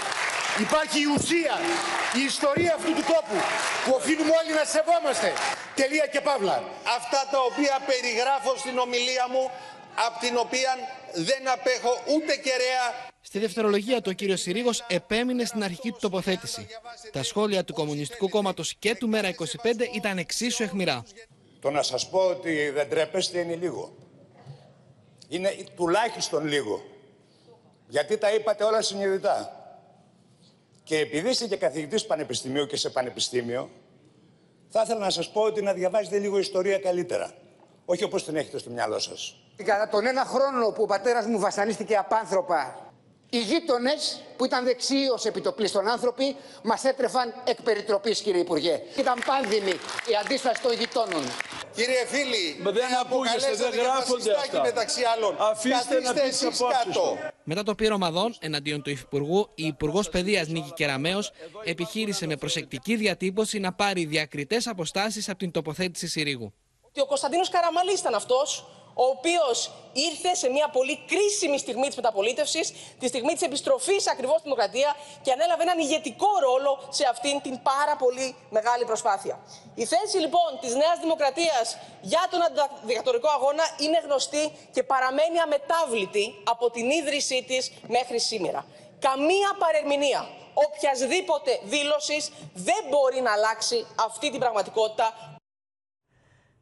Υπάρχει 0.67 0.99
η 1.07 1.09
ουσία, 1.17 1.55
η 2.21 2.23
ιστορία 2.33 2.73
αυτού 2.79 2.91
του 2.97 3.05
τόπου 3.13 3.39
που 3.85 3.93
οφείλουμε 3.99 4.33
όλοι 4.41 4.53
να 4.61 4.65
σεβόμαστε. 4.75 5.29
Τελεία 5.81 6.07
και 6.13 6.21
παύλα. 6.21 6.57
Αυτά 6.99 7.21
τα 7.33 7.39
οποία 7.49 7.75
περιγράφω 7.91 8.53
στην 8.63 8.79
ομιλία 8.79 9.27
μου, 9.33 9.45
από 10.07 10.17
την 10.25 10.35
οποία 10.45 10.71
δεν 11.29 11.43
απέχω 11.57 11.93
ούτε 12.15 12.33
κεραία. 12.47 12.87
Στη 13.21 13.39
δευτερολογία 13.39 14.01
του 14.01 14.09
ο 14.13 14.17
κύριος 14.21 14.41
Συρίγος 14.41 14.85
επέμεινε 14.89 15.45
στην 15.45 15.63
αρχική 15.65 15.91
του 15.91 15.99
τοποθέτηση. 16.01 16.67
Τα 17.13 17.23
σχόλια 17.23 17.65
του 17.65 17.73
Κομμουνιστικού 17.73 18.29
Κόμματος 18.29 18.75
και 18.79 18.95
του 18.95 19.11
ΜΕΡΑ25 19.13 19.95
ήταν 19.95 20.19
εξίσου 20.19 20.63
εχμηρά. 20.63 21.05
Το 21.61 21.71
να 21.71 21.83
σας 21.83 22.09
πω 22.09 22.19
ότι 22.19 22.71
δεν 22.71 22.89
τρέπεστε 22.89 23.39
είναι 23.39 23.55
λίγο. 23.55 23.97
Είναι 25.29 25.57
τουλάχιστον 25.77 26.47
λίγο. 26.47 26.83
Γιατί 27.89 28.17
τα 28.17 28.35
είπατε 28.35 28.65
όλα 28.65 28.83
συνειδητά. 28.83 29.58
Και 30.89 30.99
επειδή 30.99 31.29
είστε 31.29 31.47
και 31.47 31.57
καθηγητής 31.57 32.07
πανεπιστημίου 32.07 32.67
και 32.67 32.77
σε 32.77 32.91
πανεπιστήμιο, 32.91 33.71
θα 34.69 34.83
ήθελα 34.85 34.99
να 34.99 35.11
σας 35.11 35.31
πω 35.31 35.41
ότι 35.41 35.63
να 35.63 35.73
διαβάζετε 35.73 36.19
λίγο 36.19 36.39
ιστορία 36.39 36.79
καλύτερα. 36.79 37.33
Όχι 37.85 38.05
όπως 38.05 38.25
την 38.25 38.37
έχετε 38.37 38.59
στο 38.59 38.71
μυαλό 38.71 38.99
σας. 38.99 39.35
Κατά 39.57 39.89
τον 39.89 40.07
ένα 40.07 40.25
χρόνο 40.25 40.71
που 40.71 40.83
ο 40.83 40.87
πατέρας 40.87 41.27
μου 41.27 41.39
βασανίστηκε 41.39 41.97
απάνθρωπα, 41.97 42.93
οι 43.31 43.39
γείτονες 43.39 44.23
που 44.37 44.45
ήταν 44.45 44.65
δεξιοί 44.65 45.09
ω 45.19 45.29
επιτοπλίστων 45.29 45.89
άνθρωποι 45.89 46.37
μας 46.63 46.85
έτρεφαν 46.85 47.35
εκ 47.47 47.63
περιτροπής, 47.63 48.21
κύριε 48.21 48.41
Υπουργέ. 48.41 48.83
Ήταν 48.99 49.23
πάνδημη 49.27 49.75
η 50.11 50.15
αντίσταση 50.25 50.63
των 50.63 50.73
γειτόνων. 50.73 51.23
Κύριε 51.75 52.07
φίλοι, 52.07 52.61
δεν 52.63 52.97
ακούγεστε, 53.01 53.55
δεν 53.55 53.81
γράφονται 53.81 54.33
αυτά. 54.33 54.61
μεταξύ 54.61 55.03
άλλων. 55.17 55.37
Αφήστε 55.39 56.01
να 56.01 56.13
πείτε 56.13 56.47
κάτω. 56.85 57.19
Μετά 57.51 57.63
το 57.63 57.75
πείραμα 57.75 58.11
δόν 58.11 58.35
εναντίον 58.39 58.83
του 58.83 58.91
Υφυπουργού, 58.91 59.49
η 59.55 59.67
Υπουργός 59.67 60.09
Παιδείας 60.09 60.49
Νίκη 60.49 60.73
Κεραμαίο 60.75 61.19
επιχείρησε 61.65 62.27
με 62.27 62.37
προσεκτική 62.37 62.97
διατύπωση 62.97 63.59
να 63.59 63.73
πάρει 63.73 64.05
διακριτές 64.05 64.67
αποστάσεις 64.67 65.29
από 65.29 65.39
την 65.39 65.51
τοποθέτηση 65.51 66.09
Συρίγου. 66.09 66.53
Και 66.93 67.01
ο 67.01 67.07
Κωνσταντίνος 67.07 67.49
Καραμαλής 67.49 68.01
ήταν 68.01 68.15
αυτός 68.15 68.69
ο 69.03 69.05
οποίος 69.17 69.71
ήρθε 69.93 70.35
σε 70.35 70.49
μια 70.49 70.69
πολύ 70.69 70.97
κρίσιμη 71.07 71.59
στιγμή 71.59 71.87
της 71.87 71.97
μεταπολίτευσης, 71.97 72.73
τη 72.99 73.07
στιγμή 73.09 73.33
της 73.33 73.43
επιστροφής 73.43 74.09
ακριβώς 74.09 74.35
στη 74.39 74.43
δημοκρατία 74.43 74.97
και 75.23 75.33
ανέλαβε 75.33 75.63
έναν 75.63 75.79
ηγετικό 75.79 76.31
ρόλο 76.47 76.73
σε 76.89 77.05
αυτήν 77.11 77.41
την 77.41 77.63
πάρα 77.63 77.97
πολύ 77.97 78.37
μεγάλη 78.51 78.85
προσπάθεια. 78.85 79.41
Η 79.75 79.85
θέση 79.85 80.19
λοιπόν 80.19 80.51
της 80.61 80.75
Νέας 80.75 80.99
Δημοκρατίας 81.01 81.77
για 82.01 82.23
τον 82.31 82.41
αντιδικτατορικό 82.43 83.29
αγώνα 83.29 83.65
είναι 83.79 84.01
γνωστή 84.05 84.53
και 84.73 84.83
παραμένει 84.83 85.39
αμετάβλητη 85.39 86.25
από 86.45 86.71
την 86.71 86.91
ίδρυσή 86.91 87.45
της 87.49 87.73
μέχρι 87.89 88.21
σήμερα. 88.21 88.67
Καμία 88.99 89.51
παρερμηνία 89.59 90.29
οποιασδήποτε 90.55 91.61
δήλωσης 91.65 92.31
δεν 92.55 92.83
μπορεί 92.91 93.21
να 93.21 93.33
αλλάξει 93.33 93.87
αυτή 94.07 94.31
την 94.31 94.41
πραγματικότητα 94.41 95.38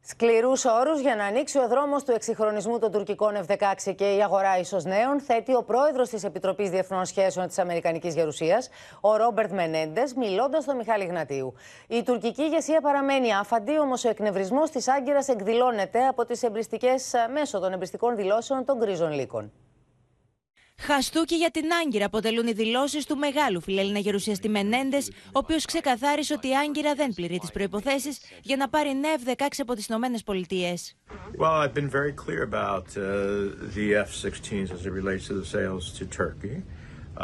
Σκληρούς 0.09 0.65
όρους 0.65 0.99
για 0.99 1.15
να 1.15 1.25
ανοίξει 1.25 1.59
ο 1.59 1.67
δρόμος 1.67 2.03
του 2.03 2.11
εξυγχρονισμού 2.11 2.79
των 2.79 2.91
τουρκικών 2.91 3.33
F-16 3.47 3.93
και 3.95 4.15
η 4.15 4.23
αγορά 4.23 4.57
ίσως 4.59 4.83
νέων, 4.83 5.19
θέτει 5.19 5.55
ο 5.55 5.63
πρόεδρος 5.63 6.09
της 6.09 6.23
Επιτροπής 6.23 6.69
Διεθνών 6.69 7.05
Σχέσεων 7.05 7.47
της 7.47 7.59
Αμερικανικής 7.59 8.13
Γερουσίας, 8.13 8.69
ο 9.01 9.15
Ρόμπερτ 9.15 9.51
Μενέντες, 9.51 10.13
μιλώντας 10.13 10.63
στον 10.63 10.75
Μιχάλη 10.75 11.05
Γνατίου. 11.05 11.53
Η 11.87 12.03
τουρκική 12.03 12.41
ηγεσία 12.41 12.81
παραμένει 12.81 13.33
άφαντη, 13.33 13.79
όμως 13.79 14.05
ο 14.05 14.09
εκνευρισμός 14.09 14.69
της 14.69 14.87
Άγκυρας 14.87 15.27
εκδηλώνεται 15.27 16.07
από 16.07 16.25
τις 16.25 16.43
εμπριστικές 16.43 17.13
μέσω 17.33 17.59
των 17.59 17.73
εμπριστικών 17.73 18.15
δηλώσεων 18.15 18.65
των 18.65 18.77
γκρίζων 18.77 19.11
λύκων. 19.11 19.51
Χαστούκι 20.81 21.35
για 21.35 21.51
την 21.51 21.65
Άγκυρα 21.83 22.05
αποτελούν 22.05 22.47
οι 22.47 22.53
δηλώσει 22.53 23.07
του 23.07 23.17
μεγάλου 23.17 23.61
φιλέλληνα 23.61 23.99
γερουσιαστή 23.99 24.49
Μενέντε, 24.49 24.97
ο 25.25 25.31
οποίο 25.31 25.57
ξεκαθάρισε 25.65 26.33
ότι 26.33 26.47
η 26.47 26.57
Άγκυρα 26.57 26.95
δεν 26.95 27.13
πληρεί 27.13 27.39
τι 27.39 27.47
προποθέσει 27.53 28.09
για 28.41 28.57
να 28.57 28.69
πάρει 28.69 28.95
νέα 28.95 29.15
F-16 29.25 29.47
από 29.57 29.73
τι 29.73 29.85
Ηνωμένε 29.89 30.17
Πολιτείε. 30.25 30.73
Well, 31.37 31.51
I've 31.63 31.73
been 31.73 31.89
very 31.89 32.13
clear 32.25 32.43
about 32.43 32.85
uh, 32.97 33.01
the 33.75 33.87
F-16s 34.09 34.71
as 34.71 34.85
it 34.85 34.93
relates 35.01 35.25
to 35.27 35.33
the 35.41 35.47
sales 35.55 35.83
to 35.97 36.03
Turkey. 36.21 36.55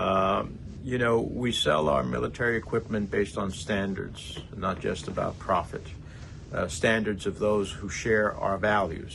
Um, 0.04 0.44
you 0.92 0.98
know, 1.04 1.16
we 1.44 1.50
sell 1.66 1.84
our 1.96 2.04
military 2.18 2.56
equipment 2.64 3.06
based 3.18 3.38
on 3.44 3.48
standards, 3.66 4.20
not 4.66 4.76
just 4.88 5.04
about 5.14 5.34
profit. 5.50 5.86
Uh, 6.54 6.68
standards 6.68 7.24
of 7.32 7.36
those 7.48 7.68
who 7.78 7.88
share 8.04 8.28
our 8.46 8.58
values. 8.74 9.14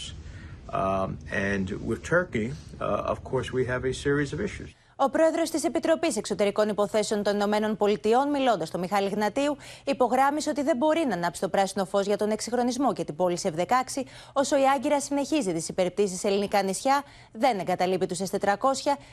Um, 0.73 1.19
and 1.33 1.71
with 1.87 2.03
Turkey, 2.03 2.53
uh, 2.81 3.13
of 3.13 3.25
course, 3.25 3.53
we 3.53 3.65
have 3.65 3.85
a 3.85 3.93
series 3.93 4.33
of 4.33 4.41
issues. 4.41 4.75
Ο 5.01 5.11
πρόεδρος 5.11 5.51
της 5.51 5.65
Επιτροπής 5.65 6.17
Εξωτερικών 6.17 6.69
Υποθέσεων 6.69 7.23
των 7.23 7.35
Ηνωμένων 7.35 7.77
Πολιτειών, 7.77 8.31
μιλώντας 8.31 8.69
στο 8.69 8.79
Μιχάλη 8.79 9.09
Γνατίου, 9.09 9.57
υπογράμμισε 9.85 10.51
ότι 10.51 10.63
δεν 10.63 10.77
μπορεί 10.77 11.05
να 11.09 11.15
ανάψει 11.15 11.41
το 11.41 11.49
πράσινο 11.49 11.85
φως 11.85 12.07
για 12.07 12.17
τον 12.17 12.31
εξυγχρονισμό 12.31 12.93
και 12.93 13.05
την 13.05 13.17
πώληση 13.17 13.51
F-16, 13.57 14.03
όσο 14.33 14.59
η 14.59 14.63
Άγκυρα 14.75 15.01
συνεχίζει 15.01 15.53
τις 15.53 15.69
υπερπτήσεις 15.69 16.21
σε 16.21 16.29
ελληνικά 16.29 16.63
νησιά, 16.63 17.03
δεν 17.33 17.59
εγκαταλείπει 17.59 18.07
τους 18.07 18.19
S-400, 18.31 18.55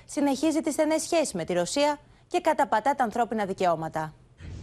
συνεχίζει 0.05 0.61
τι 0.61 0.71
στενέ 0.71 0.97
σχέσει 0.97 1.37
με 1.37 1.43
τη 1.43 1.53
Ρωσία 1.53 1.97
και 2.27 2.41
καταπατά 2.41 2.95
τα 2.95 3.03
ανθρώπινα 3.03 3.45
δικαιώματα. 3.45 4.13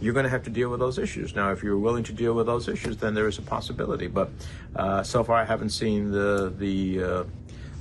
You're 0.01 0.13
going 0.13 0.25
to 0.25 0.35
have 0.37 0.43
to 0.43 0.53
deal 0.59 0.69
with 0.69 0.79
those 0.79 0.97
issues. 0.97 1.35
Now, 1.35 1.51
if 1.51 1.63
you're 1.63 1.81
willing 1.87 2.03
to 2.03 2.13
deal 2.23 2.33
with 2.33 2.47
those 2.53 2.67
issues, 2.67 2.97
then 2.97 3.13
there 3.13 3.27
is 3.27 3.37
a 3.37 3.45
possibility. 3.55 4.07
But 4.07 4.29
uh, 4.75 5.03
so 5.13 5.23
far, 5.23 5.37
I 5.43 5.45
haven't 5.53 5.73
seen 5.81 6.11
the 6.11 6.31
the 6.63 6.75
uh, 7.03 7.23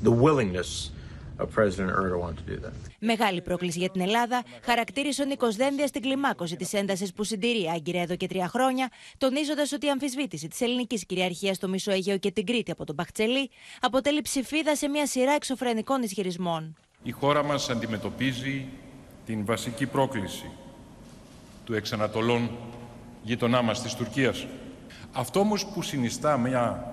the 0.08 0.14
willingness 0.26 0.70
of 1.42 1.46
President 1.58 1.90
Erdogan 2.02 2.34
to 2.36 2.44
do 2.52 2.56
that. 2.64 2.72
Μεγάλη 2.98 3.42
πρόκληση 3.42 3.78
για 3.78 3.90
την 3.90 4.00
Ελλάδα 4.00 4.42
χαρακτήρισε 4.64 5.22
ο 5.22 5.24
Νίκος 5.24 5.56
Δένδια 5.56 5.86
στην 5.86 6.02
κλιμάκωση 6.02 6.56
της 6.56 6.72
έντασης 6.72 7.12
που 7.12 7.24
συντηρεί 7.24 7.62
η 7.62 7.70
Άγκυρα 7.74 8.00
εδώ 8.00 8.16
και 8.16 8.26
τρία 8.26 8.48
χρόνια, 8.48 8.88
τονίζοντας 9.18 9.72
ότι 9.72 9.86
η 9.86 9.90
αμφισβήτηση 9.90 10.48
της 10.48 10.60
ελληνικής 10.60 11.06
κυριαρχίας 11.06 11.56
στο 11.56 11.68
Μισό 11.68 11.90
Αιγαίο 11.90 12.18
και 12.18 12.30
την 12.30 12.46
Κρήτη 12.46 12.70
από 12.70 12.84
τον 12.84 12.94
Μπαχτσελή 12.94 13.50
αποτελεί 13.80 14.22
ψηφίδα 14.22 14.76
σε 14.76 14.88
μια 14.88 15.06
σειρά 15.06 15.32
εξωφρενικών 15.32 16.02
ισχυρισμών. 16.02 16.76
Η 17.02 17.10
χώρα 17.10 17.42
μας 17.42 17.70
αντιμετωπίζει 17.70 18.66
την 19.26 19.44
βασική 19.44 19.86
πρόκληση 19.86 20.50
του 21.64 21.74
εξανατολών 21.74 22.50
γειτονά 23.22 23.62
μας 23.62 23.82
της 23.82 23.94
Τουρκίας. 23.94 24.46
Αυτό 25.12 25.40
όμως 25.40 25.66
που 25.66 25.82
συνιστά 25.82 26.38
μια 26.38 26.86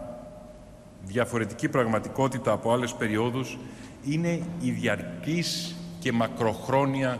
διαφορετική 1.03 1.70
πραγματικότητα 1.70 2.51
από 2.51 2.72
άλλες 2.72 2.93
περιόδους 2.93 3.57
είναι 4.05 4.41
η 4.61 4.72
διαρκής 4.72 5.76
και 5.99 6.11
μακροχρόνια 6.11 7.20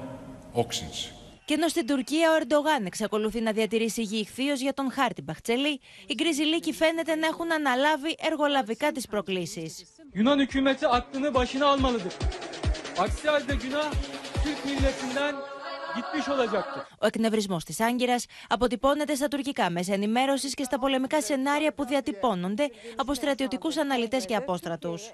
όξυνση. 0.51 1.13
Και 1.45 1.53
ενώ 1.55 1.67
στην 1.67 1.87
Τουρκία 1.87 2.31
ο 2.31 2.35
Ερντογάν 2.35 2.85
εξακολουθεί 2.85 3.41
να 3.41 3.51
διατηρήσει 3.51 4.01
γη 4.01 4.17
ηχθείως 4.17 4.59
για 4.59 4.73
τον 4.73 4.91
χάρτη 4.91 5.21
Μπαχτσελή, 5.21 5.79
οι 6.07 6.13
γκριζιλίκοι 6.13 6.73
φαίνεται 6.73 7.15
να 7.15 7.27
έχουν 7.27 7.51
αναλάβει 7.51 8.15
εργολαβικά 8.19 8.91
τις 8.91 9.07
προκλήσεις. 9.07 9.85
Yunan 10.13 10.39
hükümeti 10.39 10.87
aklını 10.87 11.33
başına 11.33 11.65
almalıdır. 11.65 12.13
Aksi 12.97 13.27
halde 13.29 13.55
günah 13.55 13.91
Türk 14.43 14.65
milletinden 14.65 15.35
ο 16.99 17.05
εκνευρισμός 17.05 17.63
της 17.63 17.79
Άγκυρας 17.79 18.25
αποτυπώνεται 18.49 19.15
στα 19.15 19.27
τουρκικά 19.27 19.69
μέσα 19.69 19.93
ενημέρωσης 19.93 20.53
και 20.53 20.63
στα 20.63 20.79
πολεμικά 20.79 21.21
σενάρια 21.21 21.73
που 21.73 21.85
διατυπώνονται 21.85 22.69
από 22.95 23.13
στρατιωτικούς 23.13 23.77
αναλυτές 23.77 24.25
και 24.25 24.35
απόστρατους. 24.35 25.11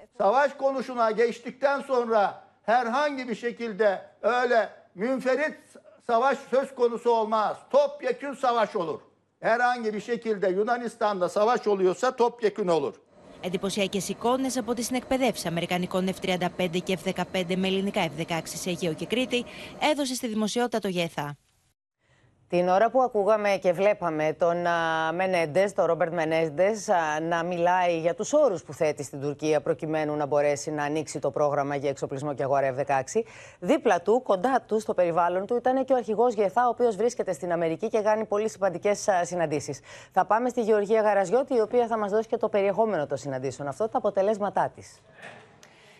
Εντυπωσιακές 13.46 14.08
εικόνες 14.08 14.56
από 14.56 14.74
τις 14.74 14.86
συνεκπαιδεύσεις 14.86 15.46
Αμερικανικών 15.46 16.08
F-35 16.08 16.82
και 16.84 16.98
F-15 17.04 17.56
με 17.56 17.66
ελληνικά 17.66 18.08
F-16 18.08 18.40
σε 18.44 18.70
Αιγαίο 18.70 18.94
και 18.94 19.06
Κρήτη 19.06 19.44
έδωσε 19.92 20.14
στη 20.14 20.26
δημοσιότητα 20.26 20.78
το 20.78 20.88
ΓΕΘΑ. 20.88 21.36
Την 22.48 22.68
ώρα 22.68 22.90
που 22.90 23.02
ακούγαμε 23.02 23.58
και 23.60 23.72
βλέπαμε 23.72 24.36
τον 24.38 24.56
Μενέντε, 25.14 25.70
τον 25.74 25.84
Ρόμπερτ 25.84 26.12
Μενέντε, 26.12 26.70
να 27.28 27.42
μιλάει 27.42 27.98
για 27.98 28.14
τους 28.14 28.32
όρους 28.32 28.62
που 28.62 28.72
θέτει 28.72 29.02
στην 29.02 29.20
Τουρκία 29.20 29.60
προκειμένου 29.60 30.16
να 30.16 30.26
μπορέσει 30.26 30.70
να 30.70 30.84
ανοίξει 30.84 31.18
το 31.18 31.30
πρόγραμμα 31.30 31.76
για 31.76 31.90
εξοπλισμό 31.90 32.34
και 32.34 32.42
αγορά 32.42 32.74
F-16, 32.76 33.22
δίπλα 33.58 34.02
του, 34.02 34.22
κοντά 34.22 34.62
του, 34.66 34.80
στο 34.80 34.94
περιβάλλον 34.94 35.46
του, 35.46 35.56
ήταν 35.56 35.84
και 35.84 35.92
ο 35.92 35.96
αρχηγός 35.96 36.34
Γεθά, 36.34 36.66
ο 36.66 36.68
οποίος 36.68 36.96
βρίσκεται 36.96 37.32
στην 37.32 37.52
Αμερική 37.52 37.88
και 37.88 38.00
κάνει 38.00 38.24
πολύ 38.24 38.48
σημαντικές 38.48 39.08
συναντήσεις. 39.22 39.80
Θα 40.12 40.24
πάμε 40.24 40.48
στη 40.48 40.62
Γεωργία 40.62 41.00
Γαραζιώτη, 41.00 41.54
η 41.54 41.60
οποία 41.60 41.86
θα 41.86 41.98
μας 41.98 42.10
δώσει 42.10 42.28
και 42.28 42.36
το 42.36 42.48
περιεχόμενο 42.48 43.06
των 43.06 43.16
συναντήσεων 43.16 43.68
αυτό, 43.68 43.88
τα 43.88 43.98
αποτελέσματά 43.98 44.72
της. 44.74 45.00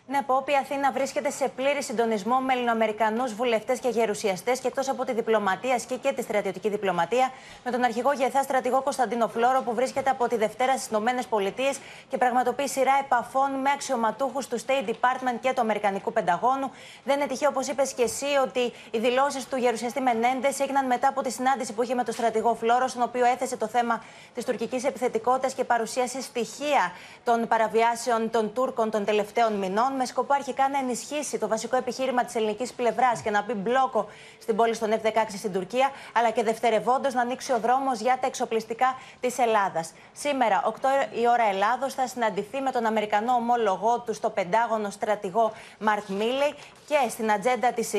Ναι, 0.08 0.22
Πόπη, 0.26 0.52
η 0.52 0.56
Αθήνα 0.56 0.92
βρίσκεται 0.92 1.30
σε 1.30 1.48
πλήρη 1.48 1.82
συντονισμό 1.82 2.36
με 2.36 2.52
Ελληνοαμερικανούς 2.52 3.34
βουλευτές 3.34 3.78
και 3.78 3.88
γερουσιαστές 3.88 4.60
και 4.60 4.66
εκτός 4.66 4.88
από 4.88 5.04
τη 5.04 5.12
διπλωματία 5.12 5.74
ασκεί 5.74 5.98
και 5.98 6.12
τη 6.12 6.22
στρατιωτική 6.22 6.68
διπλωματία 6.68 7.30
με 7.64 7.70
τον 7.70 7.84
αρχηγό 7.84 8.12
Γεθά 8.12 8.42
στρατηγό 8.42 8.82
Κωνσταντίνο 8.82 9.28
Φλόρο 9.28 9.62
που 9.62 9.74
βρίσκεται 9.74 10.10
από 10.10 10.28
τη 10.28 10.36
Δευτέρα 10.36 10.78
στις 10.78 10.86
ΗΠΑ 10.86 11.78
και 12.08 12.16
πραγματοποιεί 12.16 12.68
σειρά 12.68 12.92
επαφών 13.04 13.50
με 13.50 13.70
αξιωματούχους 13.70 14.46
του 14.46 14.60
State 14.60 14.88
Department 14.88 15.38
και 15.40 15.52
του 15.52 15.60
Αμερικανικού 15.60 16.12
Πενταγώνου. 16.12 16.70
Δεν 17.04 17.16
είναι 17.18 17.26
τυχαίο, 17.26 17.48
όπως 17.48 17.66
είπες 17.66 17.92
και 17.92 18.02
εσύ, 18.02 18.26
ότι 18.42 18.72
οι 18.90 18.98
δηλώσεις 18.98 19.48
του 19.48 19.56
γερουσιαστή 19.56 20.00
Μενέντες 20.00 20.60
έγιναν 20.60 20.86
μετά 20.86 21.08
από 21.08 21.22
τη 21.22 21.30
συνάντηση 21.30 21.72
που 21.72 21.82
είχε 21.82 21.94
με 21.94 22.04
τον 22.04 22.14
στρατηγό 22.14 22.54
Φλόρο, 22.54 22.88
στον 22.88 23.02
οποίο 23.02 23.24
έθεσε 23.24 23.56
το 23.56 23.66
θέμα 23.66 24.04
της 24.34 24.44
τουρκικής 24.44 24.84
επιθετικότητας 24.84 25.54
και 25.54 25.64
παρουσίασε 25.64 26.20
στοιχεία 26.20 26.92
των 27.24 27.46
παραβιάσεων 27.48 28.30
των 28.30 28.52
Τούρκων 28.52 28.90
των 28.90 29.04
τελευταίων 29.04 29.52
μηνών 29.52 29.94
με 29.96 30.04
σκοπό 30.04 30.34
αρχικά 30.34 30.68
να 30.68 30.78
ενισχύσει 30.78 31.38
το 31.38 31.48
βασικό 31.48 31.76
επιχείρημα 31.76 32.24
της 32.24 32.34
ελληνικής 32.34 32.72
πλευράς 32.72 33.20
και 33.20 33.30
να 33.30 33.42
μπει 33.42 33.52
μπλόκο 33.52 34.08
στην 34.42 34.56
πόλη 34.56 34.76
των 34.76 34.90
F-16 34.92 35.24
στην 35.36 35.52
Τουρκία, 35.52 35.90
αλλά 36.12 36.30
και 36.30 36.42
δευτερευόντως 36.42 37.14
να 37.14 37.20
ανοίξει 37.20 37.52
ο 37.52 37.58
δρόμος 37.58 38.00
για 38.00 38.18
τα 38.20 38.26
εξοπλιστικά 38.26 38.98
της 39.20 39.38
Ελλάδας. 39.38 39.92
Σήμερα, 40.12 40.62
8 40.64 40.72
η 41.20 41.28
ώρα 41.28 41.44
Ελλάδος, 41.52 41.94
θα 41.94 42.06
συναντηθεί 42.06 42.60
με 42.60 42.70
τον 42.70 42.86
Αμερικανό 42.86 43.32
ομόλογό 43.32 44.00
του 44.00 44.14
στο 44.14 44.30
Πεντάγωνο 44.30 44.90
στρατηγό 44.90 45.52
Μαρκ 45.78 46.08
Μίλεϊ 46.08 46.54
και 46.86 47.08
στην 47.08 47.32
ατζέντα 47.32 47.72
της 47.72 47.92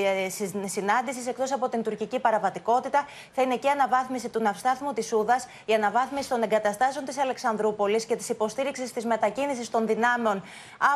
συνάντησης, 0.66 1.28
εκτός 1.28 1.52
από 1.52 1.70
την 1.70 1.84
τουρκική 1.84 2.20
παραβατικότητα, 2.20 3.06
θα 3.34 3.42
είναι 3.42 3.56
και 3.56 3.68
η 3.68 3.70
αναβάθμιση 3.70 4.30
του 4.30 4.42
ναυστάθμου 4.42 4.94
της 4.94 5.08
Σούδας, 5.08 5.48
η 5.66 5.74
αναβάθμιση 5.74 6.30
των 6.30 6.44
εγκαταστάσεων 6.44 7.06
της 7.06 7.18
Αλεξανδρούπολης 7.18 8.06
και 8.06 8.16
της 8.16 8.30
υποστήριξης 8.30 8.94
της 8.94 9.06
μετακίνησης 9.06 9.70
των 9.70 9.88
δυνάμεων 9.88 10.44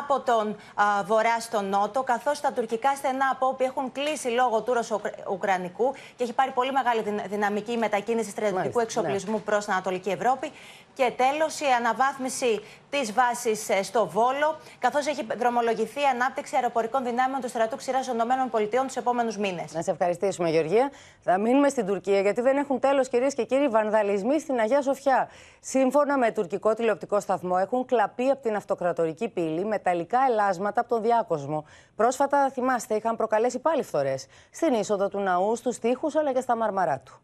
από 0.00 0.20
τον 0.20 0.56
α, 0.74 0.84
βορρά 1.06 1.40
στον 1.40 1.68
νότο, 1.68 2.02
καθώς 2.02 2.40
τα 2.40 2.52
τουρκικά 2.52 2.94
στενά 2.96 3.28
από 3.32 3.46
όπου 3.46 3.62
έχουν 3.62 3.92
κλείσει 3.92 4.28
λόγω 4.28 4.62
του 4.62 4.72
Ρωσο-Ουκρανικού 4.72 5.92
και 6.16 6.22
έχει 6.22 6.32
πάρει 6.32 6.50
πολύ 6.50 6.72
μεγάλη 6.72 7.02
δυναμική 7.28 7.76
μετακίνηση 7.76 8.30
στρατιωτικού 8.30 8.80
εξοπλισμού 8.80 9.36
ναι. 9.36 9.40
προς 9.40 9.64
την 9.64 9.72
Ανατολική 9.72 10.10
Ευρώπη. 10.10 10.50
Και 10.94 11.12
τέλος, 11.16 11.60
η 11.60 11.64
αναβάθμιση 11.78 12.60
της 12.90 13.12
βάσης 13.12 13.70
στο 13.82 14.06
Βόλο, 14.06 14.58
καθώς 14.78 15.06
έχει 15.06 15.26
δρομολογηθεί 15.38 16.00
η 16.00 16.04
ανάπτυξη 16.12 16.56
αεροπορικών 16.56 17.04
δυνάμεων 17.04 17.40
του 17.40 17.48
στρατού 17.48 17.76
ξηράς 17.76 18.06
των 18.06 18.16
ΗΠΑ 18.16 18.84
τους 18.84 18.96
επόμενους 18.96 19.36
μήνες. 19.36 19.72
Να 19.72 19.82
σε 19.82 19.90
ευχαριστήσουμε, 19.90 20.50
Γεωργία. 20.50 20.90
Θα 21.20 21.38
μείνουμε 21.38 21.68
στην 21.68 21.86
Τουρκία, 21.86 22.20
γιατί 22.20 22.40
δεν 22.40 22.56
έχουν 22.56 22.80
τέλος, 22.80 23.08
κυρίες 23.08 23.34
και 23.34 23.44
κύριοι, 23.44 23.68
βανδαλισμοί 23.68 24.40
στην 24.40 24.58
Αγία 24.58 24.82
Σοφιά. 24.82 25.28
Σύμφωνα 25.60 26.18
με 26.18 26.30
τουρκικό 26.30 26.74
τηλεοπτικό 26.74 27.20
σταθμό, 27.20 27.56
έχουν 27.60 27.84
κλαπεί 27.84 28.30
από 28.30 28.42
την 28.42 28.56
αυτοκρατορική 28.56 29.28
πύλη 29.28 29.64
μεταλλικά 29.64 30.18
ελάσματα 30.30 30.81
από 30.81 30.87
τον 30.87 31.01
διάκοσμο. 31.01 31.65
Πρόσφατα, 31.95 32.49
θυμάστε, 32.49 32.95
είχαν 32.95 33.15
προκαλέσει 33.15 33.59
πάλι 33.59 33.83
φθορέ 33.83 34.15
στην 34.51 34.73
είσοδο 34.73 35.09
του 35.09 35.19
ναού, 35.19 35.55
στου 35.55 35.71
τοίχου 35.81 36.09
αλλά 36.19 36.33
και 36.33 36.41
στα 36.41 36.55
μαρμαρά 36.55 36.99
του. 36.99 37.21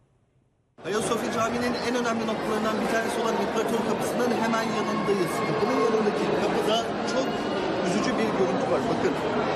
Ayasofya 0.87 1.31
Camii'nin 1.37 1.73
en 1.87 1.95
önemli 2.01 2.23
noktalarından 2.31 2.75
bir 2.81 2.87
tanesi 2.93 3.21
olan 3.21 3.35
İmparator 3.43 3.81
Kapısı'nın 3.89 4.31
hemen 4.43 4.63
yanındayız. 4.77 5.33
Kapının 5.47 5.79
yanındaki 5.85 6.23
kapıda 6.41 6.77
çok 7.13 7.27
üzücü 7.87 8.11
bir 8.17 8.29
görüntü 8.39 8.65
var. 8.71 8.81
Bakın 8.91 9.13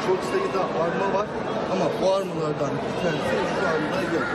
çok 0.08 0.20
sayıda 0.32 0.62
arma 0.84 1.20
var 1.20 1.28
ama 1.72 1.86
bu 2.02 2.14
armalardan 2.14 2.72
bir 2.84 2.96
tanesi 3.04 3.36
şu 3.60 3.68
anda 3.68 4.02
yok. 4.16 4.28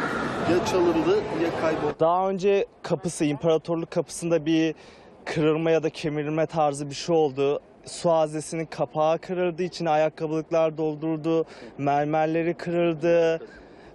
Ya 0.50 0.66
çalındı 0.66 1.16
ya 1.16 1.60
kayboldu. 1.60 1.94
Daha 2.00 2.28
önce 2.28 2.66
kapısı, 2.82 3.24
imparatorluk 3.24 3.90
kapısında 3.90 4.46
bir 4.46 4.74
kırılma 5.24 5.70
ya 5.70 5.82
da 5.82 5.90
kemirilme 5.90 6.46
tarzı 6.46 6.90
bir 6.90 6.94
şey 6.94 7.16
oldu. 7.16 7.60
Su 7.87 8.11
haznesinin 8.11 8.65
kapağı 8.65 9.17
kırıldı, 9.19 9.63
içine 9.63 9.89
ayakkabılıklar 9.89 10.77
doldurdu, 10.77 11.45
mermerleri 11.77 12.53
kırıldı, 12.53 13.39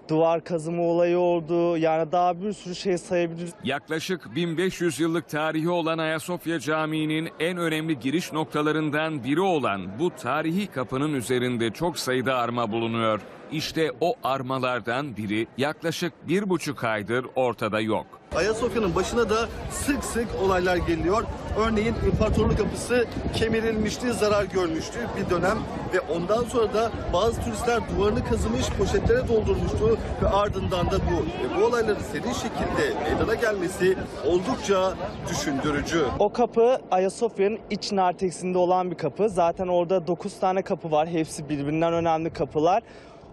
duvar 0.08 0.44
kazımı 0.44 0.82
olayı 0.82 1.18
oldu. 1.18 1.76
Yani 1.76 2.12
daha 2.12 2.42
bir 2.42 2.52
sürü 2.52 2.74
şey 2.74 2.98
sayabiliriz. 2.98 3.52
Yaklaşık 3.64 4.34
1500 4.36 5.00
yıllık 5.00 5.28
tarihi 5.28 5.70
olan 5.70 5.98
Ayasofya 5.98 6.60
Camii'nin 6.60 7.28
en 7.40 7.56
önemli 7.56 7.98
giriş 8.00 8.32
noktalarından 8.32 9.24
biri 9.24 9.40
olan 9.40 9.98
bu 9.98 10.10
tarihi 10.10 10.66
kapının 10.66 11.14
üzerinde 11.14 11.70
çok 11.70 11.98
sayıda 11.98 12.36
arma 12.36 12.72
bulunuyor. 12.72 13.20
İşte 13.52 13.92
o 14.00 14.14
armalardan 14.24 15.16
biri 15.16 15.46
yaklaşık 15.58 16.28
bir 16.28 16.50
buçuk 16.50 16.84
aydır 16.84 17.26
ortada 17.36 17.80
yok. 17.80 18.06
Ayasofya'nın 18.36 18.94
başına 18.94 19.30
da 19.30 19.48
sık 19.70 20.04
sık 20.04 20.28
olaylar 20.44 20.76
geliyor. 20.76 21.24
Örneğin 21.58 21.94
İmparatorluk 22.06 22.58
Kapısı 22.58 23.06
kemirilmişti, 23.34 24.12
zarar 24.12 24.44
görmüştü 24.44 24.98
bir 25.16 25.30
dönem 25.30 25.58
ve 25.94 26.00
ondan 26.00 26.44
sonra 26.44 26.74
da 26.74 26.92
bazı 27.12 27.42
turistler 27.44 27.80
duvarını 27.90 28.24
kazımış, 28.24 28.68
poşetlere 28.78 29.28
doldurmuştu 29.28 29.98
ve 30.22 30.28
ardından 30.28 30.90
da 30.90 30.98
bu. 30.98 31.16
Ve 31.44 31.60
bu 31.60 31.64
olayların 31.64 32.02
seri 32.02 32.22
şekilde 32.22 33.02
meydana 33.10 33.34
gelmesi 33.34 33.96
oldukça 34.26 34.94
düşündürücü. 35.30 36.04
O 36.18 36.32
kapı 36.32 36.78
Ayasofya'nın 36.90 37.58
iç 37.70 37.92
narteksinde 37.92 38.58
olan 38.58 38.90
bir 38.90 38.96
kapı. 38.96 39.28
Zaten 39.28 39.68
orada 39.68 40.06
9 40.06 40.40
tane 40.40 40.62
kapı 40.62 40.90
var. 40.90 41.08
Hepsi 41.08 41.48
birbirinden 41.48 41.92
önemli 41.92 42.32
kapılar. 42.32 42.82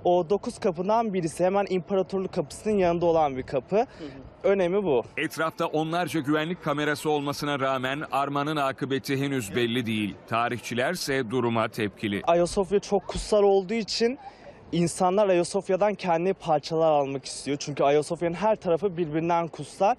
O 0.04 0.30
9 0.30 0.60
kapıdan 0.60 1.14
birisi 1.14 1.46
hemen 1.46 1.66
İmparatorluk 1.70 2.34
Kapısı'nın 2.34 2.78
yanında 2.78 3.06
olan 3.06 3.38
bir 3.38 3.44
kapı. 3.44 3.86
Önemi 4.44 4.84
bu. 4.84 5.04
Etrafta 5.18 5.66
onlarca 5.66 6.20
güvenlik 6.20 6.64
kamerası 6.64 7.10
olmasına 7.10 7.60
rağmen 7.60 8.04
armanın 8.12 8.56
akıbeti 8.56 9.18
henüz 9.18 9.56
belli 9.56 9.86
değil. 9.86 10.16
Tarihçilerse 10.28 11.30
duruma 11.30 11.68
tepkili. 11.68 12.22
Ayasofya 12.28 12.80
çok 12.80 13.08
kutsal 13.08 13.44
olduğu 13.44 13.74
için 13.74 14.20
insanlar 14.72 15.30
Ayasofya'dan 15.30 15.96
kendi 15.96 16.34
parçalar 16.34 16.92
almak 16.92 17.26
istiyor. 17.26 17.58
Çünkü 17.60 17.84
Ayasofya'nın 17.84 18.36
her 18.36 18.56
tarafı 18.56 18.98
birbirinden 18.98 19.48
kutsal. 19.48 19.96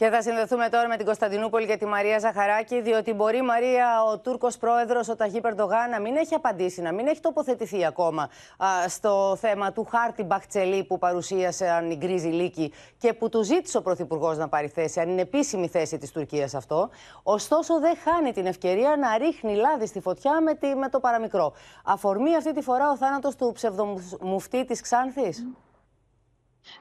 Και 0.00 0.08
θα 0.08 0.22
συνδεθούμε 0.22 0.68
τώρα 0.68 0.88
με 0.88 0.96
την 0.96 1.04
Κωνσταντινούπολη 1.06 1.66
και 1.66 1.76
τη 1.76 1.86
Μαρία 1.86 2.18
Ζαχαράκη, 2.18 2.80
διότι 2.80 3.12
μπορεί 3.12 3.36
η 3.36 3.42
Μαρία, 3.42 4.04
ο 4.04 4.18
Τούρκος 4.18 4.56
πρόεδρος, 4.56 5.08
ο 5.08 5.16
Ταχύ 5.16 5.40
Περντογάν, 5.40 5.90
να 5.90 6.00
μην 6.00 6.16
έχει 6.16 6.34
απαντήσει, 6.34 6.82
να 6.82 6.92
μην 6.92 7.06
έχει 7.06 7.20
τοποθετηθεί 7.20 7.84
ακόμα 7.84 8.22
α, 8.56 8.88
στο 8.88 9.36
θέμα 9.40 9.72
του 9.72 9.84
χάρτη 9.84 10.22
Μπαχτσελή 10.22 10.84
που 10.84 10.98
παρουσίασαν 10.98 11.90
οι 11.90 11.96
Γκρίζοι 11.96 12.28
Λύκοι 12.28 12.72
και 12.98 13.12
που 13.12 13.28
του 13.28 13.42
ζήτησε 13.42 13.78
ο 13.78 13.82
Πρωθυπουργός 13.82 14.36
να 14.36 14.48
πάρει 14.48 14.68
θέση, 14.68 15.00
αν 15.00 15.08
είναι 15.08 15.20
επίσημη 15.20 15.68
θέση 15.68 15.98
της 15.98 16.12
Τουρκίας 16.12 16.54
αυτό. 16.54 16.90
Ωστόσο, 17.22 17.80
δεν 17.80 17.96
χάνει 18.04 18.32
την 18.32 18.46
ευκαιρία 18.46 18.96
να 18.96 19.18
ρίχνει 19.18 19.54
λάδι 19.54 19.86
στη 19.86 20.00
φωτιά 20.00 20.40
με, 20.40 20.54
τη, 20.54 20.74
με 20.74 20.88
το 20.88 21.00
παραμικρό. 21.00 21.52
Αφορμή 21.84 22.36
αυτή 22.36 22.54
τη 22.54 22.62
φορά 22.62 22.90
ο 22.90 22.96
θάνατος 22.96 23.36
του 23.36 23.52
ψευδομουφτή 23.54 24.64
της 24.64 24.80
Ξάνθης; 24.80 25.46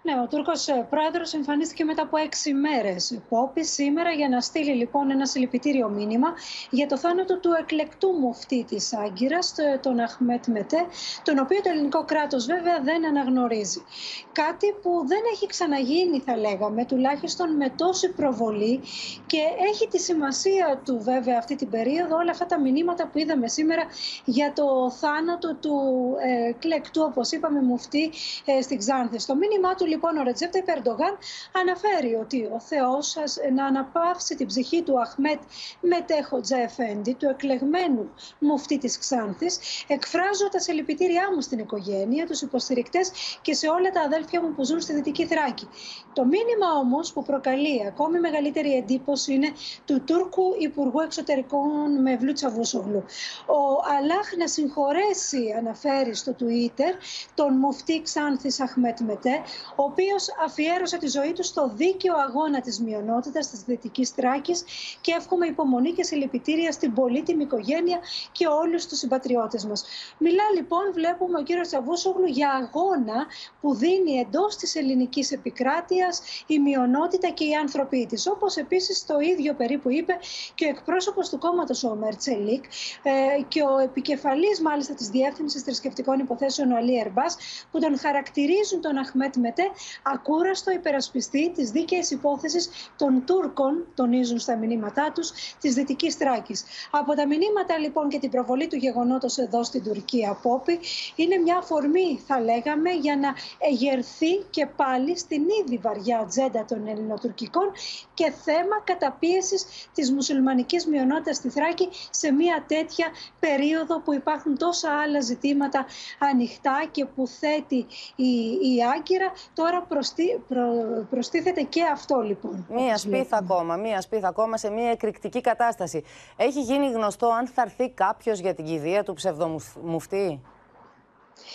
Ναι, 0.02 0.14
ο 0.24 0.28
Τούρκος 0.28 0.68
πρόεδρος 0.90 1.34
εμφανίστηκε 1.34 1.84
μετά 1.84 2.02
από 2.02 2.18
έξι 2.18 2.54
μέρες. 2.54 3.20
Πόπη 3.30 3.66
σήμερα 3.66 4.12
για 4.12 4.30
να 4.30 4.42
στείλει 4.42 4.74
λοιπόν 4.74 5.12
ένα 5.12 5.26
συλληπιτήριο 5.26 5.90
μήνυμα 5.90 6.34
για 6.70 6.88
το 6.88 6.98
θάνατο 6.98 7.40
του 7.40 7.50
εκλεκτού 7.60 8.12
μουφτή 8.12 8.64
της 8.64 8.94
Άγκυρας, 8.94 9.56
τον 9.82 10.00
Αχμέτ 10.00 10.48
Μετέ, 10.48 10.86
τον 11.24 11.40
οποίο 11.40 11.62
το 11.62 11.70
ελληνικό 11.70 12.04
κράτος 12.06 12.46
βέβαια 12.46 12.80
δεν 12.82 13.06
αναγνωρίζει. 13.06 13.84
Κάτι 14.32 14.74
που 14.82 15.04
δεν 15.08 15.20
έχει 15.34 15.46
ξαναγίνει, 15.46 16.20
θα 16.20 16.38
λέγαμε, 16.38 16.86
τουλάχιστον 16.86 17.56
με 17.56 17.70
τόση 17.70 18.10
προβολή 18.10 18.82
και 19.26 19.42
έχει 19.70 19.88
τη 19.88 20.00
σημασία 20.00 20.82
του 20.86 21.00
βέβαια 21.02 21.38
αυτή 21.38 21.56
την 21.56 21.70
περίοδο 21.70 22.16
όλα 22.16 22.32
αυτά 22.32 22.46
τα 22.46 22.60
μηνύματα 22.60 23.08
που 23.08 23.18
είδαμε 23.18 23.48
σήμερα 23.48 23.84
για 24.26 24.54
το 24.54 24.92
θάνατο 24.92 25.56
του 25.56 25.76
ε, 26.20 26.52
κλεκτού, 26.60 27.02
όπως 27.10 27.32
είπαμε, 27.32 27.62
μουφτή 27.62 28.12
ε, 28.46 28.62
στην 28.62 28.78
Ξάνθη. 28.78 29.20
Στο 29.20 29.36
μήνυμά 29.70 29.76
του 29.76 29.86
λοιπόν 29.86 30.18
ο 30.18 30.24
Ρετζέπτα 30.24 30.64
Περντογάν 30.64 31.18
αναφέρει 31.62 32.16
ότι 32.16 32.50
ο 32.54 32.60
Θεός 32.60 33.16
να 33.56 33.66
αναπαύσει 33.66 34.36
την 34.36 34.48
ψυχή 34.48 34.82
του 34.82 35.00
Αχμέτ 35.00 35.40
Μετέχο 35.82 36.42
Τζεφέντη, 36.42 37.14
του 37.14 37.26
εκλεγμένου 37.26 38.10
μουφτή 38.40 38.78
της 38.78 38.98
Ξάνθης. 38.98 39.60
Εκφράζω 39.88 40.50
τα 40.52 40.60
συλληπιτήριά 40.60 41.30
μου 41.34 41.42
στην 41.42 41.60
οικογένεια, 41.60 42.26
τους 42.26 42.42
υποστηρικτές 42.42 43.12
και 43.42 43.54
σε 43.54 43.68
όλα 43.68 43.90
τα 43.90 44.02
αδέλφια 44.02 44.42
μου 44.42 44.54
που 44.56 44.64
ζουν 44.64 44.80
στη 44.82 44.94
Δυτική 44.94 45.26
Θράκη. 45.26 45.68
Το 46.14 46.26
μήνυμα 46.26 46.68
όμως 46.80 47.14
που 47.14 47.24
προκαλεί 47.24 47.86
ακόμη 47.88 48.20
μεγαλύτερη 48.20 48.74
εντύπωση 48.74 49.34
είναι 49.34 49.52
του 49.86 50.02
Τούρκου 50.06 50.44
Υπουργού 50.60 51.00
Εξωτερικών 51.00 52.02
Μευλού 52.02 52.34
Τσαβούσογλου. 52.34 53.04
Ο 53.46 53.60
Αλάχ 53.98 54.36
να 54.38 54.48
συγχωρέσει, 54.48 55.54
αναφέρει 55.58 56.16
στο 56.16 56.36
Twitter, 56.40 56.94
τον 57.36 57.54
μουφτή 57.54 58.02
Ξάνθης 58.02 58.60
Αχμέτ 58.60 59.00
Μετέ, 59.00 59.42
ο 59.76 59.84
οποίος 59.84 60.28
αφιέρωσε 60.46 60.98
τη 60.98 61.08
ζωή 61.08 61.34
του 61.34 61.44
στο 61.44 61.72
δίκαιο 61.76 62.16
αγώνα 62.28 62.62
της 62.62 62.80
μειονότητας 62.80 63.50
της 63.50 63.60
Δυτικής 63.62 64.16
Τράκης 64.16 64.64
και 65.02 65.14
εύχομαι 65.18 65.46
υπομονή 65.46 65.92
και 65.92 66.04
συλληπιτήρια 66.04 66.72
στην 66.72 66.94
πολύτιμη 66.94 67.44
οικογένεια 67.44 68.00
και 68.32 68.48
όλους 68.48 68.88
τους 68.88 68.98
συμπατριώτες 68.98 69.66
μας. 69.66 69.86
Μιλά 70.18 70.44
λοιπόν, 70.56 70.82
βλέπουμε 70.94 71.40
ο 71.40 71.44
κύριος 71.44 71.68
Τσαβούσογλου 71.68 72.26
για 72.26 72.50
αγώνα 72.50 73.26
που 73.62 73.76
δίνει 73.76 74.20
εντός 74.20 74.56
της 74.56 74.76
ελληνικής 74.76 75.32
επικράτειας 75.32 76.22
η 76.48 76.60
μειονότητα 76.60 77.30
και 77.30 77.44
οι 77.44 77.54
άνθρωποι 77.54 78.06
της. 78.06 78.28
Όπως 78.28 78.56
επίσης 78.56 79.06
το 79.06 79.20
ίδιο 79.20 79.54
περίπου 79.54 79.90
είπε 79.90 80.14
και 80.56 80.66
ο 80.66 80.70
εκπρόσωπος 80.70 81.30
του 81.30 81.38
κόμματος 81.38 81.84
ο 81.84 81.96
Μερτσελίκ 81.96 82.64
ε, 83.04 83.42
και 83.48 83.62
ο 83.64 83.78
επικεφαλής 83.78 84.62
μάλιστα 84.62 84.94
της 84.94 85.08
Διεύθυνσης 85.10 85.62
Θρησκευτικών 85.62 86.20
Υποθέσεων 86.20 86.72
ο 86.72 86.76
Αλή 86.76 87.00
Ερμπάς, 87.00 87.38
που 87.72 87.80
τον 87.80 88.00
χαρακτηρίζουν 88.00 88.82
τον 88.82 88.98
Αχμέτ 88.98 89.36
Μετέ 89.50 89.72
ακούραστο 90.04 90.72
υπερασπιστή 90.72 91.52
της 91.52 91.72
δίκαιης 91.72 92.12
υπόθεσης 92.12 92.70
των 92.98 93.24
Τούρκων, 93.26 93.86
τονίζουν 93.96 94.40
στα 94.40 94.56
μηνύματά 94.56 95.12
τους, 95.16 95.32
της 95.60 95.74
Δυτικής 95.74 96.18
Τράκης. 96.18 96.64
Από 96.92 97.16
τα 97.16 97.28
μηνύματα 97.28 97.78
λοιπόν 97.78 98.10
και 98.10 98.20
την 98.20 98.30
προβολή 98.30 98.68
του 98.68 98.76
γεγονότος 98.76 99.38
εδώ 99.38 99.64
στην 99.64 99.84
Τουρκία, 99.84 100.40
Πόπη, 100.42 100.80
είναι 101.16 101.38
μια 101.38 101.58
αφορμή, 101.58 102.20
θα 102.28 102.42
λέγαμε, 102.42 102.92
για 102.92 103.18
να 103.18 103.34
εγερθεί 103.58 104.38
και 104.50 104.66
πάλι 104.66 105.18
στην 105.18 105.44
ήδη 105.64 105.78
βαριά 105.78 106.20
ατζέντα 106.20 106.66
των 106.66 106.88
ελληνοτουρκικών 106.88 107.72
και 108.14 108.32
θέμα 108.32 108.82
καταπίεσης 108.84 109.66
της 109.94 110.12
μουσουλμανικής 110.12 110.86
μειονότητας 110.86 111.36
στη 111.36 111.50
Θράκη 111.50 111.90
σε 112.10 112.32
μια 112.32 112.66
τέτοια 112.68 113.08
περίοδο 113.40 114.00
που 114.00 114.14
υπάρχουν 114.14 114.58
τόσα 114.58 114.90
άλλα 115.04 115.22
ζητήματα 115.22 115.86
ανοιχτά 116.20 116.88
και 116.92 117.06
που 117.06 117.28
θέτει 117.28 117.86
η, 118.16 118.32
η 118.74 118.84
Άγκυρα 118.96 119.32
Τώρα 119.54 119.82
προστί, 119.82 120.42
προ, 120.48 120.64
προστίθεται 121.10 121.62
και 121.62 121.84
αυτό 121.92 122.20
λοιπόν. 122.20 122.66
Μία 122.70 122.98
σπίθα 122.98 123.38
ακόμα, 123.38 123.76
μία 123.76 124.02
σπίθα 124.02 124.28
ακόμα 124.28 124.58
σε 124.58 124.70
μία 124.70 124.90
εκρηκτική 124.90 125.42
κατάσταση. 125.42 126.04
Έχει 126.36 126.62
γίνει 126.62 126.92
γνωστό 126.92 127.28
αν 127.28 127.48
θα 127.48 127.62
έρθει 127.62 127.90
κάποιος 127.90 128.40
για 128.40 128.54
την 128.54 128.66
κηδεία 128.66 129.04
του 129.04 129.14
ψευδομουφτή. 129.14 130.42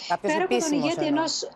Κάποιος 0.09 0.33
Πέρα 0.33 0.45
από 0.45 0.59
τον 0.59 0.73
ηγέτη 0.73 1.07
ενός, 1.07 1.49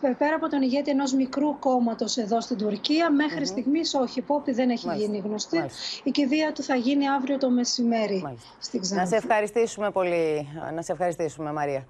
Πέρα 0.00 0.34
από 0.34 0.48
τον 0.48 0.62
ηγέτη 0.62 0.90
ενός 0.90 1.12
μικρού 1.12 1.58
κόμματος 1.58 2.16
εδώ 2.16 2.40
στην 2.40 2.56
Τουρκία, 2.56 3.10
μέχρι 3.10 3.40
mm-hmm. 3.40 3.46
στιγμής 3.46 3.94
όχι, 3.94 4.22
Πόπη 4.22 4.52
δεν 4.52 4.70
έχει 4.70 4.86
Μάλιστα. 4.86 5.06
γίνει 5.06 5.22
γνωστή. 5.26 5.56
Μάλιστα. 5.56 6.00
Η 6.04 6.10
κηδεία 6.10 6.52
του 6.52 6.62
θα 6.62 6.74
γίνει 6.74 7.08
αύριο 7.08 7.38
το 7.38 7.50
μεσημέρι 7.50 8.20
Μάλιστα. 8.24 8.48
στην 8.58 8.80
Ξάνθη. 8.80 9.02
Να 9.04 9.08
σε 9.10 9.16
ευχαριστήσουμε 9.16 9.90
πολύ, 9.90 10.48
να 10.74 10.82
σε 10.82 10.92
ευχαριστήσουμε 10.92 11.52
Μαρία. 11.52 11.86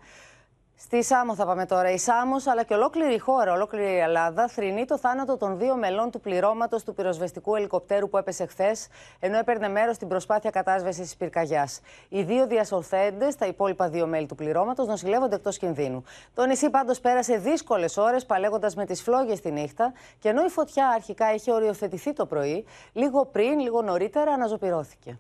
Στη 0.77 1.05
Σάμο 1.05 1.35
θα 1.35 1.47
πάμε 1.47 1.67
τώρα. 1.67 1.91
Η 1.91 1.99
Σάμος 1.99 2.47
αλλά 2.47 2.63
και 2.63 2.75
ολόκληρη 2.75 3.15
η 3.15 3.19
χώρα, 3.19 3.53
ολόκληρη 3.53 3.93
η 3.93 3.99
Ελλάδα, 3.99 4.49
θρυνεί 4.49 4.85
το 4.85 4.99
θάνατο 4.99 5.37
των 5.37 5.59
δύο 5.59 5.77
μελών 5.77 6.11
του 6.11 6.21
πληρώματος 6.21 6.85
του 6.85 6.95
πυροσβεστικού 6.95 7.55
ελικοπτέρου 7.55 8.09
που 8.09 8.17
έπεσε 8.17 8.47
χθες, 8.47 8.89
ενώ 9.21 9.39
έπαιρνε 9.39 9.69
μέρος 9.69 9.97
στην 9.97 10.09
προσπάθεια 10.09 10.51
κατάσβεσης 10.51 11.03
της 11.03 11.17
πυρκαγιάς. 11.17 11.81
Οι 12.09 12.23
δύο 12.23 12.47
διασωθέντες, 12.47 13.37
τα 13.37 13.47
υπόλοιπα 13.47 13.89
δύο 13.89 14.07
μέλη 14.07 14.27
του 14.27 14.35
πληρώματος, 14.35 14.87
νοσηλεύονται 14.87 15.35
εκτός 15.35 15.59
κινδύνου. 15.59 16.05
Το 16.35 16.45
νησί 16.45 16.71
πάντως 16.71 17.01
πέρασε 17.01 17.37
δύσκολες 17.37 17.97
ώρες, 17.97 18.27
παλέγοντας 18.27 18.75
με 18.75 18.85
τις 18.85 19.03
φλόγες 19.03 19.41
τη 19.41 19.51
νύχτα, 19.51 19.93
και 20.19 20.29
ενώ 20.29 20.45
η 20.45 20.49
φωτιά 20.49 20.89
αρχικά 20.89 21.35
είχε 21.35 21.53
οριοθετηθεί 21.53 22.13
το 22.13 22.27
πρωί, 22.27 22.65
λίγο 22.93 23.25
πριν, 23.25 23.59
λίγο 23.59 23.83
νωρίτερα 23.83 24.33
αναζωπηρώθηκε. 24.33 25.19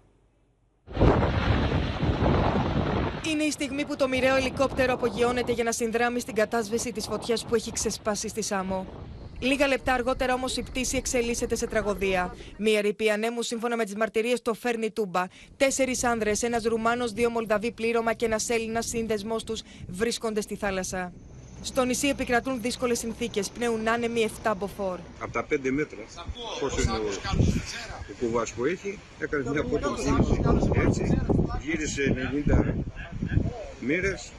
Είναι 3.31 3.43
η 3.43 3.51
στιγμή 3.51 3.85
που 3.85 3.97
το 3.97 4.09
μοιραίο 4.09 4.37
ελικόπτερο 4.37 4.93
απογειώνεται 4.93 5.53
για 5.53 5.65
να 5.65 5.73
συνδράμει 5.73 6.21
στην 6.21 6.35
κατάσβεση 6.35 6.93
της 6.93 7.07
φωτιάς 7.07 7.45
που 7.45 7.55
έχει 7.55 7.73
ξεσπάσει 7.73 8.29
στη 8.29 8.43
Σάμο. 8.43 8.87
Λίγα 9.39 9.67
λεπτά 9.67 9.93
αργότερα 9.93 10.35
όμως 10.35 10.57
η 10.57 10.63
πτήση 10.63 10.97
εξελίσσεται 10.97 11.57
σε 11.57 11.67
τραγωδία. 11.67 12.37
Μία 12.59 12.81
ρηπή 12.81 13.11
ανέμου, 13.11 13.43
σύμφωνα 13.43 13.77
με 13.77 13.85
τις 13.85 13.95
μαρτυρίες, 13.95 14.43
το 14.43 14.55
φέρνει 14.55 14.91
τούμπα. 14.91 15.25
Τέσσερις 15.57 16.05
άνδρες, 16.05 16.43
ένας 16.43 16.65
Ρουμάνος, 16.65 17.13
δύο 17.13 17.31
Μολδαβοί 17.31 17.73
πλήρωμα 17.73 18.13
και 18.13 18.25
ένας 18.25 18.49
Έλληνας 18.49 18.87
σύνδεσμός 18.87 19.45
τους 19.45 19.63
βρίσκονται 19.89 20.41
στη 20.41 20.57
θάλασσα. 20.57 21.13
Στο 21.63 21.85
νησί 21.85 22.09
επικρατούν 22.09 22.61
δύσκολες 22.61 22.99
συνθήκες. 22.99 23.51
Πνέουν 23.51 23.89
άνεμοι 23.89 24.21
7 24.45 24.55
μποφόρ. 24.57 24.99
Από 25.21 25.33
τα 25.33 25.47
5 25.51 25.71
μέτρα, 25.71 25.99
πόσο 26.61 26.81
είναι 26.81 26.93
ο, 26.93 27.03
ο 28.11 28.15
κουβάς 28.21 28.53
που 28.53 28.65
έχει, 28.65 28.99
έκανες 29.19 29.47
μια 29.47 29.61
απότομη 29.61 29.97
κίνηση. 29.97 30.41
Έτσι, 30.87 31.21
γύρισε 31.63 32.33
90 32.47 32.94
μοίρες, 33.87 34.33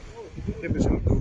έπεσε 0.60 0.90
με 0.90 1.00
το, 1.04 1.14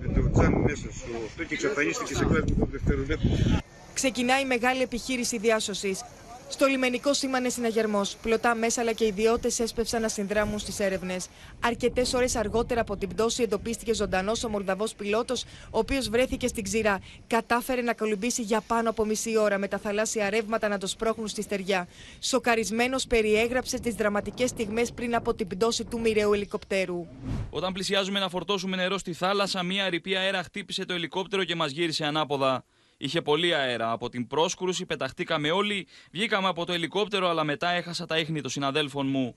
με 0.00 0.12
το 0.14 0.30
τζάμι 0.30 0.56
μέσα 0.56 0.86
στο 0.92 1.10
αυτό 1.26 1.44
και 1.44 1.54
εξαφανίστηκε 1.54 2.14
σε 2.14 2.24
κλάσμα 2.24 2.56
των 2.58 2.68
δευτερολέπτων. 2.70 3.62
Ξεκινάει 3.94 4.44
μεγάλη 4.44 4.82
επιχείρηση 4.82 5.38
διάσωσης. 5.38 6.04
Στο 6.48 6.66
λιμενικό 6.66 7.14
σήμανε 7.14 7.48
συναγερμός. 7.48 8.16
Πλωτά 8.22 8.54
μέσα 8.54 8.80
αλλά 8.80 8.92
και 8.92 9.06
ιδιώτες 9.06 9.58
έσπευσαν 9.60 10.00
να 10.02 10.08
συνδράμουν 10.08 10.58
στις 10.58 10.80
έρευνες. 10.80 11.26
Αρκετές 11.60 12.14
ώρες 12.14 12.36
αργότερα 12.36 12.80
από 12.80 12.96
την 12.96 13.08
πτώση 13.08 13.42
εντοπίστηκε 13.42 13.94
ζωντανός 13.94 14.44
ο 14.44 14.48
Μολδαβός 14.48 14.94
πιλότος, 14.94 15.44
ο 15.70 15.78
οποίος 15.78 16.08
βρέθηκε 16.08 16.46
στην 16.46 16.64
ξηρά. 16.64 17.00
Κατάφερε 17.26 17.82
να 17.82 17.94
κολυμπήσει 17.94 18.42
για 18.42 18.60
πάνω 18.60 18.90
από 18.90 19.04
μισή 19.04 19.38
ώρα 19.38 19.58
με 19.58 19.68
τα 19.68 19.78
θαλάσσια 19.78 20.30
ρεύματα 20.30 20.68
να 20.68 20.78
το 20.78 20.86
σπρώχνουν 20.86 21.28
στη 21.28 21.42
στεριά. 21.42 21.88
Σοκαρισμένος 22.20 23.06
περιέγραψε 23.06 23.78
τις 23.78 23.94
δραματικές 23.94 24.50
στιγμές 24.50 24.92
πριν 24.92 25.14
από 25.14 25.34
την 25.34 25.46
πτώση 25.46 25.84
του 25.84 26.00
μοιραίου 26.00 26.32
ελικοπτέρου. 26.32 27.06
Όταν 27.50 27.72
πλησιάζουμε 27.72 28.18
να 28.18 28.28
φορτώσουμε 28.28 28.76
νερό 28.76 28.98
στη 28.98 29.12
θάλασσα, 29.12 29.62
μία 29.62 29.88
ρηπή 29.88 30.16
αέρα 30.16 30.42
χτύπησε 30.42 30.84
το 30.84 30.94
ελικόπτερο 30.94 31.44
και 31.44 31.54
μας 31.54 31.70
γύρισε 31.70 32.04
ανάποδα. 32.04 32.64
Είχε 32.96 33.22
πολύ 33.22 33.54
αέρα. 33.54 33.90
Από 33.90 34.08
την 34.08 34.26
πρόσκρουση 34.26 34.86
πεταχτήκαμε 34.86 35.50
όλοι, 35.50 35.86
βγήκαμε 36.10 36.48
από 36.48 36.64
το 36.64 36.72
ελικόπτερο, 36.72 37.28
αλλά 37.28 37.44
μετά 37.44 37.70
έχασα 37.70 38.06
τα 38.06 38.18
ίχνη 38.18 38.40
των 38.40 38.50
συναδέλφων 38.50 39.06
μου. 39.06 39.34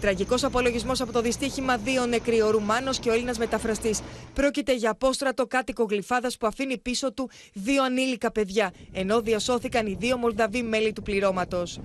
Τραγικός 0.00 0.44
απολογισμός 0.44 1.00
από 1.00 1.12
το 1.12 1.20
δυστύχημα 1.20 1.76
δύο 1.76 2.06
νεκροί, 2.06 2.42
ο 2.42 2.50
Ρουμάνος 2.50 2.98
και 2.98 3.10
ο 3.10 3.12
Έλληνας 3.12 3.38
μεταφραστής. 3.38 4.00
Πρόκειται 4.34 4.74
για 4.74 4.90
απόστρατο 4.90 5.46
κάτοικο 5.46 5.84
γλυφάδας 5.84 6.36
που 6.36 6.46
αφήνει 6.46 6.78
πίσω 6.78 7.12
του 7.12 7.30
δύο 7.52 7.84
ανήλικα 7.84 8.32
παιδιά, 8.32 8.72
ενώ 8.92 9.20
διασώθηκαν 9.20 9.86
οι 9.86 9.96
δύο 10.00 10.16
Μολδαβοί 10.16 10.62
μέλη 10.62 10.92
του 10.92 11.02
πληρώματος. 11.02 11.80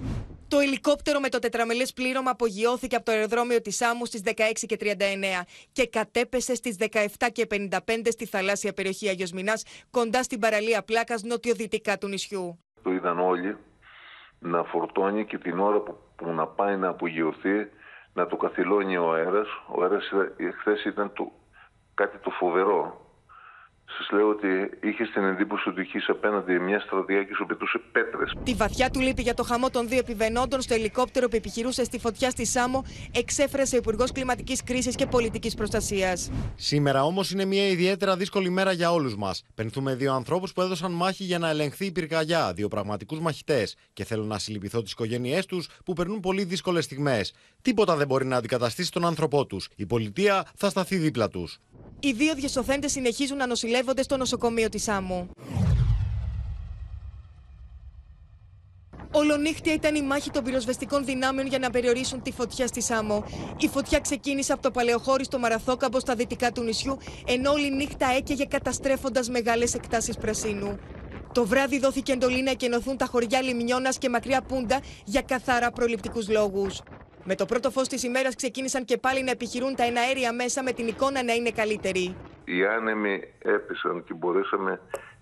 Το 0.50 0.60
ελικόπτερο 0.60 1.20
με 1.20 1.30
το 1.30 1.40
τετραμελές 1.40 1.94
πλήρωμα 1.94 2.32
απογειώθηκε 2.32 2.96
από 2.96 3.06
το 3.06 3.12
αεροδρόμιο 3.12 3.62
της 3.62 3.82
Άμμου 3.82 4.06
στις 4.06 4.22
16 4.26 4.32
και 4.68 4.78
39 4.80 4.96
και 5.72 5.88
κατέπεσε 5.88 6.56
στις 6.56 6.76
17 6.92 7.06
και 7.32 7.48
55 7.50 7.78
στη 8.10 8.26
θαλάσσια 8.26 8.74
περιοχή 8.74 9.10
Αγιοσμηνά, 9.10 9.54
κοντά 9.92 10.24
στην 10.24 10.40
παραλία 10.40 10.84
Πλάκας, 10.84 11.24
νοτιοδυτικά 11.24 11.98
του 11.98 12.08
νησιού. 12.08 12.60
Το 12.84 12.92
είδαν 12.92 13.20
όλοι 13.20 13.58
να 14.40 14.64
φορτώνει 14.64 15.26
και 15.26 15.38
την 15.38 15.60
ώρα 15.60 15.80
που, 15.80 15.98
που 16.16 16.30
να 16.30 16.48
πάει 16.48 16.78
να 16.78 16.88
απογειωθεί 16.88 17.70
να 18.14 18.28
το 18.28 18.36
καθυλώνει 18.38 18.98
ο 18.98 19.14
αέρας. 19.14 19.48
Ο 19.76 19.84
αέρας 19.84 20.12
χθες 20.60 20.86
ήταν 20.86 21.14
το, 21.14 21.32
κάτι 21.94 22.18
το 22.18 22.30
φοβερό. 22.30 23.09
Σας 23.98 24.10
λέω 24.12 24.30
ότι 24.30 24.48
είχες 24.82 25.10
την 25.10 25.24
εντύπωση 25.24 25.70
ότι 25.70 25.82
είχες 25.82 26.06
απέναντι 26.10 26.60
μια 26.60 26.80
στρατηγία 26.80 27.24
και 27.24 27.34
σου 27.36 27.46
πετούσε 27.46 27.82
πέτρες. 27.92 28.34
Τη 28.44 28.54
βαθιά 28.54 28.90
του 28.90 29.00
λύπη 29.00 29.22
για 29.22 29.34
το 29.34 29.44
χαμό 29.44 29.70
των 29.70 29.88
δύο 29.88 29.98
επιβενόντων 29.98 30.62
στο 30.62 30.74
ελικόπτερο 30.74 31.28
που 31.28 31.36
επιχειρούσε 31.36 31.84
στη 31.84 32.00
φωτιά 32.00 32.30
στη 32.30 32.46
Σάμο 32.46 32.86
εξέφρασε 33.12 33.76
ο 33.76 33.78
Υπουργός 33.78 34.12
Κλιματικής 34.12 34.64
Κρίσης 34.64 34.96
και 34.96 35.06
Πολιτικής 35.06 35.56
Προστασίας. 35.56 36.32
Σήμερα 36.56 37.04
όμως 37.04 37.32
είναι 37.32 37.46
μια 37.46 37.68
ιδιαίτερα 37.68 38.18
δύσκολη 38.18 38.50
μέρα 38.50 38.72
για 38.72 38.92
όλους 38.92 39.16
μας. 39.16 39.44
Πενθούμε 39.56 39.96
δύο 39.96 40.14
ανθρώπους 40.14 40.54
που 40.54 40.62
έδωσαν 40.62 40.92
μάχη 40.92 41.24
για 41.24 41.40
να 41.40 41.50
ελεγχθεί 41.50 41.86
η 41.86 41.92
πυρκαγιά, 41.92 42.54
δύο 42.54 42.68
πραγματικούς 42.68 43.20
μαχητές. 43.20 43.76
Και 43.94 44.04
θέλω 44.04 44.24
να 44.24 44.40
συλληπιθώ 44.40 44.82
τις 44.82 44.92
οικογένειές 44.92 45.46
τους 45.46 45.68
που 45.86 45.94
περνούν 45.94 46.20
πολύ 46.20 46.44
δύσκολες 46.44 46.84
στιγμές. 46.84 47.34
Τίποτα 47.62 47.96
δεν 47.96 48.08
μπορεί 48.08 48.26
να 48.26 48.36
αντικαταστήσει 48.36 48.92
τον 48.92 49.06
άνθρωπό 49.06 49.46
τους. 49.46 49.70
Η 49.76 49.86
πολιτεία 49.86 50.46
θα 50.56 50.70
σταθεί 50.70 50.96
δίπλα 50.96 51.30
τους. 51.30 51.60
Οι 52.00 52.12
δύο 52.12 52.34
διασωθέντες 52.34 52.92
συνεχίζουν 52.92 53.38
να 53.38 53.48
νοσηλεύονται 53.48 54.02
στο 54.02 54.18
νοσοκομείο 54.18 54.70
της 54.70 54.88
Άμμου. 54.88 55.30
Ολονύχτια 59.12 59.74
ήταν 59.74 59.96
η 59.96 60.02
μάχη 60.02 60.30
των 60.30 60.44
πυροσβεστικών 60.44 61.06
δυνάμεων 61.06 61.48
για 61.48 61.60
να 61.60 61.70
περιορίσουν 61.70 62.22
τη 62.22 62.32
φωτιά 62.32 62.68
στη 62.68 62.82
Σάμο. 62.82 63.24
Η 63.58 63.68
φωτιά 63.68 64.00
ξεκίνησε 64.00 64.54
από 64.54 64.62
το 64.62 64.72
παλαιοχώρι 64.72 65.24
στο 65.24 65.40
Μαραθόκαμπο 65.40 66.00
στα 66.00 66.16
δυτικά 66.16 66.52
του 66.52 66.62
νησιού, 66.62 66.98
ενώ 67.28 67.52
όλη 67.52 67.72
νύχτα 67.72 68.08
έκαιγε 68.18 68.46
καταστρέφοντας 68.46 69.30
μεγάλες 69.30 69.74
εκτάσεις 69.74 70.18
πρασίνου. 70.18 70.80
Το 71.34 71.46
βράδυ 71.46 71.80
δόθηκε 71.80 72.12
εντολή 72.12 72.44
να 72.44 72.52
εκενωθούν 72.52 72.98
τα 72.98 73.06
χωριά 73.06 73.42
Λιμνιώνας 73.42 73.98
και 73.98 74.10
Μακριά 74.10 74.42
Πούντα 74.42 74.80
για 75.06 75.22
καθαρά 75.22 75.72
προληπτικούς 75.72 76.30
λόγους. 76.30 76.82
Με 77.24 77.36
το 77.36 77.46
πρώτο 77.46 77.72
φως 77.72 77.88
της 77.88 78.04
ημέρας 78.04 78.36
ξεκίνησαν 78.36 78.86
και 78.86 78.98
πάλι 78.98 79.24
να 79.24 79.32
επιχειρούν 79.32 79.76
τα 79.76 79.84
εναέρια 79.84 80.34
μέσα 80.34 80.64
με 80.64 80.72
την 80.72 80.88
εικόνα 80.88 81.24
να 81.24 81.34
είναι 81.34 81.52
καλύτερη. 81.52 82.16
Οι 82.46 82.66
άνεμοι 82.66 83.20
έπεσαν 83.44 84.04
και 84.04 84.14
μπορέσαμε 84.14 84.80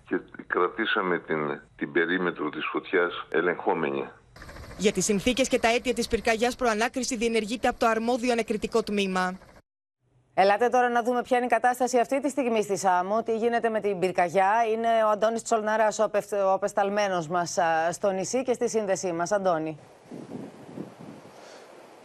και 0.08 0.20
κρατήσαμε 0.46 1.18
την, 1.18 1.60
την 1.76 1.92
περίμετρο 1.92 2.48
της 2.48 2.64
φωτιάς 2.72 3.26
ελεγχόμενη. 3.30 4.08
Για 4.78 4.92
τις 4.92 5.04
συνθήκες 5.04 5.48
και 5.48 5.58
τα 5.58 5.68
αίτια 5.68 5.94
της 5.94 6.08
πυρκαγιάς 6.08 6.56
προανάκριση 6.56 7.16
διενεργείται 7.16 7.68
από 7.68 7.78
το 7.78 7.86
αρμόδιο 7.86 8.32
ανακριτικό 8.32 8.82
τμήμα. 8.82 9.38
Ελάτε 10.34 10.68
τώρα 10.68 10.88
να 10.88 11.02
δούμε 11.02 11.22
ποια 11.22 11.36
είναι 11.36 11.46
η 11.46 11.48
κατάσταση 11.48 11.98
αυτή 11.98 12.20
τη 12.20 12.28
στιγμή 12.28 12.62
στη 12.62 12.76
Σάμο. 12.76 13.22
Τι 13.22 13.36
γίνεται 13.36 13.68
με 13.68 13.80
την 13.80 13.98
πυρκαγιά; 13.98 14.52
Είναι 14.72 14.88
ο 15.04 15.08
Αντώνης 15.08 15.42
Τσολνάρας, 15.42 15.98
ο, 15.98 16.10
ο 16.44 16.52
απεσταλμένος 16.52 17.28
μας 17.28 17.58
στο 17.90 18.10
νησί 18.10 18.42
και 18.42 18.52
στη 18.52 18.68
σύνδεσή 18.68 19.12
μας. 19.12 19.32
Αντώνη. 19.32 19.78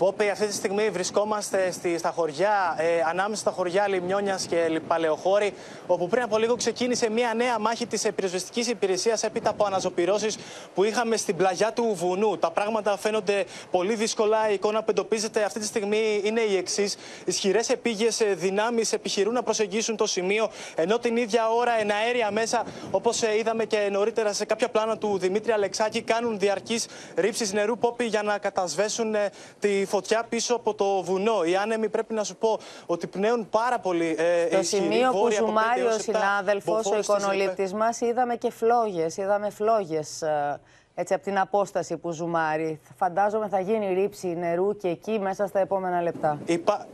Πόπε, 0.04 0.30
αυτή 0.30 0.46
τη 0.46 0.54
στιγμή 0.54 0.90
βρισκόμαστε 0.90 1.72
στη, 1.72 1.98
στα 1.98 2.10
χωριά, 2.10 2.76
ε, 2.78 2.86
ανάμεσα 3.10 3.42
στα 3.42 3.52
χωριά 3.52 3.88
Λιμνιόνιας 3.88 4.46
και 4.46 4.82
Παλαιοχώρη, 4.88 5.54
όπου 5.88 6.08
πριν 6.08 6.24
από 6.24 6.38
λίγο 6.38 6.56
ξεκίνησε 6.56 7.10
μια 7.10 7.34
νέα 7.34 7.60
μάχη 7.60 7.88
της 7.88 8.08
πυροσβεστική 8.16 8.70
υπηρεσίας 8.70 9.24
έπειτα 9.24 9.50
από 9.50 9.66
αναζωπηρώσεις 9.66 10.38
που 10.74 10.84
είχαμε 10.84 11.18
στην 11.18 11.36
πλαγιά 11.36 11.74
του 11.74 11.94
βουνού. 11.96 12.38
Τα 12.38 12.52
πράγματα 12.52 12.98
φαίνονται 12.98 13.46
πολύ 13.72 13.96
δύσκολα. 13.96 14.50
Η 14.50 14.54
εικόνα 14.54 14.80
που 14.80 14.90
εντοπίζεται 14.90 15.44
αυτή 15.44 15.60
τη 15.60 15.66
στιγμή 15.66 16.22
είναι 16.24 16.42
η 16.42 16.58
εξής. 16.58 16.98
Ισχυρές 17.26 17.70
επίγειες 17.70 18.22
δυνάμεις 18.34 18.94
επιχειρούν 18.94 19.34
να 19.34 19.44
προσεγγίσουν 19.44 19.96
το 19.96 20.06
σημείο, 20.06 20.50
ενώ 20.76 21.00
την 21.00 21.18
ίδια 21.18 21.50
ώρα 21.50 21.80
εναέρια 21.80 22.32
μέσα, 22.32 22.64
όπως 22.92 23.22
είδαμε 23.22 23.66
και 23.66 23.90
νωρίτερα 23.92 24.34
σε 24.34 24.46
κάποια 24.46 24.70
πλάνα 24.70 24.98
του 24.98 25.18
Δημήτρη 25.18 25.52
Αλεξάκη, 25.52 26.02
κάνουν 26.02 26.40
διαρκείς 26.40 26.88
ρήψεις 27.16 27.54
νερού 27.54 27.78
πόπι 27.78 28.06
για 28.06 28.24
να 28.24 28.38
κατασβέσουν 28.38 29.16
ε, 29.16 29.30
τη 29.60 29.86
φωτιά 29.94 30.26
πίσω 30.30 30.56
από 30.56 30.74
το 30.74 31.02
βουνό. 31.04 31.44
Οι 31.44 31.56
άνεμοι 31.56 31.90
πρέπει 31.90 32.14
να 32.14 32.24
σου 32.24 32.36
πω 32.36 32.60
ότι 32.86 33.08
πνέουν 33.08 33.50
πάρα 33.50 33.80
πολύ 33.80 34.16
ε, 34.18 34.48
Στο 34.52 34.64
σημείο 34.64 35.12
που 35.12 35.32
ζουμάρει 35.32 35.82
ο 35.82 36.00
συνάδελφος, 36.00 36.86
ο 36.86 36.98
εικονολήπτη 36.98 37.76
μας, 37.76 38.02
είδαμε 38.02 38.36
και 38.36 38.52
φλόγες. 38.52 39.18
Είδαμε 39.18 39.50
φλόγες 39.50 40.22
ε, 40.22 40.60
έτσι 40.96 41.14
από 41.14 41.24
την 41.24 41.40
απόσταση 41.40 41.98
που 41.98 42.12
ζουμάρει. 42.12 42.80
Φαντάζομαι 42.98 43.48
θα 43.48 43.60
γίνει 43.60 43.94
ρήψη 43.94 44.28
νερού 44.28 44.76
και 44.78 44.88
εκεί 44.88 45.20
μέσα 45.20 45.48
στα 45.48 45.60
επόμενα 45.60 46.02
λεπτά. 46.02 46.40
Υπά... 46.46 46.88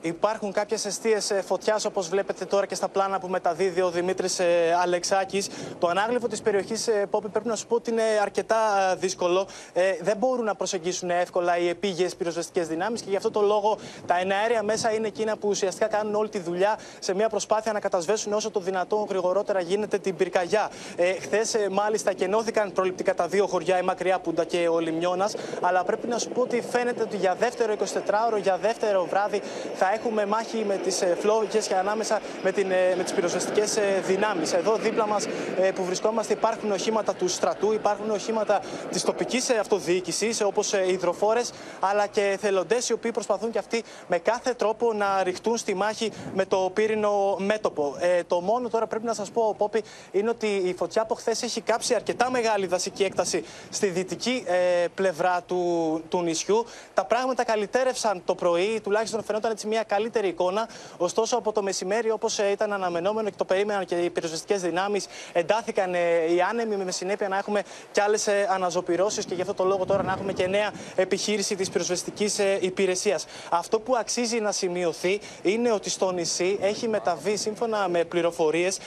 Υπάρχουν 0.00 0.52
κάποιες 0.52 0.84
αιστείες 0.84 1.32
φωτιάς, 1.46 1.84
όπως 1.84 2.08
βλέπετε 2.08 2.44
τώρα 2.44 2.66
και 2.66 2.74
στα 2.74 2.88
πλάνα 2.88 3.18
που 3.18 3.28
μεταδίδει 3.28 3.80
ο 3.80 3.90
Δημήτρης 3.90 4.40
Αλεξάκης. 4.82 5.48
Το 5.78 5.88
ανάγλυφο 5.88 6.28
της 6.28 6.42
περιοχής, 6.42 6.88
Πόπη, 7.10 7.28
πρέπει 7.28 7.48
να 7.48 7.56
σου 7.56 7.66
πω 7.66 7.74
ότι 7.74 7.90
είναι 7.90 8.02
αρκετά 8.22 8.56
δύσκολο. 8.98 9.46
Ε, 9.72 9.96
δεν 10.00 10.16
μπορούν 10.16 10.44
να 10.44 10.54
προσεγγίσουν 10.54 11.10
εύκολα 11.10 11.58
οι 11.58 11.68
επίγειες 11.68 12.16
πυροσβεστικές 12.16 12.68
δυνάμεις 12.68 13.00
και 13.00 13.10
γι' 13.10 13.16
αυτό 13.16 13.30
το 13.30 13.40
λόγο 13.40 13.78
τα 14.06 14.18
εναέρια 14.18 14.62
μέσα 14.62 14.92
είναι 14.92 15.06
εκείνα 15.06 15.36
που 15.36 15.48
ουσιαστικά 15.48 15.86
κάνουν 15.86 16.14
όλη 16.14 16.28
τη 16.28 16.38
δουλειά 16.38 16.78
σε 16.98 17.14
μια 17.14 17.28
προσπάθεια 17.28 17.72
να 17.72 17.80
κατασβέσουν 17.80 18.32
όσο 18.32 18.50
το 18.50 18.60
δυνατόν 18.60 19.06
γρηγορότερα 19.08 19.60
γίνεται 19.60 19.98
την 19.98 20.16
πυρκαγιά. 20.16 20.70
Ε, 20.96 21.12
Χθες, 21.12 21.56
μάλιστα, 21.70 22.12
κενώθηκαν 22.12 22.72
προληπτικά 22.72 23.14
τα 23.14 23.26
δύο 23.28 23.46
χωριά, 23.46 23.78
η 23.78 23.82
Μακριά 23.82 24.18
Πούντα 24.18 24.44
και 24.44 24.68
ο 24.68 24.78
Λιμιώνας. 24.78 25.34
Αλλά 25.60 25.84
πρέπει 25.84 26.06
να 26.06 26.18
σου 26.18 26.28
πω 26.28 26.40
ότι 26.40 26.60
φαίνεται 26.70 27.02
ότι 27.02 27.16
για 27.16 27.34
δεύτερο 27.34 27.74
24ωρο, 27.78 28.40
για 28.42 28.56
δεύτερο 28.56 29.04
βράδυ 29.04 29.42
θα 29.74 29.85
έχουμε 29.94 30.26
μάχη 30.26 30.64
με 30.66 30.76
τις 30.76 31.02
φλόγε 31.18 31.58
και 31.58 31.74
ανάμεσα 31.74 32.20
με, 32.42 32.52
την, 32.52 32.66
με 32.96 33.02
τις 33.02 33.12
πυροσβεστικές 33.12 33.78
δυνάμεις. 34.06 34.52
Εδώ 34.52 34.76
δίπλα 34.76 35.06
μας 35.06 35.26
που 35.74 35.84
βρισκόμαστε 35.84 36.32
υπάρχουν 36.32 36.72
οχήματα 36.72 37.14
του 37.14 37.28
στρατού, 37.28 37.72
υπάρχουν 37.72 38.10
οχήματα 38.10 38.60
της 38.90 39.02
τοπικής 39.02 39.50
αυτοδιοίκησης 39.50 40.40
όπως 40.40 40.72
οι 40.72 40.92
υδροφόρες 40.92 41.52
αλλά 41.80 42.06
και 42.06 42.38
θελοντές 42.40 42.88
οι 42.88 42.92
οποίοι 42.92 43.10
προσπαθούν 43.12 43.50
και 43.50 43.58
αυτοί 43.58 43.84
με 44.06 44.18
κάθε 44.18 44.54
τρόπο 44.54 44.92
να 44.92 45.22
ρηχτούν 45.22 45.56
στη 45.56 45.74
μάχη 45.74 46.12
με 46.34 46.44
το 46.44 46.70
πύρινο 46.74 47.36
μέτωπο. 47.38 47.96
Ε, 48.00 48.22
το 48.24 48.40
μόνο 48.40 48.68
τώρα 48.68 48.86
πρέπει 48.86 49.04
να 49.04 49.14
σας 49.14 49.30
πω, 49.30 49.54
Πόπη, 49.58 49.82
είναι 50.10 50.30
ότι 50.30 50.46
η 50.46 50.74
φωτιά 50.74 51.02
από 51.02 51.14
χθες 51.14 51.42
έχει 51.42 51.60
κάψει 51.60 51.94
αρκετά 51.94 52.30
μεγάλη 52.30 52.66
δασική 52.66 53.04
έκταση 53.04 53.44
στη 53.70 53.86
δυτική 53.86 54.44
ε, 54.46 54.86
πλευρά 54.94 55.42
του, 55.46 56.02
του 56.08 56.22
νησιού. 56.22 56.64
Τα 56.94 57.04
πράγματα 57.04 57.44
καλυτέρευσαν 57.44 58.22
το 58.24 58.34
πρωί, 58.34 58.80
τουλάχιστον 58.82 59.24
φαινόταν 59.24 59.50
έτσι 59.50 59.66
μια 59.66 59.75
μια 59.76 59.84
καλύτερη 59.84 60.28
εικόνα. 60.28 60.68
Ωστόσο, 60.96 61.36
από 61.36 61.52
το 61.52 61.62
μεσημέρι, 61.62 62.10
όπως 62.10 62.38
ήταν 62.38 62.72
αναμενόμενο 62.72 63.30
και 63.30 63.36
το 63.36 63.44
περίμεναν 63.44 63.84
και 63.84 63.94
οι 63.94 64.10
πυροσβεστικές 64.10 64.60
δυνάμεις, 64.60 65.06
εντάθηκαν 65.32 65.94
ε, 65.94 65.98
οι 66.34 66.40
άνεμοι 66.40 66.76
με 66.76 66.90
συνέπεια 66.90 67.28
να 67.28 67.38
έχουμε 67.38 67.62
κι 67.92 68.00
άλλες 68.00 68.28
αναζωπηρώσεις 68.48 69.24
και 69.24 69.34
γι' 69.34 69.40
αυτό 69.40 69.54
το 69.54 69.64
λόγο 69.64 69.84
τώρα 69.84 70.02
να 70.02 70.12
έχουμε 70.12 70.32
και 70.32 70.46
νέα 70.46 70.70
επιχείρηση 70.96 71.54
της 71.54 71.70
πυροσβεστικής 71.70 72.38
υπηρεσίας. 72.60 73.26
Αυτό 73.50 73.80
που 73.80 73.96
αξίζει 73.96 74.40
να 74.40 74.52
σημειωθεί 74.52 75.20
είναι 75.42 75.72
ότι 75.72 75.90
στο 75.90 76.10
νησί 76.10 76.58
έχει 76.60 76.88
μεταβεί, 76.88 77.36
σύμφωνα 77.36 77.88
με 77.88 78.04
πληροφορίες, 78.04 78.78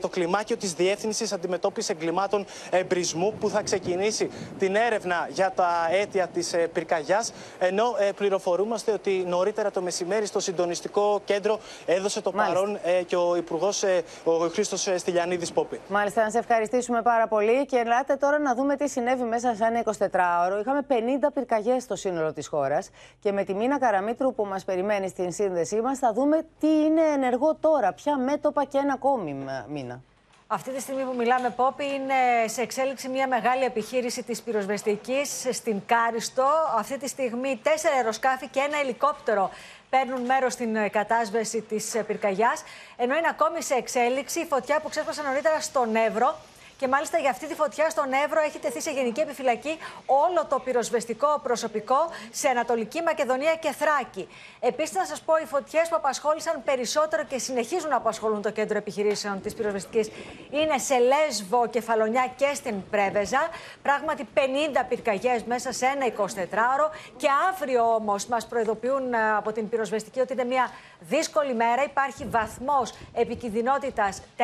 το 0.00 0.08
κλιμάκιο 0.08 0.56
της 0.56 0.72
Διεύθυνσης 0.72 1.32
Αντιμετώπισης 1.32 1.90
Εγκλημάτων 1.90 2.44
Εμπρισμού 2.70 3.34
που 3.40 3.48
θα 3.48 3.62
ξεκινήσει 3.62 4.30
την 4.58 4.74
έρευνα 4.76 5.28
για 5.32 5.52
τα 5.54 5.88
αίτια 5.90 6.26
της 6.26 6.54
πυρκαγιάς. 6.72 7.32
Ενώ 7.58 7.94
ε, 7.98 8.12
πληροφορούμαστε 8.12 8.92
ότι 8.92 9.24
νωρίτερα 9.26 9.70
το 9.70 9.80
μεσημέρι 9.80 10.02
στο 10.24 10.40
συντονιστικό 10.40 11.20
κέντρο 11.24 11.58
έδωσε 11.86 12.20
το 12.20 12.32
Μάλιστα. 12.32 12.54
παρόν 12.60 12.78
ε, 12.82 13.02
και 13.02 13.16
ο 13.16 13.36
Υπουργός 13.36 13.82
ο 14.24 14.48
Χρήστος 14.48 14.88
Στυλιανίδης 14.96 15.52
Πόπη. 15.52 15.80
Μάλιστα, 15.88 16.22
να 16.22 16.30
σε 16.30 16.38
ευχαριστήσουμε 16.38 17.02
πάρα 17.02 17.28
πολύ 17.28 17.66
και 17.66 17.76
ελάτε 17.76 18.16
τώρα 18.16 18.38
να 18.38 18.54
δούμε 18.54 18.76
τι 18.76 18.88
συνέβη 18.88 19.22
μέσα 19.22 19.54
σε 19.54 19.64
ένα 19.64 19.82
24ωρο. 19.84 20.60
Είχαμε 20.60 20.86
50 20.88 20.92
πυρκαγιές 21.34 21.82
στο 21.82 21.96
σύνολο 21.96 22.32
της 22.32 22.46
χώρας 22.46 22.90
και 23.20 23.32
με 23.32 23.44
τη 23.44 23.54
Μίνα 23.54 23.78
Καραμίτρου 23.78 24.34
που 24.34 24.44
μας 24.44 24.64
περιμένει 24.64 25.08
στην 25.08 25.32
σύνδεσή 25.32 25.80
μας 25.80 25.98
θα 25.98 26.12
δούμε 26.12 26.46
τι 26.60 26.66
είναι 26.66 27.02
ενεργό 27.14 27.56
τώρα, 27.60 27.92
ποια 27.92 28.18
μέτωπα 28.18 28.64
και 28.64 28.78
ένα 28.78 28.92
ακόμη 28.92 29.36
Μίνα. 29.68 30.02
Αυτή 30.46 30.70
τη 30.70 30.80
στιγμή 30.80 31.02
που 31.02 31.14
μιλάμε, 31.16 31.50
Πόπη, 31.50 31.84
είναι 31.84 32.14
σε 32.46 32.60
εξέλιξη 32.62 33.08
μια 33.08 33.28
μεγάλη 33.28 33.64
επιχείρηση 33.64 34.22
της 34.22 34.42
πυροσβεστικής 34.42 35.46
στην 35.52 35.82
Κάριστο. 35.86 36.46
Αυτή 36.78 36.98
τη 36.98 37.08
στιγμή 37.08 37.60
τέσσερα 37.62 37.94
αεροσκάφη 37.94 38.48
και 38.48 38.60
ένα 38.60 38.78
ελικόπτερο 38.78 39.50
παίρνουν 39.94 40.20
μέρος 40.20 40.52
στην 40.52 40.76
ε, 40.76 40.88
κατάσβεση 40.88 41.60
της 41.60 41.96
πυρκαγιάς. 42.06 42.62
Ενώ 42.96 43.16
είναι 43.16 43.28
ακόμη 43.30 43.62
σε 43.62 43.74
εξέλιξη 43.74 44.40
η 44.40 44.44
φωτιά 44.44 44.80
που 44.80 44.88
ξέσπασε 44.88 45.22
νωρίτερα 45.22 45.60
στον 45.60 45.96
Εύρο. 45.96 46.38
Και 46.78 46.88
μάλιστα 46.88 47.18
για 47.18 47.30
αυτή 47.30 47.46
τη 47.46 47.54
φωτιά 47.54 47.90
στον 47.90 48.12
Εύρο 48.24 48.40
έχει 48.40 48.58
τεθεί 48.58 48.80
σε 48.80 48.90
γενική 48.90 49.20
επιφυλακή 49.20 49.78
όλο 50.06 50.46
το 50.48 50.58
πυροσβεστικό 50.58 51.40
προσωπικό 51.42 51.96
σε 52.30 52.48
Ανατολική 52.48 53.02
Μακεδονία 53.02 53.54
και 53.54 53.72
Θράκη. 53.72 54.28
Επίσης, 54.60 54.94
να 54.94 55.04
σας 55.04 55.20
πω, 55.20 55.36
οι 55.36 55.46
φωτιές 55.46 55.88
που 55.88 55.96
απασχόλησαν 55.96 56.62
περισσότερο 56.64 57.24
και 57.24 57.38
συνεχίζουν 57.38 57.88
να 57.88 57.96
απασχολούν 57.96 58.42
το 58.42 58.50
κέντρο 58.50 58.78
επιχειρήσεων 58.78 59.40
της 59.40 59.54
πυροσβεστικής 59.54 60.10
είναι 60.50 60.78
σε 60.78 60.98
Λέσβο, 60.98 61.66
Κεφαλονιά 61.68 62.32
και 62.36 62.50
στην 62.54 62.88
Πρέβεζα. 62.90 63.48
Πράγματι, 63.82 64.28
50 64.34 64.84
πυρκαγιές 64.88 65.42
μέσα 65.42 65.72
σε 65.72 65.86
ένα 65.86 66.06
24ωρο. 66.06 66.90
Και 67.16 67.28
αύριο 67.50 67.94
όμως 67.94 68.26
μας 68.26 68.46
προειδοποιούν 68.46 69.12
ε, 69.12 69.32
από 69.36 69.52
την 69.52 69.68
πυροσβεστική 69.68 70.20
ότι 70.20 70.32
είναι 70.32 70.44
μια 70.44 70.70
δύσκολη 71.00 71.54
μέρα. 71.54 71.82
Υπάρχει 71.82 72.24
βαθμός 72.24 72.92
επικινδυνότητας 73.14 74.22
4. 74.36 74.42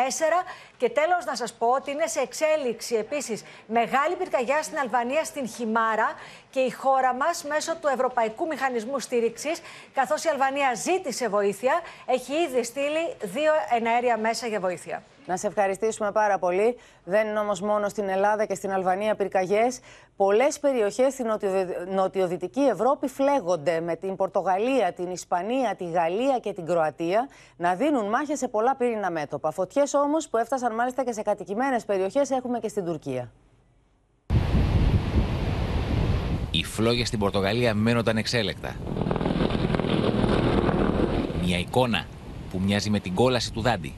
Και 0.80 0.88
τέλος, 0.88 1.24
να 1.24 1.34
σας 1.34 1.52
πω 1.52 1.66
ότι 1.66 1.90
είναι 1.90 2.06
σε 2.06 2.20
εξέλιξη 2.20 2.94
επίσης 2.94 3.44
μεγάλη 3.66 4.14
πυρκαγιά 4.18 4.62
στην 4.62 4.78
Αλβανία, 4.78 5.24
στην 5.24 5.48
Χιμάρα. 5.48 6.12
Και 6.50 6.60
η 6.60 6.70
χώρα 6.70 7.14
μας, 7.14 7.44
μέσω 7.44 7.76
του 7.76 7.88
Ευρωπαϊκού 7.88 8.46
Μηχανισμού 8.46 8.98
Στήριξης, 8.98 9.60
καθώς 9.94 10.24
η 10.24 10.28
Αλβανία 10.28 10.74
ζήτησε 10.74 11.28
βοήθεια, 11.28 11.80
έχει 12.06 12.32
ήδη 12.32 12.64
στείλει 12.64 13.16
δύο 13.20 13.52
εναέρια 13.70 14.16
μέσα 14.16 14.46
για 14.46 14.60
βοήθεια. 14.60 15.02
Να 15.30 15.36
σε 15.36 15.46
ευχαριστήσουμε 15.46 16.12
πάρα 16.12 16.38
πολύ. 16.38 16.76
Δεν 17.04 17.26
είναι 17.26 17.38
όμως 17.38 17.60
μόνο 17.60 17.88
στην 17.88 18.08
Ελλάδα 18.08 18.44
και 18.44 18.54
στην 18.54 18.72
Αλβανία 18.72 19.14
πυρκαγιές. 19.14 19.80
Πολλές 20.16 20.58
περιοχές 20.58 21.12
στην 21.12 21.26
νοτιοδυτική 21.94 22.60
Ευρώπη 22.60 23.08
φλέγονται 23.08 23.80
με 23.80 23.96
την 23.96 24.16
Πορτογαλία, 24.16 24.92
την 24.92 25.10
Ισπανία, 25.10 25.74
τη 25.76 25.90
Γαλλία 25.90 26.38
και 26.38 26.52
την 26.52 26.66
Κροατία 26.66 27.28
να 27.56 27.74
δίνουν 27.74 28.08
μάχες 28.08 28.38
σε 28.38 28.48
πολλά 28.48 28.76
πύρινα 28.76 29.10
μέτωπα. 29.10 29.50
Φωτιές 29.50 29.94
όμως 29.94 30.28
που 30.28 30.36
έφτασαν 30.36 30.74
μάλιστα 30.74 31.04
και 31.04 31.12
σε 31.12 31.22
κατοικημένες 31.22 31.84
περιοχές 31.84 32.30
έχουμε 32.30 32.58
και 32.58 32.68
στην 32.68 32.84
Τουρκία. 32.84 33.32
Οι 36.50 36.64
φλόγες 36.64 37.06
στην 37.06 37.18
Πορτογαλία 37.18 37.74
μένονταν 37.74 38.16
εξέλεκτα. 38.16 38.76
Μια 41.42 41.58
εικόνα 41.58 42.06
που 42.50 42.60
μοιάζει 42.60 42.90
με 42.90 43.00
την 43.00 43.14
κόλαση 43.14 43.52
του 43.52 43.60
Δάντη. 43.60 43.94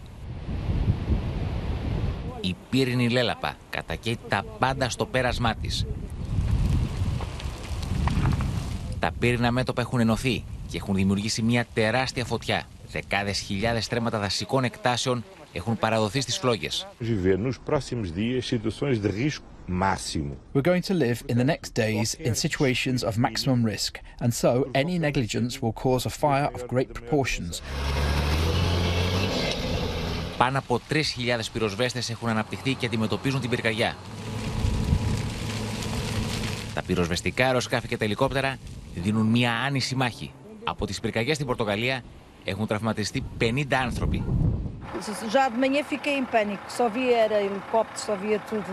Η 2.44 2.56
πύρινη 2.70 3.08
λέλαπα 3.08 3.56
κατακαίει 3.70 4.18
τα 4.28 4.44
πάντα 4.58 4.88
στο 4.88 5.06
πέρασμά 5.06 5.54
της. 5.54 5.86
Τα 8.98 9.10
πύρινα 9.18 9.50
μέτωπα 9.50 9.80
έχουν 9.80 10.00
ενωθεί 10.00 10.44
και 10.68 10.76
έχουν 10.76 10.94
δημιουργήσει 10.94 11.42
μια 11.42 11.66
τεράστια 11.74 12.24
φωτιά. 12.24 12.62
Δεκάδες 12.90 13.38
χιλιάδες 13.38 13.88
τρέματα 13.88 14.18
δασικών 14.18 14.64
εκτάσεων 14.64 15.24
έχουν 15.52 15.78
παραδοθεί 15.78 16.20
στις 16.20 16.38
φλόγες. 16.38 16.86
Viver 17.00 17.38
nos 17.38 17.54
próximos 17.70 18.06
dias 18.14 18.46
situações 18.46 19.00
de 19.02 19.08
risco 19.08 19.44
máximo. 19.66 20.36
We're 20.54 20.68
going 20.70 20.84
to 20.90 20.94
live 20.94 21.18
in 21.28 21.36
the 21.36 21.44
next 21.44 21.70
days 21.74 22.08
in 22.28 22.34
situations 22.34 23.00
of 23.08 23.12
maximum 23.16 23.60
risk, 23.64 23.92
and 24.22 24.30
so 24.42 24.50
any 24.82 24.98
negligence 24.98 25.52
will 25.62 25.76
cause 25.84 26.04
a 26.06 26.14
fire 26.22 26.48
of 26.56 26.60
great 26.72 26.90
proportions. 26.98 27.52
Πάνω 30.42 30.58
από 30.58 30.80
3.000 30.90 31.00
πυροσβέστες 31.52 32.10
έχουν 32.10 32.28
αναπτυχθεί 32.28 32.74
και 32.74 32.86
αντιμετωπίζουν 32.86 33.40
την 33.40 33.50
πυρκαγιά. 33.50 33.96
Τα 36.74 36.82
πυροσβεστικά 36.82 37.46
αεροσκάφη 37.46 37.88
και 37.88 37.96
τα 37.96 38.04
ελικόπτερα 38.04 38.58
δίνουν 38.94 39.26
μια 39.26 39.52
άνηση 39.52 39.94
μάχη. 39.94 40.32
Από 40.64 40.86
τις 40.86 41.00
πυρκαγιές 41.00 41.34
στην 41.34 41.46
Πορτογαλία 41.46 42.02
έχουν 42.44 42.66
τραυματιστεί 42.66 43.24
50 43.38 43.62
άνθρωποι. 43.82 44.24
Já 45.34 45.48
de 45.52 45.58
manhã 45.62 45.82
fiquei 45.92 46.16
em 46.22 46.26
pânico, 46.34 46.64
só 46.78 46.86
via 46.96 47.16
era 47.24 47.36
helicóptero, 47.46 48.00
só 48.06 48.14
via 48.22 48.38
tudo. 48.50 48.72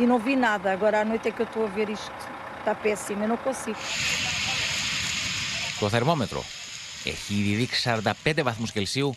E 0.00 0.02
não 0.10 0.18
vi 0.26 0.34
nada. 0.48 0.66
Agora 0.76 0.96
à 1.02 1.04
noite 1.10 1.28
é 1.28 1.32
que 1.34 1.42
eu 1.44 1.48
estou 1.50 1.64
a 1.68 1.70
ver 1.76 1.88
isto. 1.98 2.22
Está 2.58 2.74
péssimo, 2.84 3.20
eu 3.24 3.28
não 3.32 3.36
consigo. 3.46 3.78
Το 5.80 5.88
θερμόμετρο 5.88 6.44
έχει 7.04 7.34
ήδη 7.34 7.54
δείξει 7.54 7.90
45 8.24 8.42
βαθμούς 8.44 8.72
Κελσίου 8.72 9.14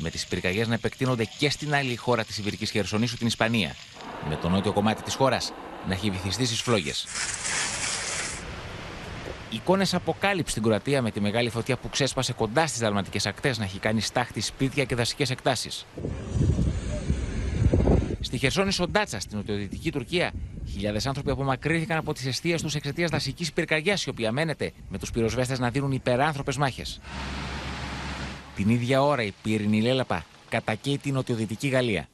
με 0.00 0.10
τις 0.10 0.26
πυρκαγιές 0.26 0.68
να 0.68 0.74
επεκτείνονται 0.74 1.24
και 1.38 1.50
στην 1.50 1.74
άλλη 1.74 1.96
χώρα 1.96 2.24
της 2.24 2.38
Ιβηρικής 2.38 2.70
Χερσονήσου, 2.70 3.16
την 3.16 3.26
Ισπανία, 3.26 3.76
με 4.28 4.36
το 4.36 4.48
νότιο 4.48 4.72
κομμάτι 4.72 5.02
της 5.02 5.14
χώρας 5.14 5.52
να 5.88 5.94
έχει 5.94 6.10
βυθιστεί 6.10 6.46
στις 6.46 6.60
φλόγες. 6.60 7.06
Εικόνες 9.50 9.94
αποκάλυψης 9.94 10.50
στην 10.50 10.62
Κροατία 10.62 11.02
με 11.02 11.10
τη 11.10 11.20
μεγάλη 11.20 11.50
φωτιά 11.50 11.76
που 11.76 11.88
ξέσπασε 11.88 12.32
κοντά 12.32 12.66
στις 12.66 12.80
δαλματικέ 12.80 13.28
ακτές 13.28 13.58
να 13.58 13.64
έχει 13.64 13.78
κάνει 13.78 14.00
στάχτη 14.00 14.40
σπίτια 14.40 14.84
και 14.84 14.94
δασικές 14.94 15.30
εκτάσεις. 15.30 15.86
Στη 18.20 18.38
Χερσόνησο 18.38 18.88
Ντάτσα, 18.88 19.20
στην 19.20 19.36
νοτιοδυτική 19.36 19.92
Τουρκία, 19.92 20.32
χιλιάδες 20.70 21.06
άνθρωποι 21.06 21.30
απομακρύνθηκαν 21.30 21.98
από 21.98 22.12
τις 22.12 22.26
αιστείες 22.26 22.62
τους 22.62 22.74
εξαιτίας 22.74 23.10
δασικής 23.10 23.52
πυρκαγιάς, 23.52 24.04
η 24.04 24.10
οποία 24.10 24.32
μένεται 24.32 24.72
με 24.88 24.98
τους 24.98 25.10
πυροσβέστες 25.10 25.58
να 25.58 25.70
δίνουν 25.70 25.92
υπεράνθρωπες 25.92 26.56
μάχες. 26.56 27.00
Την 28.56 28.68
ίδια 28.68 29.02
ώρα 29.02 29.22
η 29.22 29.32
πύρινη 29.42 29.80
λέλαπα 29.82 30.24
κατακαίει 30.48 30.98
την 30.98 31.14
νοτιοδυτική 31.14 31.68
Γαλλία. 31.68 32.08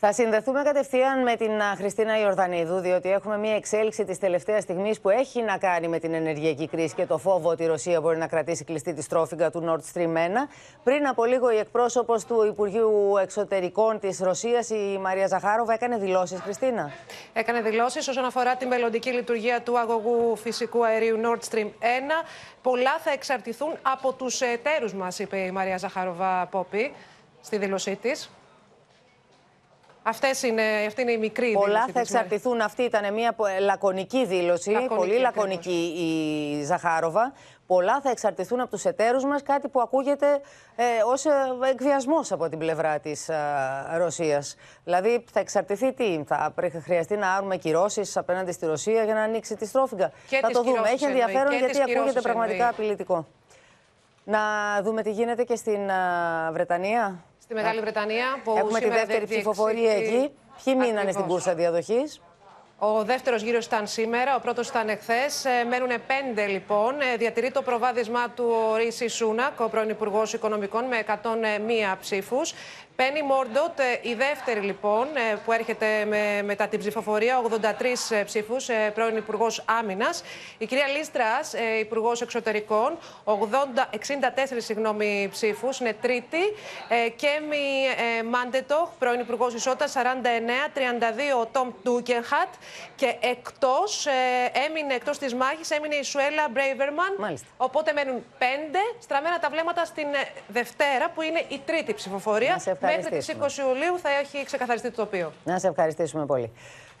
Θα 0.00 0.12
συνδεθούμε 0.12 0.62
κατευθείαν 0.62 1.22
με 1.22 1.36
την 1.36 1.60
α, 1.60 1.74
Χριστίνα 1.76 2.20
Ιορδανίδου, 2.20 2.78
διότι 2.78 3.10
έχουμε 3.10 3.38
μία 3.38 3.54
εξέλιξη 3.54 4.04
της 4.04 4.18
τελευταίας 4.18 4.62
στιγμής 4.62 5.00
που 5.00 5.08
έχει 5.08 5.42
να 5.42 5.58
κάνει 5.58 5.88
με 5.88 5.98
την 5.98 6.14
ενεργειακή 6.14 6.68
κρίση 6.68 6.94
και 6.94 7.06
το 7.06 7.18
φόβο 7.18 7.48
ότι 7.48 7.62
η 7.62 7.66
Ρωσία 7.66 8.00
μπορεί 8.00 8.18
να 8.18 8.26
κρατήσει 8.26 8.64
κλειστή 8.64 8.94
τη 8.94 9.02
στρόφιγγα 9.02 9.50
του 9.50 9.64
Nord 9.66 9.98
Stream 9.98 10.16
1. 10.16 10.18
Πριν 10.84 11.06
από 11.06 11.24
λίγο, 11.24 11.50
η 11.50 11.56
εκπρόσωπος 11.56 12.24
του 12.24 12.44
Υπουργείου 12.46 13.16
Εξωτερικών 13.22 13.98
της 13.98 14.20
Ρωσίας, 14.20 14.70
η 14.70 14.98
Μαρία 15.00 15.26
Ζαχάροβα, 15.26 15.72
έκανε 15.72 15.96
δηλώσεις. 15.96 16.40
Χριστίνα. 16.40 16.90
Έκανε 17.32 17.60
δηλώσεις 17.60 18.08
όσον 18.08 18.24
αφορά 18.24 18.56
τη 18.56 18.66
μελλοντική 18.66 19.10
λειτουργία 19.10 19.62
του 19.62 19.78
αγωγού 19.78 20.36
φυσικού 20.36 20.84
αερίου 20.84 21.20
Nord 21.24 21.54
Stream 21.54 21.66
1. 21.66 21.66
Πολλά 22.62 22.98
θα 22.98 23.10
εξαρτηθούν 23.10 23.76
από 23.82 24.12
τους 24.12 24.40
εταίρους 24.40 24.94
μας, 24.94 25.18
είπε 25.18 25.38
η 25.38 25.50
Μαρία 25.50 25.76
Ζαχάροβα 25.76 26.46
Πόπη 26.50 26.92
στη 27.40 27.58
δήλωσή 27.58 27.96
της. 27.96 28.30
Αυτές 30.08 30.42
είναι, 30.42 30.62
αυτή 30.86 31.02
είναι 31.02 31.12
η 31.12 31.18
μικρή 31.18 31.52
Πολλά 31.52 31.66
δήλωση. 31.66 31.92
θα 31.92 32.00
της 32.00 32.10
εξαρτηθούν. 32.10 32.60
Αυτή 32.60 32.82
ήταν 32.82 33.14
μια 33.14 33.32
πο- 33.32 33.44
λακωνική 33.60 34.26
δήλωση, 34.26 34.70
Λακωνική 34.70 34.94
πολύ 34.94 35.10
ακριβώς. 35.10 35.34
λακωνική 35.34 35.94
η 36.60 36.64
Ζαχάροβα. 36.64 37.32
Πολλά 37.66 38.00
θα 38.00 38.10
εξαρτηθούν 38.10 38.60
από 38.60 38.70
τους 38.70 38.84
εταίρους 38.84 39.24
μας, 39.24 39.42
κάτι 39.42 39.68
που 39.68 39.80
ακούγεται 39.80 40.26
ε, 40.76 40.84
ως 41.06 41.24
ε, 41.24 41.30
εκβιασμός 41.70 42.32
από 42.32 42.48
την 42.48 42.58
πλευρά 42.58 42.98
της 42.98 43.28
ε, 43.28 43.34
Ρωσίας. 43.96 44.56
Δηλαδή 44.84 45.24
θα 45.32 45.40
εξαρτηθεί 45.40 45.92
τι, 45.92 46.22
θα 46.26 46.52
πρέ- 46.54 46.82
χρειαστεί 46.82 47.16
να 47.16 47.32
άρουμε 47.34 47.56
κυρώσεις 47.56 48.16
απέναντι 48.16 48.52
στη 48.52 48.66
Ρωσία 48.66 49.04
για 49.04 49.14
να 49.14 49.20
ανοίξει 49.22 49.56
τη 49.56 49.66
στρόφιγγα. 49.66 50.10
Και 50.28 50.38
θα 50.40 50.46
τις 50.46 50.56
το 50.56 50.62
δούμε. 50.62 50.72
κυρώσεις 50.76 50.94
Έχει 50.94 51.04
εννοεί, 51.04 51.20
ενδιαφέρον 51.20 51.50
και 51.50 51.56
γιατί 51.56 51.72
τις 51.72 51.80
ακούγεται 51.80 52.00
κυρώσεις 52.02 52.22
πραγματικά 52.22 52.54
εννοεί. 52.54 52.68
απειλητικό. 52.70 53.26
Να 54.24 54.40
δούμε 54.82 55.02
τι 55.02 55.10
γίνεται 55.10 55.42
και 55.44 55.56
στην 55.56 55.88
ε, 55.88 55.94
Βρετανία. 56.52 57.18
Στη 57.50 57.56
Μεγάλη 57.56 57.80
Βρετανία 57.80 58.40
που 58.44 58.50
Έχουμε 58.56 58.68
τη 58.78 58.84
σήμερα 58.84 58.94
δεύτερη 58.98 59.24
διεξήχθη- 59.24 59.50
ψηφοφορία 59.50 59.92
εκεί. 59.92 60.30
Ποιοι 60.64 60.74
μείνανε 60.78 60.98
στην 60.98 61.08
Ακριβώς. 61.08 61.26
κούρσα 61.28 61.54
διαδοχής; 61.54 62.20
Ο 62.78 63.04
δεύτερος 63.04 63.42
γύρος 63.42 63.66
ήταν 63.66 63.86
σήμερα, 63.86 64.36
ο 64.36 64.40
πρώτος 64.40 64.68
ήταν 64.68 64.88
εχθές. 64.88 65.44
Μένουν 65.68 65.88
πέντε 66.06 66.46
λοιπόν. 66.46 67.00
Ε, 67.00 67.16
Διατηρεί 67.16 67.50
το 67.50 67.62
προβάδισμά 67.62 68.28
του 68.30 68.44
ο 68.72 68.76
Ρίση 68.76 69.08
Σούνακ, 69.08 69.60
ο 69.60 69.68
πρώην 69.68 69.88
Υπουργός 69.88 70.32
Οικονομικών, 70.32 70.84
με 70.84 70.96
101 70.98 71.96
ψήφους. 72.00 72.54
Πένι 73.02 73.22
Μόρντοτ, 73.22 73.78
ε, 73.78 73.98
η 74.02 74.14
δεύτερη 74.14 74.60
λοιπόν, 74.60 75.06
ε, 75.06 75.36
που 75.44 75.52
έρχεται 75.52 76.04
με, 76.04 76.42
μετά 76.42 76.68
την 76.68 76.78
ψηφοφορία, 76.78 77.38
83 77.38 78.24
ψήφους, 78.24 78.68
πρώην 78.94 79.16
Υπουργός 79.16 79.62
Άμυνας. 79.78 80.22
Η 80.58 80.66
κυρία 80.66 80.86
Λίστρας, 80.86 81.52
Υπουργός 81.80 82.20
Εξωτερικών, 82.20 82.98
80, 83.24 83.88
64 83.90 84.60
συγγνώμη, 84.60 85.28
ψήφους, 85.30 85.80
είναι 85.80 85.96
τρίτη. 86.00 86.38
Κέμι 87.16 87.66
Μάντετοχ, 88.30 88.88
πρώην 88.98 89.20
Υπουργός 89.20 89.54
Ισότητας, 89.54 89.90
49, 89.90 90.68
32 90.74 91.40
ο 91.40 91.46
Τόμ 91.46 91.70
Ντούκενχατ. 91.82 92.48
Και 92.96 93.16
εκτός, 93.20 94.06
έμεινε 94.66 94.94
εκτός 94.94 95.18
της 95.18 95.34
μάχης, 95.34 95.70
έμεινε 95.70 95.94
η 95.94 96.02
Σουέλα 96.02 96.48
Μπρέιβερμαν. 96.50 97.16
Οπότε 97.56 97.92
μένουν 97.92 98.24
πέντε. 98.38 98.78
Στραμμένα 98.98 99.38
τα 99.38 99.48
βλέμματα 99.50 99.84
στην 99.84 100.06
Δευτέρα, 100.48 101.10
που 101.14 101.22
είναι 101.22 101.44
η 101.48 101.60
τρίτη 101.64 101.94
ψηφοφορία. 101.94 102.58
Μέχρι 102.96 103.16
τις 103.16 103.28
20 103.28 103.58
Ιουλίου 103.58 103.98
θα 103.98 104.08
έχει 104.10 104.44
ξεκαθαριστεί 104.44 104.90
το 104.90 104.96
τοπίο. 104.96 105.32
Να 105.44 105.58
σε 105.58 105.68
ευχαριστήσουμε 105.68 106.26
πολύ. 106.26 106.52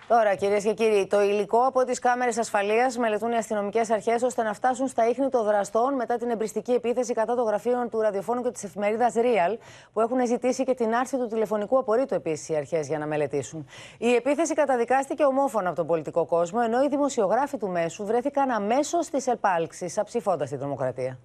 Τώρα, 0.08 0.34
κυρίες 0.34 0.64
και 0.64 0.72
κύριοι, 0.72 1.06
το 1.06 1.22
υλικό 1.22 1.58
από 1.58 1.84
τις 1.84 1.98
κάμερες 1.98 2.38
ασφαλείας 2.38 2.96
μελετούν 2.96 3.32
οι 3.32 3.36
αστυνομικές 3.36 3.90
αρχές 3.90 4.22
ώστε 4.22 4.42
να 4.42 4.52
φτάσουν 4.52 4.88
στα 4.88 5.08
ίχνη 5.08 5.28
των 5.28 5.44
δραστών 5.44 5.94
μετά 5.94 6.16
την 6.16 6.30
εμπριστική 6.30 6.72
επίθεση 6.72 7.12
κατά 7.12 7.34
των 7.34 7.44
γραφείων 7.44 7.90
του 7.90 8.00
ραδιοφώνου 8.00 8.42
και 8.42 8.50
της 8.50 8.64
εφημερίδας 8.64 9.14
Real, 9.16 9.56
που 9.92 10.00
έχουν 10.00 10.26
ζητήσει 10.26 10.64
και 10.64 10.74
την 10.74 10.94
άρση 10.94 11.16
του 11.16 11.26
τηλεφωνικού 11.26 11.78
απορρίτου 11.78 12.14
επίσης 12.14 12.48
οι 12.48 12.56
αρχές 12.56 12.86
για 12.86 12.98
να 12.98 13.06
μελετήσουν. 13.06 13.66
Η 13.98 14.14
επίθεση 14.14 14.54
καταδικάστηκε 14.54 15.24
ομόφωνα 15.24 15.66
από 15.66 15.76
τον 15.76 15.86
πολιτικό 15.86 16.26
κόσμο, 16.26 16.60
ενώ 16.64 16.82
οι 16.82 16.88
δημοσιογράφοι 16.88 17.56
του 17.56 17.68
μέσου 17.68 18.04
βρέθηκαν 18.04 18.50
αμέσως 18.50 19.08
τη 19.08 19.30
ελπάλξη, 19.30 19.92
αψηφώντας 19.96 20.48
την 20.48 20.58
τρομοκρατία. 20.58 21.18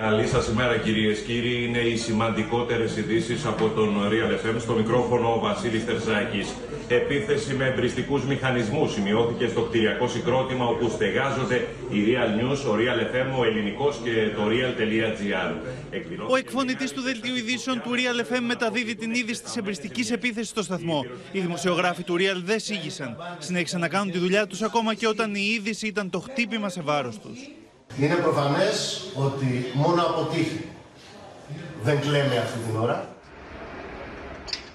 Καλή 0.00 0.26
σας 0.26 0.48
ημέρα 0.48 0.78
κυρίες 0.78 1.18
και 1.18 1.32
κύριοι. 1.32 1.64
Είναι 1.64 1.78
οι 1.78 1.96
σημαντικότερες 1.96 2.96
ειδήσεις 2.96 3.44
από 3.44 3.68
τον 3.68 3.96
Real 4.10 4.46
FM. 4.46 4.56
Στο 4.58 4.72
μικρόφωνο 4.72 5.34
ο 5.34 5.38
Βασίλης 5.38 5.84
Τερζάκης. 5.84 6.54
Επίθεση 6.88 7.54
με 7.54 7.64
εμπριστικούς 7.66 8.24
μηχανισμούς 8.24 8.92
σημειώθηκε 8.92 9.46
στο 9.46 9.60
κτηριακό 9.60 10.08
συγκρότημα 10.08 10.66
όπου 10.66 10.88
στεγάζονται 10.88 11.66
η 11.90 11.98
Real 12.06 12.40
News, 12.40 12.58
ο 12.70 12.74
Real 12.74 13.14
FM, 13.14 13.38
ο 13.38 13.44
ελληνικός 13.44 14.00
και 14.04 14.10
το 14.36 14.42
Real.gr. 14.48 15.52
Ο 16.28 16.36
εκφωνητής 16.36 16.92
του 16.92 17.00
δελτίου 17.00 17.36
ειδήσεων 17.36 17.82
του 17.82 17.90
Real 17.90 18.32
FM 18.32 18.40
μεταδίδει 18.46 18.94
την 18.94 19.14
είδηση 19.14 19.42
της 19.42 19.56
εμπριστικής 19.56 20.10
επίθεσης 20.10 20.50
στο 20.50 20.62
σταθμό. 20.62 21.04
Οι 21.32 21.40
δημοσιογράφοι 21.40 22.02
του 22.02 22.16
Real 22.18 22.40
δεν 22.44 22.60
σήγησαν. 22.60 23.16
Συνέχισαν 23.38 23.80
να 23.80 23.88
κάνουν 23.88 24.12
τη 24.12 24.18
δουλειά 24.18 24.46
τους 24.46 24.62
ακόμα 24.62 24.94
και 24.94 25.06
όταν 25.06 25.34
η 25.34 25.52
είδηση 25.56 25.86
ήταν 25.86 26.10
το 26.10 26.20
χτύπημα 26.20 26.68
σε 26.68 26.80
βάρος 26.80 27.18
τους. 27.18 27.38
Είναι 28.00 28.14
προφανές 28.14 29.02
ότι 29.14 29.70
μόνο 29.74 30.02
από 30.02 30.24
τύχη 30.32 30.64
δεν 31.82 32.00
κλαίμε 32.00 32.38
αυτή 32.38 32.58
την 32.58 32.76
ώρα. 32.76 33.08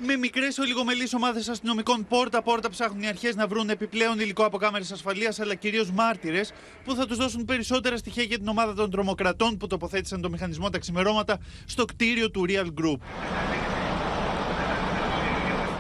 Με 0.02 0.16
μικρές 0.16 0.58
ολιγομελεί 0.58 1.08
ομάδες 1.16 1.50
αστυνομικών 1.50 2.06
πόρτα-πόρτα 2.10 2.70
ψάχνουν 2.70 3.02
οι 3.02 3.08
αρχές 3.08 3.36
να 3.36 3.48
βρουν 3.48 3.70
επιπλέον 3.70 4.20
υλικό 4.20 4.46
από 4.46 4.58
κάμερες 4.58 4.92
ασφαλείας, 4.92 5.40
αλλά 5.40 5.56
κυρίως 5.56 5.92
μάρτυρες 5.92 6.52
που 6.86 6.96
θα 6.96 7.06
τους 7.06 7.18
δώσουν 7.18 7.46
περισσότερα 7.46 7.98
στοιχεία 7.98 8.24
για 8.24 8.38
την 8.38 8.48
ομάδα 8.48 8.74
των 8.74 8.92
τρομοκρατών 8.92 9.58
που 9.58 9.68
τοποθέτησαν 9.68 10.22
το 10.22 10.30
μηχανισμό 10.30 10.70
τα 10.70 10.80
ξημερώματα 10.80 11.38
στο 11.66 11.86
κτίριο 11.86 12.32
του 12.32 12.46
Real 12.48 12.68
Group. 12.82 12.98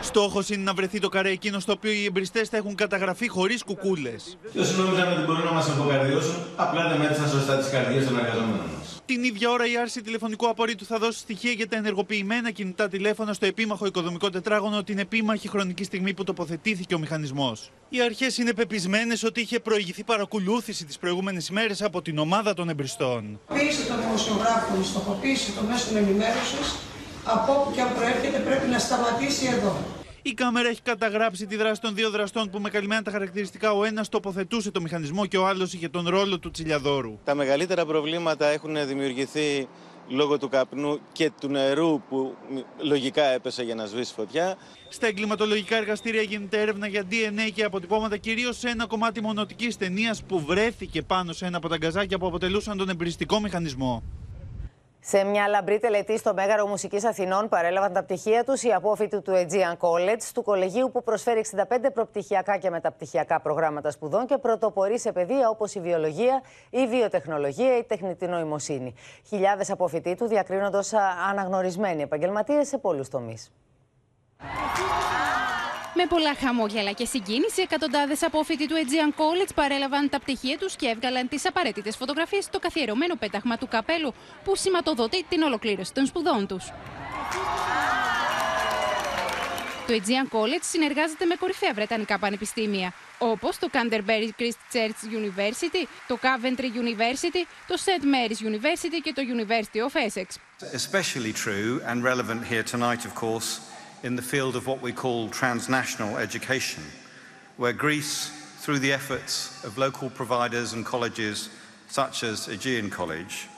Στόχος 0.10 0.50
είναι 0.50 0.64
να 0.64 0.74
βρεθεί 0.74 1.00
το 1.00 1.10
καρέ 1.10 1.30
εκείνο 1.30 1.60
στο 1.60 1.72
οποίο 1.72 1.92
οι 1.92 2.06
εμπριστές 2.06 2.50
θα 2.50 2.58
έχουν 2.58 2.76
καταγραφεί 2.76 3.28
χωρίς 3.28 3.64
κουκούλες. 3.64 4.38
Ποιο 4.54 4.64
νόμιζαν 4.78 5.12
ότι 5.12 5.22
μπορούν 5.26 5.44
να 5.44 5.52
μας 5.52 5.70
αποκαρδιώσουν, 5.70 6.36
απλά 6.56 6.88
δεν 6.88 6.98
μέτρησαν 6.98 7.30
σωστά 7.30 7.58
τις 7.58 7.70
καρδιές 7.70 8.06
των 8.06 8.18
εργαζομένων 8.18 8.70
μας. 8.78 9.02
Την 9.06 9.24
ίδια 9.24 9.50
ώρα 9.50 9.66
η 9.72 9.78
άρση 9.78 10.02
τηλεφωνικού 10.02 10.50
απορρίτου 10.50 10.86
θα 10.86 10.98
δώσει 10.98 11.20
στοιχεία 11.20 11.52
για 11.52 11.68
τα 11.68 11.78
ενεργοποιημένα 11.78 12.52
κινητά 12.52 12.88
τηλέφωνα 12.88 13.34
στο 13.34 13.46
επίμαχο 13.46 13.86
οικοδομικό 13.86 14.30
τετράγωνο 14.30 14.84
την 14.84 15.00
επίμαχη 15.00 15.48
χρονική 15.48 15.84
στιγμή 15.84 16.14
που 16.14 16.24
τοποθετήθηκε 16.24 16.96
ο 16.96 17.00
μηχανισμός. 17.00 17.72
Οι 17.90 18.02
αρχές 18.02 18.38
είναι 18.38 18.54
πεπισμένες 18.54 19.24
ότι 19.24 19.42
είχε 19.42 19.60
προηγηθεί 19.60 20.04
παρακολούθηση 20.04 20.86
τις 20.86 20.98
προηγούμενες 20.98 21.48
ημέρε 21.48 21.74
από 21.82 22.02
την 22.02 22.18
ομάδα 22.18 22.54
των 22.54 22.70
εμπριστών. 22.70 23.40
Πίεση 23.54 23.86
των 23.88 23.98
δημοσιογράφων, 24.00 24.84
στοχοποίηση 24.84 25.52
των 25.52 25.66
μέσων 25.66 25.96
ενημέρωσης, 25.98 26.76
από 27.24 27.54
όπου 27.54 27.72
και 27.72 27.82
αν 27.82 27.94
προέρχεται, 27.96 28.40
πρέπει 28.40 28.68
να 28.68 28.80
σταματήσει 28.80 29.46
εδώ. 29.46 29.99
Η 30.22 30.34
κάμερα 30.34 30.70
έχει 30.70 30.82
καταγράψει 30.82 31.46
τη 31.46 31.56
δράση 31.56 31.82
των 31.82 31.96
δύο 31.96 32.10
δραστών 32.10 32.50
που 32.50 32.60
με 32.60 32.70
καλυμμένα 32.70 33.02
τα 33.02 33.12
χαρακτηριστικά 33.12 33.72
ο 33.72 33.84
ένας 33.84 34.10
τοποθετούσε 34.10 34.72
το 34.72 34.82
μηχανισμό 34.82 35.26
και 35.26 35.38
ο 35.38 35.48
άλλος 35.48 35.74
είχε 35.74 35.90
τον 35.90 36.08
ρόλο 36.08 36.40
του 36.40 36.52
τσιλιαδόρου. 36.52 37.20
Τα 37.24 37.36
μεγαλύτερα 37.36 37.86
προβλήματα 37.86 38.48
έχουν 38.48 38.88
δημιουργηθεί 38.88 39.68
λόγω 40.10 40.38
του 40.38 40.50
καπνού 40.50 41.00
και 41.12 41.32
του 41.42 41.48
νερού 41.48 42.02
που 42.10 42.36
λογικά 42.82 43.24
έπεσε 43.24 43.64
για 43.64 43.76
να 43.76 43.86
σβήσει 43.86 44.14
φωτιά. 44.14 44.58
Στα 44.90 45.08
εγκληματολογικά 45.08 45.76
εργαστήρια 45.76 46.22
γίνεται 46.22 46.62
έρευνα 46.62 46.88
για 46.88 47.04
DNA 47.10 47.52
και 47.54 47.64
αποτυπώματα 47.64 48.18
κυρίως 48.18 48.58
σε 48.58 48.70
ένα 48.70 48.86
κομμάτι 48.86 49.22
μονοτικής 49.22 49.78
ταινίας 49.78 50.24
που 50.24 50.40
βρέθηκε 50.40 51.02
πάνω 51.02 51.34
σε 51.34 51.46
ένα 51.46 51.58
από 51.58 51.68
τα 51.68 51.78
γκαζάκια 51.78 52.18
που 52.18 52.28
αποτελούσαν 52.28 52.78
τον 52.78 52.90
εμπριστικό 52.90 53.40
μηχανισμό. 53.40 54.04
Σε 55.12 55.24
μια 55.24 55.48
λαμπρή 55.48 55.80
τελετή 55.80 56.18
στο 56.18 56.34
Μέγαρο 56.34 56.68
Μουσικής 56.68 57.04
Αθηνών 57.04 57.50
παρέλαβαν 57.50 57.94
τα 57.94 58.04
πτυχία 58.04 58.44
τους 58.44 58.64
οι 58.64 58.74
απόφοιτοι 58.74 59.22
του 59.22 59.32
Aegean 59.36 59.78
College, 59.78 60.22
του 60.34 60.44
κολεγίου 60.44 60.90
που 60.94 61.04
προσφέρει 61.04 61.46
65 61.56 61.64
προπτυχιακά 61.94 62.58
και 62.58 62.70
μεταπτυχιακά 62.70 63.40
προγράμματα 63.40 63.92
σπουδών 63.92 64.26
και 64.26 64.38
πρωτοπορεί 64.38 65.00
σε 65.00 65.12
παιδεία 65.12 65.50
όπως 65.50 65.76
η 65.76 65.80
βιολογία, 65.80 66.42
η 66.70 66.88
βιοτεχνολογία, 66.88 67.78
η 67.78 67.84
τεχνητή 67.84 68.28
νοημοσύνη. 68.28 68.94
Χιλιάδες 69.28 69.72
απόφοιτοι 69.72 70.16
του 70.16 70.28
διακρίνονται 70.28 70.78
ως 70.78 70.94
αναγνωρισμένοι 71.30 72.02
επαγγελματίες 72.02 72.68
σε 72.68 72.78
πολλούς 72.78 73.10
τομείς. 73.10 73.52
Με 76.02 76.06
πολλά 76.06 76.36
χαμόγελα 76.36 76.92
και 76.92 77.06
συγκίνηση, 77.06 77.62
εκατοντάδες 77.62 78.24
απόφοιτοι 78.24 78.68
του 78.68 78.76
Aegean 78.76 79.20
College 79.20 79.50
παρέλαβαν 79.56 80.10
τα 80.10 80.20
πτυχία 80.20 80.58
τους 80.58 80.76
και 80.76 80.88
έβγαλαν 80.88 81.28
τις 81.28 81.46
απαραίτητες 81.46 81.96
φωτογραφίες 81.96 82.44
στο 82.44 82.60
καθιερωμένο 82.60 83.16
πέταγμα 83.16 83.58
του 83.58 83.68
καπέλου 83.68 84.14
που 84.44 84.56
σηματοδοτεί 84.56 85.26
την 85.30 85.42
ολοκλήρωση 85.42 85.94
των 85.94 86.06
σπουδών 86.06 86.48
τους. 86.48 86.66
Το 89.88 89.94
Aegean 89.94 90.36
College 90.36 90.64
συνεργάζεται 90.72 91.26
με 91.26 91.36
κορυφαία 91.36 91.74
βρετανικά 91.74 92.20
πανεπιστήμια, 92.20 92.94
όπως 93.18 93.58
το 93.58 93.70
Canterbury 93.72 94.30
Christ 94.40 94.76
Church 94.76 95.00
University, 95.20 95.88
το 96.08 96.20
Coventry 96.22 96.70
University, 96.84 97.44
το 97.68 97.76
St. 97.78 98.04
Mary's 98.04 98.48
University 98.48 99.00
και 99.04 99.14
το 99.16 99.22
University 99.36 99.80
of 99.88 99.94
Essex. 100.08 100.28
Especially 100.74 101.34
true 101.34 101.82
and 101.92 102.04
relevant 102.04 102.42
here 102.52 102.64
tonight, 102.64 103.02
of 103.06 103.14
course, 103.24 103.50
in 104.03 104.17
the 104.17 104.23
field 104.23 104.55
of 104.55 104.67
what 104.67 104.83
we 104.83 104.93
call 104.93 105.29
transnational 105.29 106.19
education, 106.19 106.83
where 107.57 107.73
Greece, 107.73 108.31
through 108.59 108.79
the 108.79 108.93
efforts 108.93 109.65
of 109.65 109.79
local 109.79 110.11
providers 110.11 110.73
and 110.75 110.85
colleges 110.85 111.49
such 111.89 112.23
as 112.23 112.49
Aegean 112.49 112.91
College, 112.91 113.49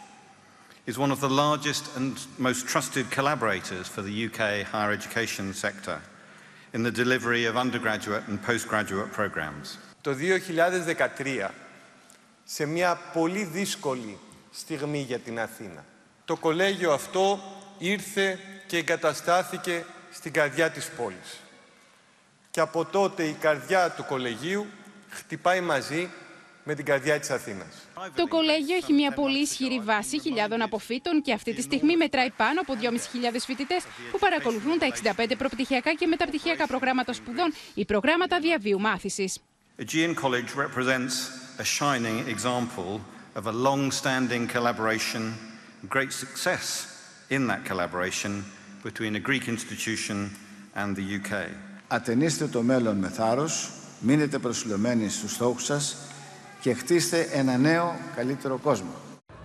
is 0.87 0.99
one 0.99 1.11
of 1.11 1.21
the 1.21 1.29
largest 1.29 1.85
and 1.97 2.17
most 2.39 2.69
trusted 2.69 3.11
collaborators 3.11 3.89
for 3.89 4.03
the 4.03 4.27
UK 4.27 4.65
higher 4.65 4.93
education 4.93 5.53
sector 5.53 6.01
in 6.73 6.83
the 6.83 6.93
delivery 6.93 7.45
of 7.45 7.57
undergraduate 7.57 8.23
and 8.29 8.41
postgraduate 8.43 9.13
programs. 9.13 9.79
Το 10.01 10.15
2013, 10.15 11.51
σε 12.45 12.67
μια 12.67 12.99
πολύ 13.13 13.45
δύσκολη 13.45 14.19
στιγμή 14.53 15.01
για 15.01 15.19
την 15.19 15.41
Αθήνα, 15.41 15.85
το 16.25 16.37
κολέγιο 16.37 16.93
αυτό 16.93 17.41
ήρθε 17.79 18.39
και 18.67 18.77
εγκαταστάθηκε 18.77 19.85
στην 20.12 20.34
καρδιά 20.34 20.70
της 20.70 20.90
πόλης. 20.98 21.40
Και 22.52 22.60
από 22.60 22.86
τότε 22.86 23.24
η 23.24 23.34
καρδιά 23.34 23.90
του 23.90 24.06
κολεγίου 24.06 24.66
χτυπάει 25.10 25.62
μαζί 25.62 26.10
με 26.64 26.76
την 26.76 26.86
καρδιά 26.86 27.20
της 27.20 27.30
Αθήνας. 27.30 27.68
Το 28.16 28.28
κολέγιο 28.28 28.76
έχει 28.76 28.94
μια 28.94 29.12
πολύ 29.12 29.40
ισχυρή 29.40 29.80
βάση 29.80 30.20
χιλιάδων 30.20 30.62
αποφύτων 30.62 31.22
και 31.22 31.34
αυτή 31.34 31.54
τη 31.54 31.62
στιγμή 31.62 31.98
μετράει 31.98 32.30
πάνω 32.30 32.62
από 32.62 32.74
2.500 32.82 32.88
φοιτητές 33.46 33.84
που 34.12 34.20
παρακολουθούν 34.20 34.80
τα 34.80 34.88
65 35.18 35.32
προπτυχιακά 35.38 35.94
και 35.94 36.08
μεταπτυχιακά 36.08 36.68
προγράμματα 36.68 37.14
σπουδών 37.14 37.54
ή 37.74 37.86
προγράμματα 37.86 38.40
διαβίου 38.40 38.80
μάθησης. 38.80 39.40
Aegean 39.80 40.14
College 40.14 40.50
represents 40.56 41.16
a 41.58 41.64
shining 41.64 42.18
example 42.36 43.00
of 43.40 43.48
a 43.48 43.56
long-standing 43.68 44.48
collaboration, 44.56 45.34
great 45.90 46.12
success 46.24 46.64
in 47.30 47.48
that 47.48 47.62
collaboration 47.70 48.32
between 48.84 49.16
a 49.16 49.20
Greek 49.20 49.48
institution 49.48 50.30
and 50.76 50.96
the 50.96 51.06
UK. 51.20 51.50
Ατενίστε 51.88 52.48
το 52.48 52.62
μέλλον 52.62 52.98
με 52.98 53.08
θάρρος, 53.08 53.70
μείνετε 54.00 54.40
προσιλωμένοι 54.40 55.10
στους 55.10 55.32
στόχους 55.32 55.66
σας 55.66 55.98
και 56.62 56.74
χτίστε 56.74 57.28
ένα 57.34 57.58
νέο, 57.58 57.96
καλύτερο 58.16 58.58
κόσμο. 58.58 58.92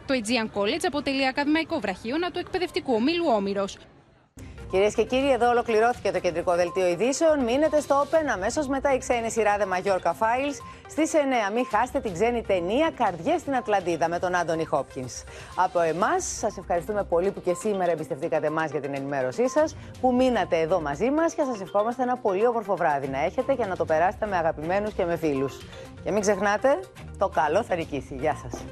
Το 0.07 0.14
Aegean 0.14 0.59
College 0.59 0.84
αποτελεί 0.87 1.26
ακαδημαϊκό 1.26 1.80
βραχίωνα 1.80 2.30
του 2.30 2.39
εκπαιδευτικού 2.39 2.95
ομίλου 2.95 3.24
Όμηρος. 3.26 3.78
Κυρίες 4.71 4.95
και 4.95 5.05
κύριοι, 5.05 5.33
εδώ 5.33 5.49
ολοκληρώθηκε 5.51 6.11
το 6.11 6.21
κεντρικό 6.21 6.55
δελτίο 6.55 6.87
ειδήσεων. 6.87 7.45
Μείνετε 7.45 7.81
στο 7.81 8.03
Open 8.05 8.27
αμέσως 8.33 8.67
μετά 8.67 8.95
η 8.95 8.99
ξένη 8.99 9.31
σειρά 9.31 9.57
The 9.59 9.62
Mallorca 9.62 10.11
Files. 10.11 10.57
Στις 10.89 11.12
9 11.14 11.53
μην 11.55 11.67
χάσετε 11.71 12.01
την 12.01 12.12
ξένη 12.12 12.43
ταινία 12.43 12.91
Καρδιές 12.97 13.41
στην 13.41 13.57
Ατλαντίδα 13.57 14.09
με 14.09 14.19
τον 14.19 14.35
Άντωνι 14.35 14.64
Χόπκινς. 14.64 15.23
Από 15.57 15.81
εμάς, 15.81 16.25
σας 16.39 16.57
ευχαριστούμε 16.59 17.05
πολύ 17.05 17.31
που 17.31 17.43
και 17.43 17.55
σήμερα 17.55 17.91
εμπιστευτήκατε 17.91 18.47
εμά 18.47 18.67
για 18.67 18.81
την 18.81 18.95
ενημέρωσή 18.95 19.49
σας, 19.49 19.77
που 20.01 20.14
μείνατε 20.14 20.59
εδώ 20.59 20.81
μαζί 20.81 21.11
μας 21.11 21.35
και 21.35 21.43
σας 21.53 21.61
ευχόμαστε 21.61 22.03
ένα 22.03 22.17
πολύ 22.17 22.47
όμορφο 22.47 22.77
βράδυ 22.77 23.09
να 23.09 23.25
έχετε 23.25 23.55
και 23.55 23.64
να 23.67 23.77
το 23.77 23.85
περάσετε 23.85 24.27
με 24.27 24.37
αγαπημένους 24.37 24.93
και 24.93 25.05
με 25.05 25.17
φίλους. 25.17 25.59
Και 26.05 26.11
μην 26.11 26.21
ξεχνάτε, 26.21 26.79
το 27.19 27.29
καλό 27.29 27.62
θα 27.62 27.77
νικήσει. 27.77 28.14
Γεια 28.14 28.37
σας. 28.43 28.64